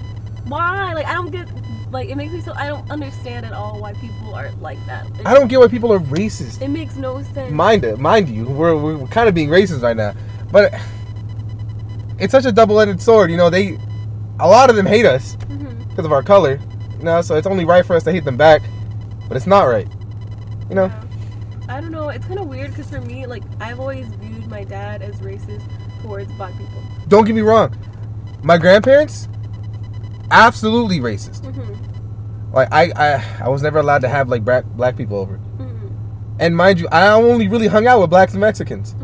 [0.47, 0.95] why?
[0.95, 1.49] Like I don't get
[1.91, 5.07] like it makes me so I don't understand at all why people are like that.
[5.19, 6.63] It, I don't get why people are racist.
[6.63, 7.51] It makes no sense.
[7.51, 10.15] Mind it, mind you, we're, we're kind of being racist right now,
[10.55, 10.73] but
[12.19, 13.31] it's such a double-edged sword.
[13.31, 13.77] You know, they,
[14.39, 15.35] a lot of them hate us
[15.89, 16.61] because of our color.
[16.99, 18.63] You know, so it's only right for us to hate them back,
[19.29, 19.89] but it's not right.
[20.69, 21.05] You know, Yeah.
[21.69, 22.09] I don't know.
[22.11, 25.63] It's kind of weird because for me, like I've always viewed my dad as racist
[26.03, 26.83] towards black people.
[27.09, 27.75] don't get me wrong,
[28.43, 29.29] my grandparents,
[30.31, 31.45] absolutely racist.
[31.45, 35.37] hmm Like I, I, I was never allowed to have like black black people over.
[35.37, 35.89] hmm
[36.39, 38.95] And mind you, I only really hung out with blacks and Mexicans.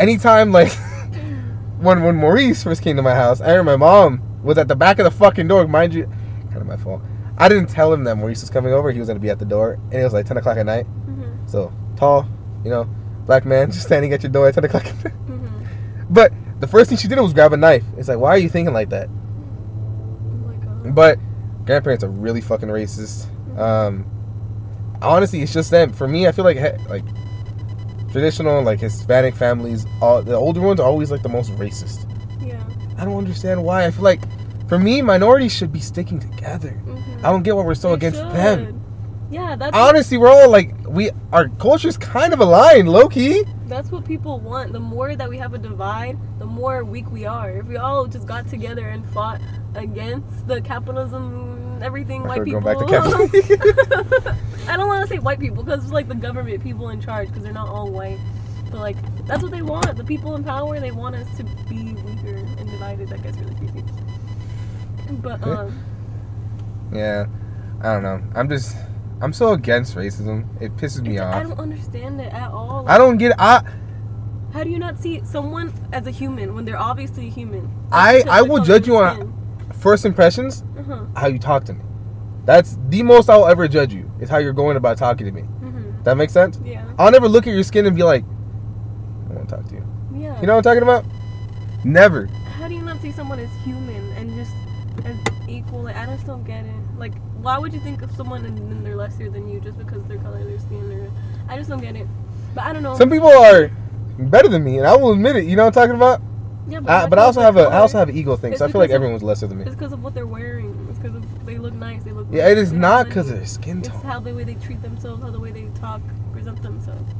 [0.00, 0.72] Anytime like
[1.78, 4.74] when when Maurice first came to my house, I remember my mom was at the
[4.76, 5.66] back of the fucking door.
[5.68, 6.06] Mind you,
[6.48, 7.02] kind of my fault.
[7.36, 8.90] I didn't tell him that Maurice was coming over.
[8.90, 10.84] He was gonna be at the door, and it was like ten o'clock at night.
[10.86, 12.26] hmm So tall,
[12.64, 12.88] you know,
[13.26, 14.86] black man just standing at your door at ten o'clock.
[14.86, 15.12] At night.
[15.12, 15.64] hmm
[16.08, 17.84] But the first thing she did was grab a knife.
[17.98, 19.08] It's like, why are you thinking like that?
[19.08, 20.90] Oh.
[20.92, 21.18] But
[21.66, 23.26] grandparents are really fucking racist.
[23.58, 24.06] Um,
[25.02, 25.92] honestly, it's just them.
[25.92, 27.04] For me, I feel like like
[28.12, 32.06] traditional like Hispanic families, all the older ones are always like the most racist.
[32.44, 32.62] Yeah.
[32.98, 33.86] I don't understand why.
[33.86, 34.22] I feel like
[34.68, 36.70] for me, minorities should be sticking together.
[36.70, 38.76] hmm I don't get why we're so against them.
[39.30, 43.44] Yeah, that's Honestly, we're all like we our culture's kind of aligned, low key.
[43.66, 44.72] that's what people want.
[44.72, 47.50] The more that we have a divide, the more weak we are.
[47.50, 49.40] If we all just got together and fought
[49.76, 52.60] against the capitalism, everything, white people.
[52.60, 54.36] going back to.
[54.68, 57.28] I don't want to say white people because it's like the government people in charge
[57.28, 58.18] because they're not all white.
[58.70, 59.96] But like that's what they want.
[59.96, 63.08] The people in power they want us to be weaker and divided.
[63.08, 63.82] That gets really creepy.
[65.10, 65.82] But um,
[66.92, 67.26] yeah,
[67.82, 68.22] I don't know.
[68.34, 68.76] I'm just
[69.20, 70.46] I'm so against racism.
[70.62, 72.84] It pisses me it's- I don't understand it at all.
[72.88, 73.62] I don't get I
[74.52, 77.68] How do you not see someone as a human when they're obviously a human?
[77.90, 79.34] I- I will judge you on-.
[79.80, 81.00] First impressions Uh-huh.
[81.16, 81.80] how you talk to me.
[82.44, 84.10] That's the most I'll ever judge you.
[84.20, 85.42] Is how you're going about talking to me.
[85.62, 86.04] Mhm.
[86.04, 86.60] That makes sense?
[86.64, 86.84] Yeah.
[86.98, 88.24] I'll never look at your skin and be like,
[89.30, 89.84] I want to talk to you.
[90.14, 90.40] Yeah.
[90.40, 91.04] You know what I'm talking about?
[91.84, 92.26] Never.
[92.58, 94.52] How do you not see someone as human and just
[95.04, 95.16] as
[95.48, 95.82] equal?
[95.82, 96.74] Like I just don't get it.
[96.98, 100.02] Like why would you think of someone and then they're lesser than you just because
[100.04, 100.88] their color their skin?
[100.88, 101.10] their?
[101.48, 102.06] I just don't get it.
[102.54, 102.96] But I don't know.
[102.96, 103.70] Some people are
[104.18, 105.44] better than me, and I will admit it.
[105.44, 106.20] You know what I'm talking about?
[106.70, 108.70] Yeah, I, but I also have a I also have an ego thing, so I
[108.70, 109.64] feel like of- everyone's lesser than me.
[109.64, 110.86] It's because of what they're wearing.
[110.90, 112.02] It's because they look nice.
[112.04, 112.26] They look.
[112.30, 113.94] Yeah, it is they're not because of their skin tone.
[113.94, 116.00] It's how the way they treat themselves, how the way they talk,
[116.32, 117.12] present themselves.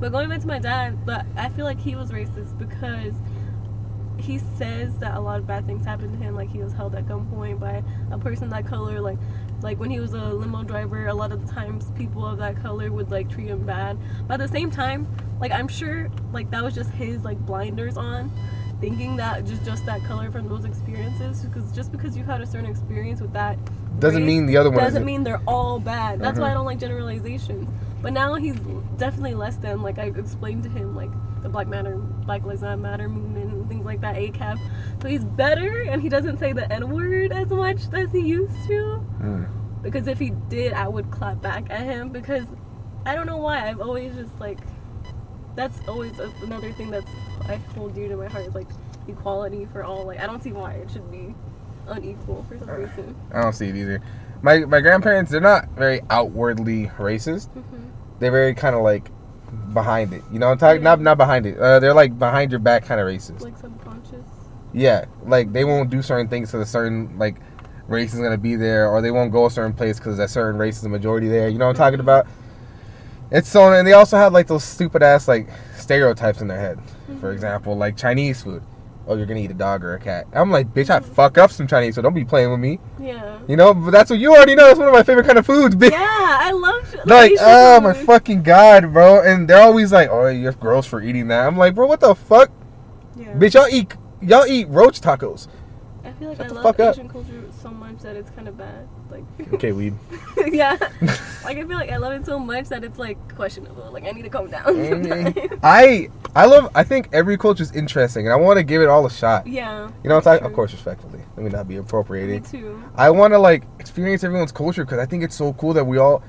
[0.00, 3.14] But going back to my dad, but I feel like he was racist because
[4.18, 6.34] he says that a lot of bad things happened to him.
[6.34, 9.00] Like he was held at gunpoint by a person that color.
[9.00, 9.18] Like,
[9.62, 12.60] like when he was a limo driver, a lot of the times people of that
[12.62, 13.98] color would like treat him bad.
[14.26, 15.06] But at the same time,
[15.40, 18.30] like I'm sure like that was just his like blinders on.
[18.82, 22.46] Thinking that just just that color from those experiences, because just because you had a
[22.46, 23.56] certain experience with that
[24.00, 26.18] Doesn't race mean the other one doesn't mean they're all bad.
[26.20, 26.54] That's why I Mhm.
[26.54, 27.68] don't like generalizations.
[28.02, 28.56] But now he's
[28.98, 31.10] definitely less than like I explained to him like
[31.42, 34.16] the Black Matter, Black Lives Matter movement and things like that.
[34.16, 34.58] ACAB.
[35.00, 38.66] So he's better, and he doesn't say the N word as much as he used
[38.66, 39.00] to.
[39.22, 39.46] Mm.
[39.82, 42.08] Because if he did, I would clap back at him.
[42.08, 42.46] Because
[43.06, 43.68] I don't know why.
[43.68, 44.58] I've always just like
[45.54, 47.10] that's always a, another thing that's
[47.48, 48.68] I hold dear to my heart is like
[49.08, 50.06] equality for all.
[50.06, 51.34] Like I don't see why it should be
[51.88, 53.16] unequal for some reason.
[53.32, 54.00] I don't see it either.
[54.42, 57.48] My my grandparents, they're not very outwardly racist.
[57.48, 57.88] hmm
[58.18, 59.10] They're very kind of like
[59.72, 60.22] behind it.
[60.32, 61.58] You know, what I'm talking not not behind it.
[61.58, 63.42] Uh, they're like behind your back kind of racist.
[63.42, 64.24] Like subconscious.
[64.72, 67.36] Yeah, like they won't do certain things because a certain like
[67.88, 70.58] race is gonna be there, or they won't go a certain place because a certain
[70.58, 71.48] race is the majority there.
[71.48, 72.26] You know what I'm talking about?
[73.32, 76.78] It's so, and they also have like those stupid ass like stereotypes in their head.
[77.20, 77.34] For Mhm.
[77.34, 78.62] example, like Chinese food.
[79.08, 80.26] Oh, you're gonna eat a dog or a cat.
[80.32, 82.78] I'm like, bitch, I fuck up some Chinese, so don't be playing with me.
[83.00, 83.38] Yeah.
[83.48, 84.68] You know, but that's what you already know.
[84.68, 85.90] It's one of my favorite kind of foods, bitch.
[85.90, 89.20] Yeah, I love Like, Asian oh my fucking god, bro!
[89.20, 92.14] And they're always like, "Oh, you're gross for eating that." I'm like, bro, what the
[92.14, 92.50] fuck,
[93.16, 93.32] Yeah.
[93.32, 93.54] bitch?
[93.54, 95.48] Y'all eat, y'all eat roach tacos.
[96.04, 96.94] I feel like Shut I the love fuck up.
[96.94, 97.32] Asian culture
[97.62, 98.88] so much that it's kind of bad.
[99.10, 99.24] Like,
[99.54, 99.94] Okay, weed.
[100.46, 100.76] yeah.
[101.44, 103.90] Like I feel like I love it so much that it's like questionable.
[103.92, 104.64] Like I need to calm down.
[104.88, 105.36] sometimes.
[105.62, 106.70] I I love.
[106.74, 109.46] I think every culture is interesting, and I want to give it all a shot.
[109.48, 109.88] yeah.
[110.04, 110.46] You know what I'm talking?
[110.46, 111.20] Of course, respectfully.
[111.36, 112.42] Let me not be appropriating.
[112.42, 112.82] Me too.
[112.94, 115.98] I want to like experience everyone's culture because I think it's so cool that we
[115.98, 116.22] all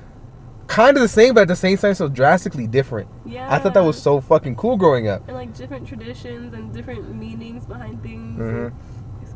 [0.66, 3.08] kind of the same, but at the same time so drastically different.
[3.24, 3.46] Yeah.
[3.54, 5.22] I thought that was so fucking cool growing up.
[5.28, 8.38] And like different traditions and different meanings behind things.
[8.40, 8.66] Mhm.
[8.66, 8.93] and It's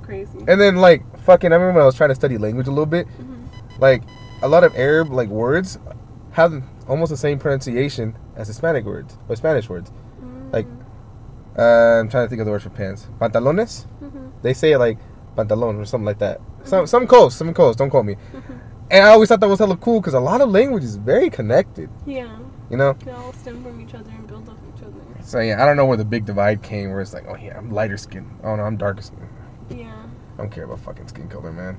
[0.09, 0.39] crazy.
[0.49, 2.87] And then like fucking, I remember when I was trying to study language a little
[2.87, 3.07] bit.
[3.07, 3.81] Mhm.
[3.81, 4.03] Like
[4.43, 5.79] a lot of Arab like words
[6.33, 9.91] have almost the same pronunciation as Hispanic words or Spanish words.
[10.53, 10.67] Like-
[11.59, 13.09] Uh, I'm trying to think of the word for pants.
[13.21, 13.85] Pantalones.
[14.01, 14.31] Mhm.
[14.43, 14.97] They say it like
[15.37, 16.41] pantalon or something like that.
[16.63, 17.75] Some some close, some close.
[17.75, 18.15] Don't quote me.
[18.15, 18.59] Mhm.
[18.93, 21.29] And I always thought that was hella cool because a lot of language is very
[21.31, 21.91] connected.
[22.07, 22.29] Yeah,
[22.71, 22.95] You know.
[23.05, 24.95] they all stem from each other and build off each other.
[25.23, 26.91] So yeah, I don't know where the big divide came.
[26.93, 28.25] Where it's like, oh yeah, I'm lighter skin.
[28.45, 29.27] Oh no, I'm darker skin.
[29.69, 29.91] Yeah,
[30.39, 31.79] I don't care about fucking skin color, man.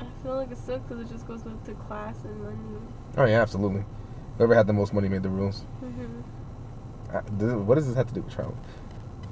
[0.00, 2.56] I feel like it sucks because it just goes with to class and money.
[3.16, 3.84] Oh yeah, absolutely.
[4.36, 5.64] Whoever had the most money made the rules.
[5.82, 6.22] Mhm.
[7.14, 8.52] Uh, this- what does this have to do with trauma?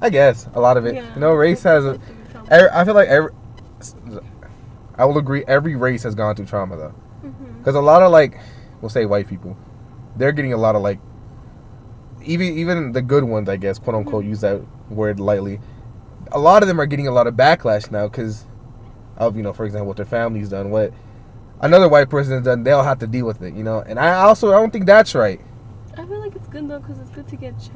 [0.01, 0.95] I guess a lot of it.
[0.97, 1.93] Yeah, You know, race has a.
[1.93, 2.49] does have to do with trauma.
[2.51, 3.31] every- I feel like every.
[4.99, 5.45] I will agree.
[5.47, 6.95] Every race has gone through trauma though,
[7.59, 8.39] because a lot of like,
[8.81, 9.57] we'll say white people,
[10.17, 10.99] they're getting a lot of like.
[12.25, 14.29] Even even the good ones, I guess, quote unquote, Mhm.
[14.29, 14.61] use that
[14.91, 15.61] word lightly.
[16.33, 18.47] A lot of them are getting a lot of backlash now because
[19.17, 20.93] of you know, for example, what their family's done, what
[21.61, 22.63] another white person has done.
[22.65, 23.81] They'll have to deal with it, you know.
[23.81, 25.41] And I also I don't think that's right.
[25.97, 27.75] I feel like it's good though because it's good to get checked.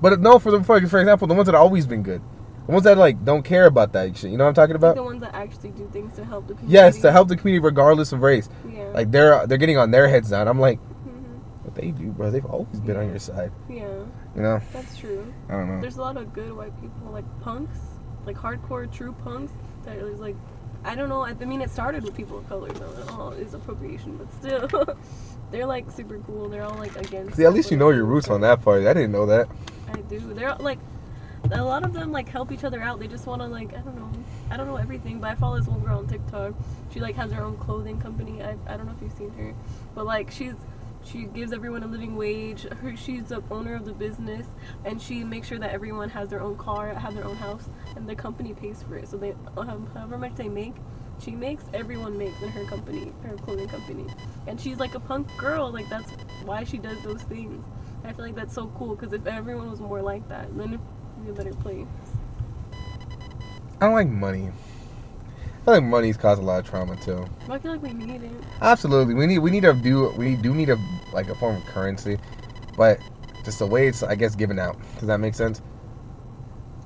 [0.00, 2.20] But no, for the for, for example, the ones that have always been good,
[2.66, 4.30] the ones that like don't care about that shit.
[4.32, 4.96] You know what I'm talking Like about?
[4.96, 6.74] the ones that actually do things to help the community.
[6.74, 8.48] Yes, to help the community regardless of race.
[8.68, 8.84] Yeah.
[8.94, 10.48] Like they're they're getting on their heads down.
[10.48, 10.80] I'm like,
[11.62, 12.30] What they do, bro?
[12.30, 13.52] They've always been on your side.
[13.68, 13.86] Yeah,
[14.34, 14.60] You know?
[14.72, 15.32] that's true.
[15.48, 15.80] I don't know.
[15.80, 17.78] There's a lot of good white people, like punks,
[18.26, 19.52] like hardcore true punks.
[19.84, 20.36] That is like,
[20.84, 21.24] I don't know.
[21.24, 22.90] I mean, it started with people of color, though.
[23.02, 24.96] It all is appropriation, but still,
[25.52, 26.48] they're like super cool.
[26.48, 27.36] They're all like against.
[27.36, 28.84] See, at least you know your roots on that part.
[28.84, 29.48] I didn't know that.
[29.92, 30.18] I do.
[30.34, 30.78] They're like,
[31.52, 32.98] a lot of them like help each other out.
[32.98, 34.10] They just want to like, I don't know,
[34.50, 36.54] I don't know everything, but I follow this one girl on TikTok.
[36.92, 38.42] She like has her own clothing company.
[38.42, 39.54] I, I don't know if you've seen her,
[39.94, 40.54] but like she's
[41.04, 42.62] she gives everyone a living wage.
[42.62, 44.46] Her she's the owner of the business,
[44.84, 48.08] and she makes sure that everyone has their own car, have their own house, and
[48.08, 49.08] the company pays for it.
[49.08, 50.74] So they um, however much they make.
[51.20, 54.06] She makes everyone makes in her company, her clothing company,
[54.46, 55.70] and she's like a punk girl.
[55.70, 56.10] Like that's
[56.44, 57.64] why she does those things.
[58.04, 61.24] I feel like that's so cool because if everyone was more like that, then it'd
[61.24, 61.86] be a better place.
[63.80, 64.50] I don't like money.
[65.62, 67.24] I feel like money's caused a lot of trauma too.
[67.46, 68.30] But I feel like we need it.
[68.60, 70.78] Absolutely, we need we need to do we do need a
[71.12, 72.18] like a form of currency,
[72.76, 72.98] but
[73.44, 74.76] just the way it's I guess given out.
[74.98, 75.62] Does that make sense?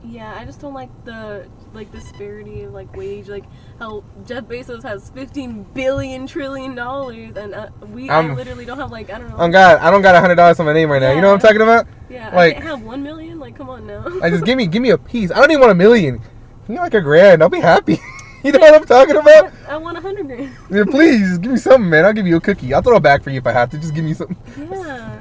[0.04, 3.44] Yeah, I just don't like the like disparity of like wage, like
[3.78, 8.78] how Jeff Bezos has fifteen billion trillion dollars, and uh, we I I'm- literally don't
[8.78, 9.36] have like I don't know.
[9.38, 11.08] Oh God, I don't got a hundred dollars on my name right now.
[11.08, 11.14] Yeah.
[11.16, 11.86] You know what I'm talking about?
[12.10, 13.40] yeah, like- I can't have one million.
[13.40, 14.04] Like, come on now.
[14.22, 15.30] I just give me give me a piece.
[15.32, 16.18] I don't even want a million.
[16.18, 17.42] Give me like a grand.
[17.42, 17.98] I'll be happy.
[18.46, 19.52] you know what I'm talking about?
[19.68, 20.56] I want a hundred grand.
[20.70, 22.04] Yeah, please give me something, man.
[22.04, 22.72] I'll give you a cookie.
[22.72, 23.78] I'll throw it back for you if I have to.
[23.78, 24.36] Just give me something.
[24.58, 25.20] Yeah,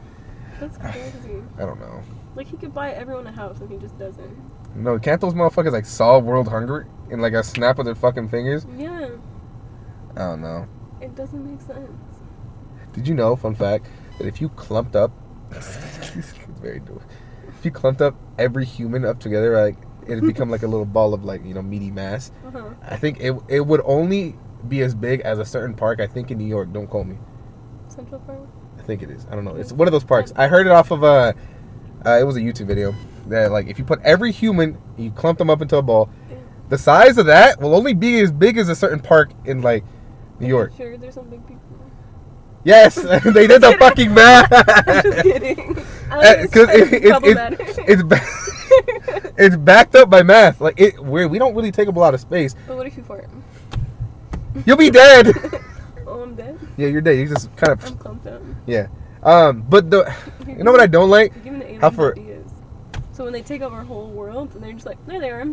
[0.60, 1.42] that's crazy.
[1.56, 2.02] I don't know.
[2.36, 4.36] Like he could buy everyone a house, and he just doesn't.
[4.76, 8.28] No, can't those motherfuckers like solve world hunger in like a snap of their fucking
[8.28, 8.66] fingers?
[8.76, 9.08] Yeah,
[10.14, 10.66] I don't know.
[11.00, 11.90] it doesn't make sense.
[12.92, 13.86] Did you know, fun fact,
[14.18, 15.10] that if you clumped up,
[15.50, 17.02] it's very dope.
[17.58, 19.76] If you clumped up every human up together, like
[20.08, 22.32] it'd become like a little ball of like you know meaty mass.
[22.46, 22.68] Uh huh.
[22.82, 24.36] I think it it would only
[24.66, 26.00] be as big as a certain park.
[26.00, 26.72] I think in New York.
[26.72, 27.18] Don't quote me.
[27.88, 28.40] Central Park.
[28.78, 29.26] I think it is.
[29.30, 29.56] I don't know.
[29.56, 30.32] It's one of those parks.
[30.36, 31.34] I heard it off of a.
[32.06, 32.94] Uh, it was a YouTube video
[33.26, 36.10] that like if you put every human, you clump them up into a ball.
[36.68, 39.84] The size of that will only be as big as a certain park in like
[40.38, 40.72] New York.
[40.76, 41.62] Sure, there's some big people.
[42.64, 42.94] Yes,
[43.24, 44.52] they did the fucking math.
[44.52, 45.74] I'm just kidding.
[45.74, 48.02] Because to it, it, it, it's
[49.38, 50.60] it's backed up by math.
[50.60, 52.54] Like it, we we don't really take up a lot of space.
[52.66, 53.28] But what if you fart?
[54.66, 55.32] You'll be dead.
[56.06, 56.58] oh, I'm dead.
[56.76, 57.18] yeah, you're dead.
[57.18, 58.42] You just kind of I'm clumped up.
[58.66, 58.88] yeah.
[59.22, 60.14] Um, but the
[60.46, 61.32] you know what I don't like?
[61.34, 62.50] You're giving the aliens How for- ideas.
[63.12, 65.44] So when they take over our whole world, and they're just like, there they are.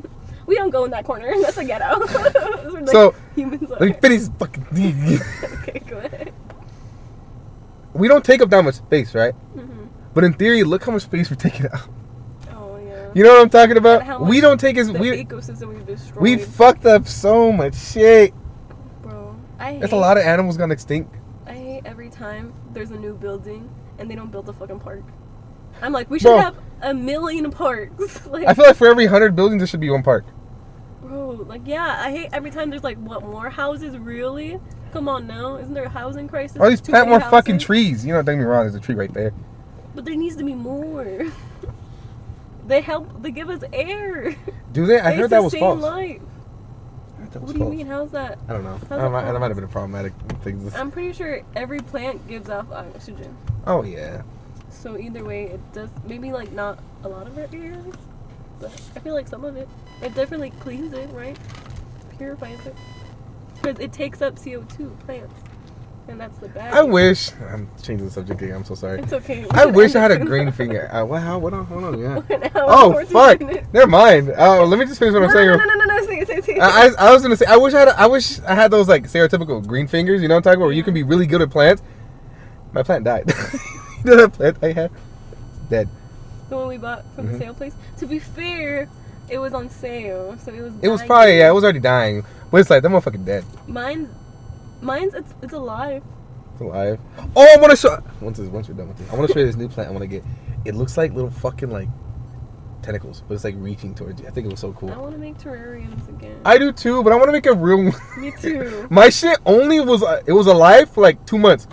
[0.45, 1.33] We don't go in that corner.
[1.41, 2.05] That's a ghetto.
[2.05, 2.13] That's
[2.73, 3.79] like, So, humans are.
[3.79, 4.67] Let me finish this fucking.
[4.71, 6.31] okay, go ahead.
[7.93, 9.33] we don't take up that much space, right?
[9.33, 11.89] hmm But in theory, look how much space we're taking out.
[13.15, 14.19] You know what I'm talking about?
[14.19, 16.21] We don't take as we ecosystem we've destroyed.
[16.21, 18.33] we fucked up so much shit.
[19.01, 19.37] bro.
[19.57, 21.15] I hate, There's a lot of animals gone extinct.
[21.47, 23.69] I hate every time there's a new building
[23.99, 25.03] and they don't build a fucking park.
[25.81, 26.39] I'm like, we should Bro.
[26.39, 28.25] have a million parks.
[28.27, 30.25] like, I feel like for every hundred buildings, there should be one park.
[31.01, 34.59] bro, like yeah, I hate every time there's like what more houses really?
[34.91, 36.57] Come on now, isn't there a housing crisis?
[36.57, 38.05] Or at least plant more fucking trees.
[38.05, 38.63] You know, don't get me wrong.
[38.63, 39.31] There's a tree right there.
[39.93, 41.31] But there needs to be more.
[42.65, 43.21] they help.
[43.21, 44.35] They give us air.
[44.71, 44.99] Do they?
[44.99, 45.81] I heard that was false.
[45.81, 46.21] life.
[47.17, 47.87] I heard that was What do you mean?
[47.87, 48.39] How's that?
[48.47, 48.79] I don't know.
[48.89, 50.71] How's might, that might have been a problematic thing.
[50.75, 53.37] I'm pretty sure every plant gives off oxygen.
[53.67, 54.23] Oh yeah.
[54.69, 55.89] So either way, it does.
[56.05, 57.81] Maybe like not a lot of our air,
[58.59, 59.69] but I feel like some of it,
[60.01, 61.37] it definitely cleans it, right?
[62.17, 62.75] Purifies it.
[63.55, 65.33] Because it takes up CO2, plants.
[66.07, 66.73] And that's the bad.
[66.73, 67.32] I wish.
[67.52, 68.56] I'm changing the subject again.
[68.57, 68.99] I'm so sorry.
[69.02, 69.45] It's okay.
[69.52, 70.88] I wish I had a green finger.
[70.94, 71.65] Uh, wow, what on?
[71.65, 72.22] Hold on, yeah.
[72.56, 73.40] oh, Oh fuck!
[73.73, 74.32] Never mind.
[74.38, 75.48] Oh, let me just finish what No, I'm saying.
[75.48, 76.60] no, no, no, no, no, say say say.
[76.60, 78.88] I, I, I was gonna say I wish I had I wish I had those
[78.88, 80.22] like stereotypical green fingers.
[80.22, 80.65] You know what I'm talking about?
[80.68, 81.82] Where you can be really good at plants.
[82.72, 83.26] My plant died.
[84.03, 84.91] that plant I had?
[85.69, 85.90] Dead.
[86.49, 87.32] The one we bought from Mhm.
[87.32, 87.73] the sale place.
[87.98, 88.88] To be fair,
[89.27, 90.73] it was on sale, so it was.
[90.84, 91.07] It was dying.
[91.07, 91.49] probably yeah.
[91.49, 92.23] It was already dying.
[92.52, 93.44] But it's like that motherfucker dead.
[93.68, 94.07] Mine,
[94.85, 96.03] mine's it's it's alive.
[96.53, 96.99] It's alive.
[97.35, 98.01] Oh, I want to show.
[98.21, 99.89] Once this, once we're done with this, I want to show you this new plant
[99.89, 100.23] I want to get.
[100.63, 101.89] It looks like little fucking like
[102.81, 104.27] tentacles, but it's like reaching towards you.
[104.27, 104.91] I think it was so cool.
[104.91, 106.39] I want to make terrariums again.
[106.45, 107.91] I do too, but I want to make a real.
[108.17, 108.87] Me too.
[108.91, 111.67] My shit only was uh, it was alive for like two months,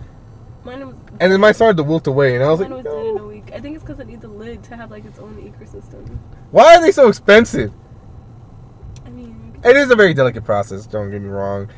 [0.64, 0.96] Mine was.
[1.20, 3.18] and then mine started to wilt away, and I was Mine like, was dead in
[3.18, 3.50] a week.
[3.54, 6.18] I think it's because it needs a lid to have like its own ecosystem.
[6.50, 7.72] why are they so expensive?
[9.06, 10.86] I mean, It is a very delicate process.
[10.86, 11.68] Don't get me wrong.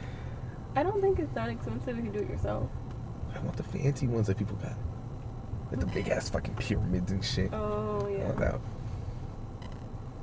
[0.77, 2.69] I don't think it's that expensive if you do it yourself.
[3.35, 4.73] I want the fancy ones that people got,
[5.71, 7.53] like the big ass fucking pyramids and shit.
[7.53, 8.33] Oh I yeah.
[8.33, 8.61] that.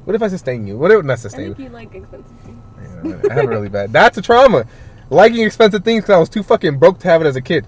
[0.06, 0.78] What if I sustain you?
[0.78, 1.54] What if not I sustain?
[1.54, 2.64] think you like expensive things.
[3.04, 3.94] Yeah, I have really bad.
[3.94, 4.66] That's a trauma.
[5.10, 7.68] Liking expensive things because I was too fucking broke to have it as a kid.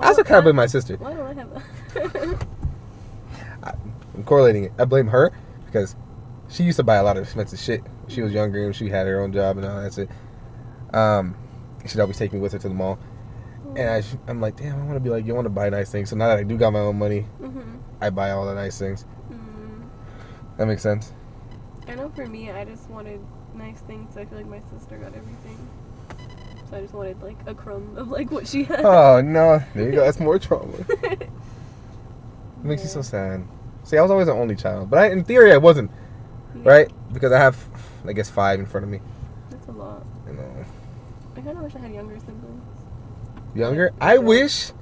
[0.00, 0.96] I also kind of blame my sister.
[0.96, 2.46] Why don't I have that?
[4.14, 4.72] I'm correlating it.
[4.78, 5.30] I blame her
[5.66, 5.94] because
[6.48, 7.82] she used to buy a lot of expensive shit.
[8.10, 10.10] She was younger and she had her own job and all that's it.
[10.92, 11.36] Um,
[11.86, 12.98] she'd always take me with her to the mall,
[13.76, 15.34] and I, I'm like, damn, I want to be like you.
[15.34, 16.10] Want to buy nice things.
[16.10, 18.78] So now that I do got my own money, hmm I buy all the nice
[18.78, 19.04] things.
[19.30, 19.88] mm
[20.56, 21.12] That makes sense.
[21.86, 23.20] I know for me, I just wanted
[23.54, 24.14] nice things.
[24.14, 25.58] So I feel like my sister got everything.
[26.70, 28.84] So I just wanted like a crumb of like what she had.
[28.84, 30.04] Oh no, there you go.
[30.04, 30.72] That's more trauma.
[32.62, 33.42] It makes you so sad.
[33.84, 35.90] See, I was always an only child, but I, in theory, I wasn't,
[36.54, 37.12] Yeah, right?
[37.12, 37.56] Because I have,
[38.06, 39.00] I guess, five in front of me.
[39.50, 40.04] That's a lot.
[40.26, 40.64] You know,
[41.36, 42.62] I kind of wish I had younger siblings.
[43.54, 43.92] younger.
[44.00, 44.72] I wish.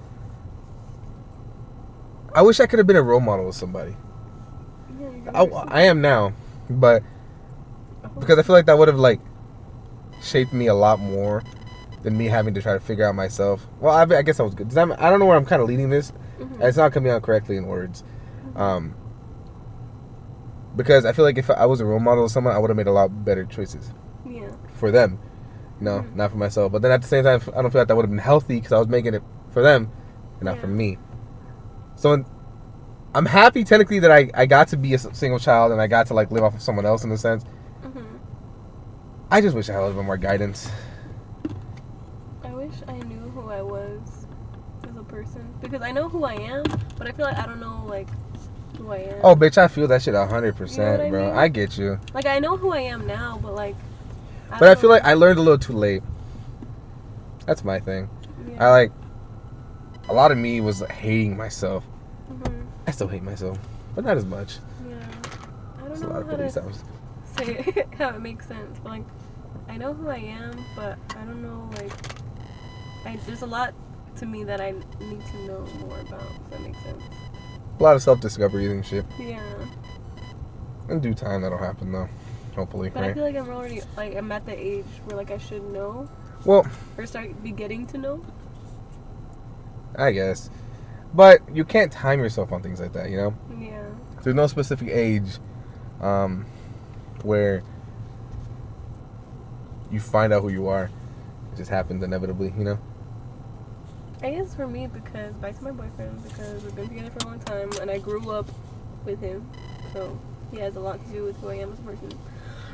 [2.35, 3.97] I wish I could have been a role model with somebody.
[5.01, 6.33] Yeah, I, I am now,
[6.69, 7.03] but
[8.21, 9.21] because I feel like that would have like
[10.23, 11.43] shaped me a lot more
[12.03, 13.67] than me having to try to figure out myself.
[13.81, 14.71] Well, I, I guess I was good.
[14.71, 16.13] That, I don't know where I'm kind of leading this.
[16.39, 16.61] Mhm.
[16.63, 18.05] It's not coming out correctly in words.
[18.55, 18.95] Um,
[20.79, 22.77] because I feel like if I was a role model of someone, I would have
[22.77, 23.93] made a lot better choices
[24.25, 24.49] Yeah.
[24.75, 25.19] for them.
[25.81, 26.17] No, Mhm.
[26.17, 26.73] not for myself.
[26.73, 28.57] But then at the same time, I don't feel like that would have been healthy
[28.57, 29.91] because I was making it for them
[30.41, 30.97] and not for me.
[31.97, 32.25] So
[33.15, 36.07] I'm happy technically that I, I got to be a single child and I got
[36.09, 37.45] to like live off of someone else in a sense.
[37.83, 38.17] hmm
[39.31, 40.71] I just wish I had a little bit more guidance.
[42.45, 44.27] I wish I knew who I was
[44.89, 46.63] as a person because I know who I am,
[46.97, 48.09] but I feel like I don't know like
[48.89, 49.21] who I am.
[49.23, 51.27] Oh, bitch, I feel that shit a hundred You know I bro.
[51.29, 51.37] mean?
[51.37, 53.77] I get you, like I know who I am now, but like.
[54.59, 54.95] but I feel know.
[54.97, 56.03] like I learned a little too late.
[57.47, 58.09] That's my thing.
[58.49, 58.67] Yeah.
[58.67, 58.93] I like
[60.09, 61.85] a lot of me was hating myself.
[62.33, 62.67] Mhm.
[62.87, 63.59] I still hate myself,
[63.95, 64.59] but not as much.
[64.89, 64.97] Yeah.
[65.77, 66.85] I don't There's a know lot of how to police officers.
[67.37, 69.05] say it, how it makes sense, but like
[69.69, 71.93] I know who I am, but I don't know like
[73.05, 73.75] I, there's a lot
[74.17, 76.23] to me that I need to know more about.
[76.23, 77.03] If that makes sense.
[77.79, 79.05] A lot of self discovery and shit.
[79.19, 79.41] Yeah.
[80.89, 82.09] In due time, that'll happen though.
[82.57, 85.39] Hopefully, But I feel like I'm already like I'm at the age where like I
[85.39, 86.09] should know
[86.45, 88.25] Well, or start be getting to know.
[89.97, 90.51] I guess,
[91.15, 93.11] but you can't time yourself on things like that.
[93.11, 93.83] You know, Yeah.
[94.23, 95.39] there's no specific age
[96.01, 96.47] um,
[97.23, 97.63] where
[99.93, 100.91] you find out who you are.
[101.53, 102.53] It just happens inevitably.
[102.59, 102.79] You know.
[104.21, 107.31] I guess for me because back to my boyfriend because we've been together for a
[107.31, 108.51] long time and I grew up
[109.05, 109.49] with him,
[109.93, 110.19] so
[110.51, 112.11] he has a lot to do with who I am as a person.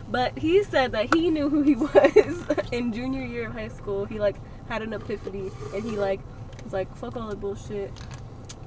[0.09, 4.07] But he said that he knew who he was in junior year of high school.
[4.07, 4.37] He like
[4.71, 6.21] had an epiphany and he like
[6.62, 7.93] was like fuck all the bullshit.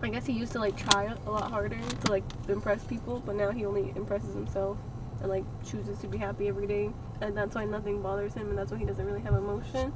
[0.04, 3.36] I guess he used to like try a lot harder to like impress people, but
[3.36, 4.78] now he only impresses himself
[5.22, 6.92] and like chooses to be happy every day,
[7.22, 9.92] and that's why nothing bothers him, and that's why he doesn't really have emotion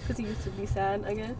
[0.00, 1.36] because he used to be sad, I guess.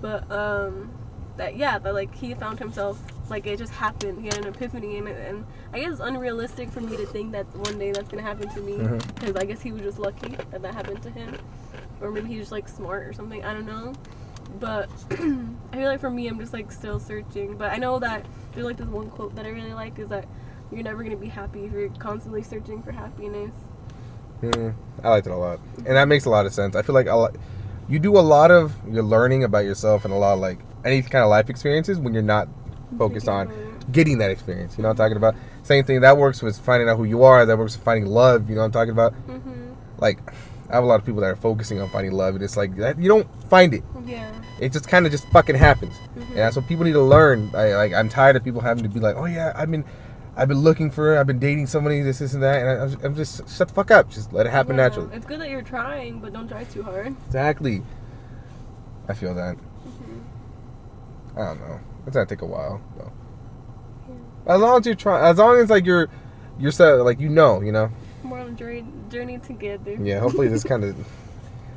[0.00, 0.90] But um,
[1.36, 3.00] that yeah, that like he found himself
[3.30, 4.20] like it just happened.
[4.20, 7.46] He had an epiphany, and and I guess it's unrealistic for me to think that
[7.56, 8.78] one day that's gonna happen to me
[9.14, 11.36] because I guess he was just lucky that that happened to him,
[12.00, 13.44] or maybe he's just like smart or something.
[13.44, 13.94] I don't know.
[14.60, 17.56] But I feel like for me, I'm just like still searching.
[17.56, 20.26] But I know that there's like this one quote that I really like is that
[20.70, 23.52] you're never gonna be happy if you're constantly searching for happiness.
[24.42, 26.76] Mm, I liked it a lot, and that makes a lot of sense.
[26.76, 27.36] I feel like a lot,
[27.88, 31.02] you do a lot of your learning about yourself and a lot of like any
[31.02, 32.48] kind of life experiences when you're not
[32.98, 33.92] focused on Thinking about it.
[33.92, 34.76] getting that experience.
[34.76, 35.34] You know what I'm talking about?
[35.62, 37.44] Same thing that works with finding out who you are.
[37.46, 38.48] That works with finding love.
[38.48, 39.14] You know what I'm talking about?
[39.28, 39.74] Mhm.
[39.98, 40.18] Like,
[40.70, 42.76] I have a lot of people that are focusing on finding love, and it's like
[42.76, 43.82] that you don't find it.
[44.04, 44.28] Yeah.
[44.60, 45.94] It just kind of just fucking happens.
[46.16, 46.28] Mhm.
[46.30, 47.50] And that's what people need to learn.
[47.54, 49.84] I like I'm tired of people having to be like, oh yeah, I've been.
[50.36, 51.18] I've been looking for her.
[51.18, 53.74] I've been dating somebody, this, this, and that, and I, I'm- I'm just shut the
[53.74, 54.10] fuck up.
[54.10, 54.82] Just let it happen Yeah.
[54.84, 55.14] naturally.
[55.16, 57.14] It's good that you're trying, but don't try too hard.
[57.26, 57.82] Exactly.
[59.08, 59.56] I feel that.
[59.56, 60.20] Mhm.
[61.36, 61.80] I don't know.
[62.06, 63.12] It's gonna take a while though.
[64.46, 66.08] As long as you're trying, as long as like you're,
[66.58, 67.88] you're set, like you know, you know.
[68.22, 69.92] More on a journey, journey together.
[70.00, 70.20] Yeah.
[70.20, 70.96] Hopefully this kind of.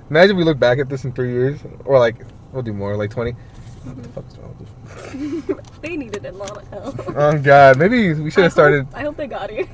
[0.10, 2.16] Imagine we look back at this in three years, or like
[2.52, 3.36] we'll do more, like twenty.
[3.84, 4.14] What the Mhm.
[4.14, 5.66] fuck's wrong with this?
[5.82, 7.16] they needed a lot of help.
[7.16, 8.88] Oh God, maybe we should have started.
[8.94, 9.68] I hope they got it.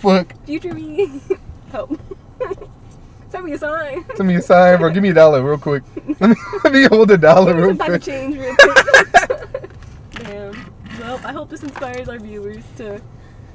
[0.00, 0.34] Fuck.
[0.44, 1.20] Future me,
[1.72, 1.98] help.
[3.30, 4.04] Send me a sign.
[4.16, 4.90] Send me a sign, bro.
[4.90, 5.82] Give me a dollar real quick.
[6.20, 8.02] Let me, let me hold a dollar Give real some type of quick.
[8.02, 9.70] change real quick.
[10.12, 10.70] Damn.
[11.00, 13.00] Well, I hope this inspires our viewers to.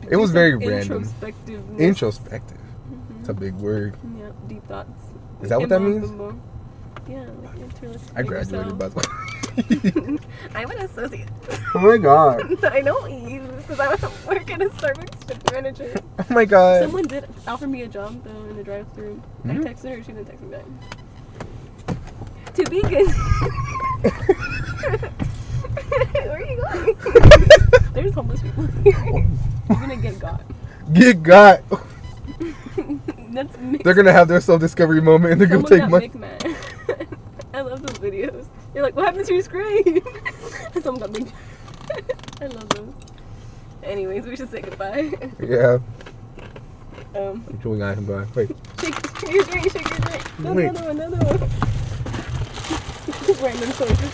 [0.10, 0.98] It was very random.
[1.04, 1.80] Introspective.
[1.80, 2.58] Introspective.
[3.22, 3.96] It's a big word.
[4.18, 4.90] Yeah, deep thoughts.
[5.42, 6.10] Is that what that means?
[7.08, 7.56] Yeah, like.
[8.16, 9.04] I graduated by the way.
[10.56, 11.28] I'm an associate.
[11.76, 12.64] oh my god.
[12.66, 15.94] I know Eve because I was working at a Starbucks shift manager.
[16.18, 16.82] Oh my god.
[16.84, 19.22] Someone did offer me a job though in the drive-through.
[19.46, 19.66] Mhm.
[19.66, 20.66] I texted her, she didn't text me back.
[22.56, 23.10] To be good.
[26.14, 26.96] Where are you going?
[27.94, 29.28] There's homeless people here.
[29.70, 30.42] You're gonna get got.
[30.94, 31.62] Get got.
[33.32, 33.84] That's mixed.
[33.84, 36.12] They're gonna have their self discovery moment and they're gonna take money.
[37.54, 38.46] I love those videos.
[38.80, 40.02] You're like, what happened to your screen?
[40.82, 41.30] Someone got big.
[42.42, 42.94] I love those.
[43.84, 45.12] Anyways, we should say goodbye.
[45.38, 45.80] Yeah.
[47.14, 48.26] Um, I'm chewing on him, bro.
[48.34, 48.56] Wait.
[48.80, 50.40] shake, shake your drink, shake your drink.
[50.40, 50.68] No, Wait.
[50.68, 51.40] Another one, another one.
[53.44, 54.10] Random soldier.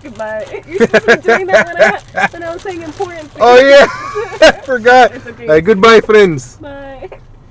[0.00, 0.62] Goodbye.
[0.68, 3.40] You're supposed to be doing that when I, when I was saying important things.
[3.40, 3.88] Oh yeah.
[4.48, 5.16] I forgot.
[5.16, 5.46] It's okay.
[5.48, 6.58] Hey, goodbye, friends.
[6.58, 7.10] Bye.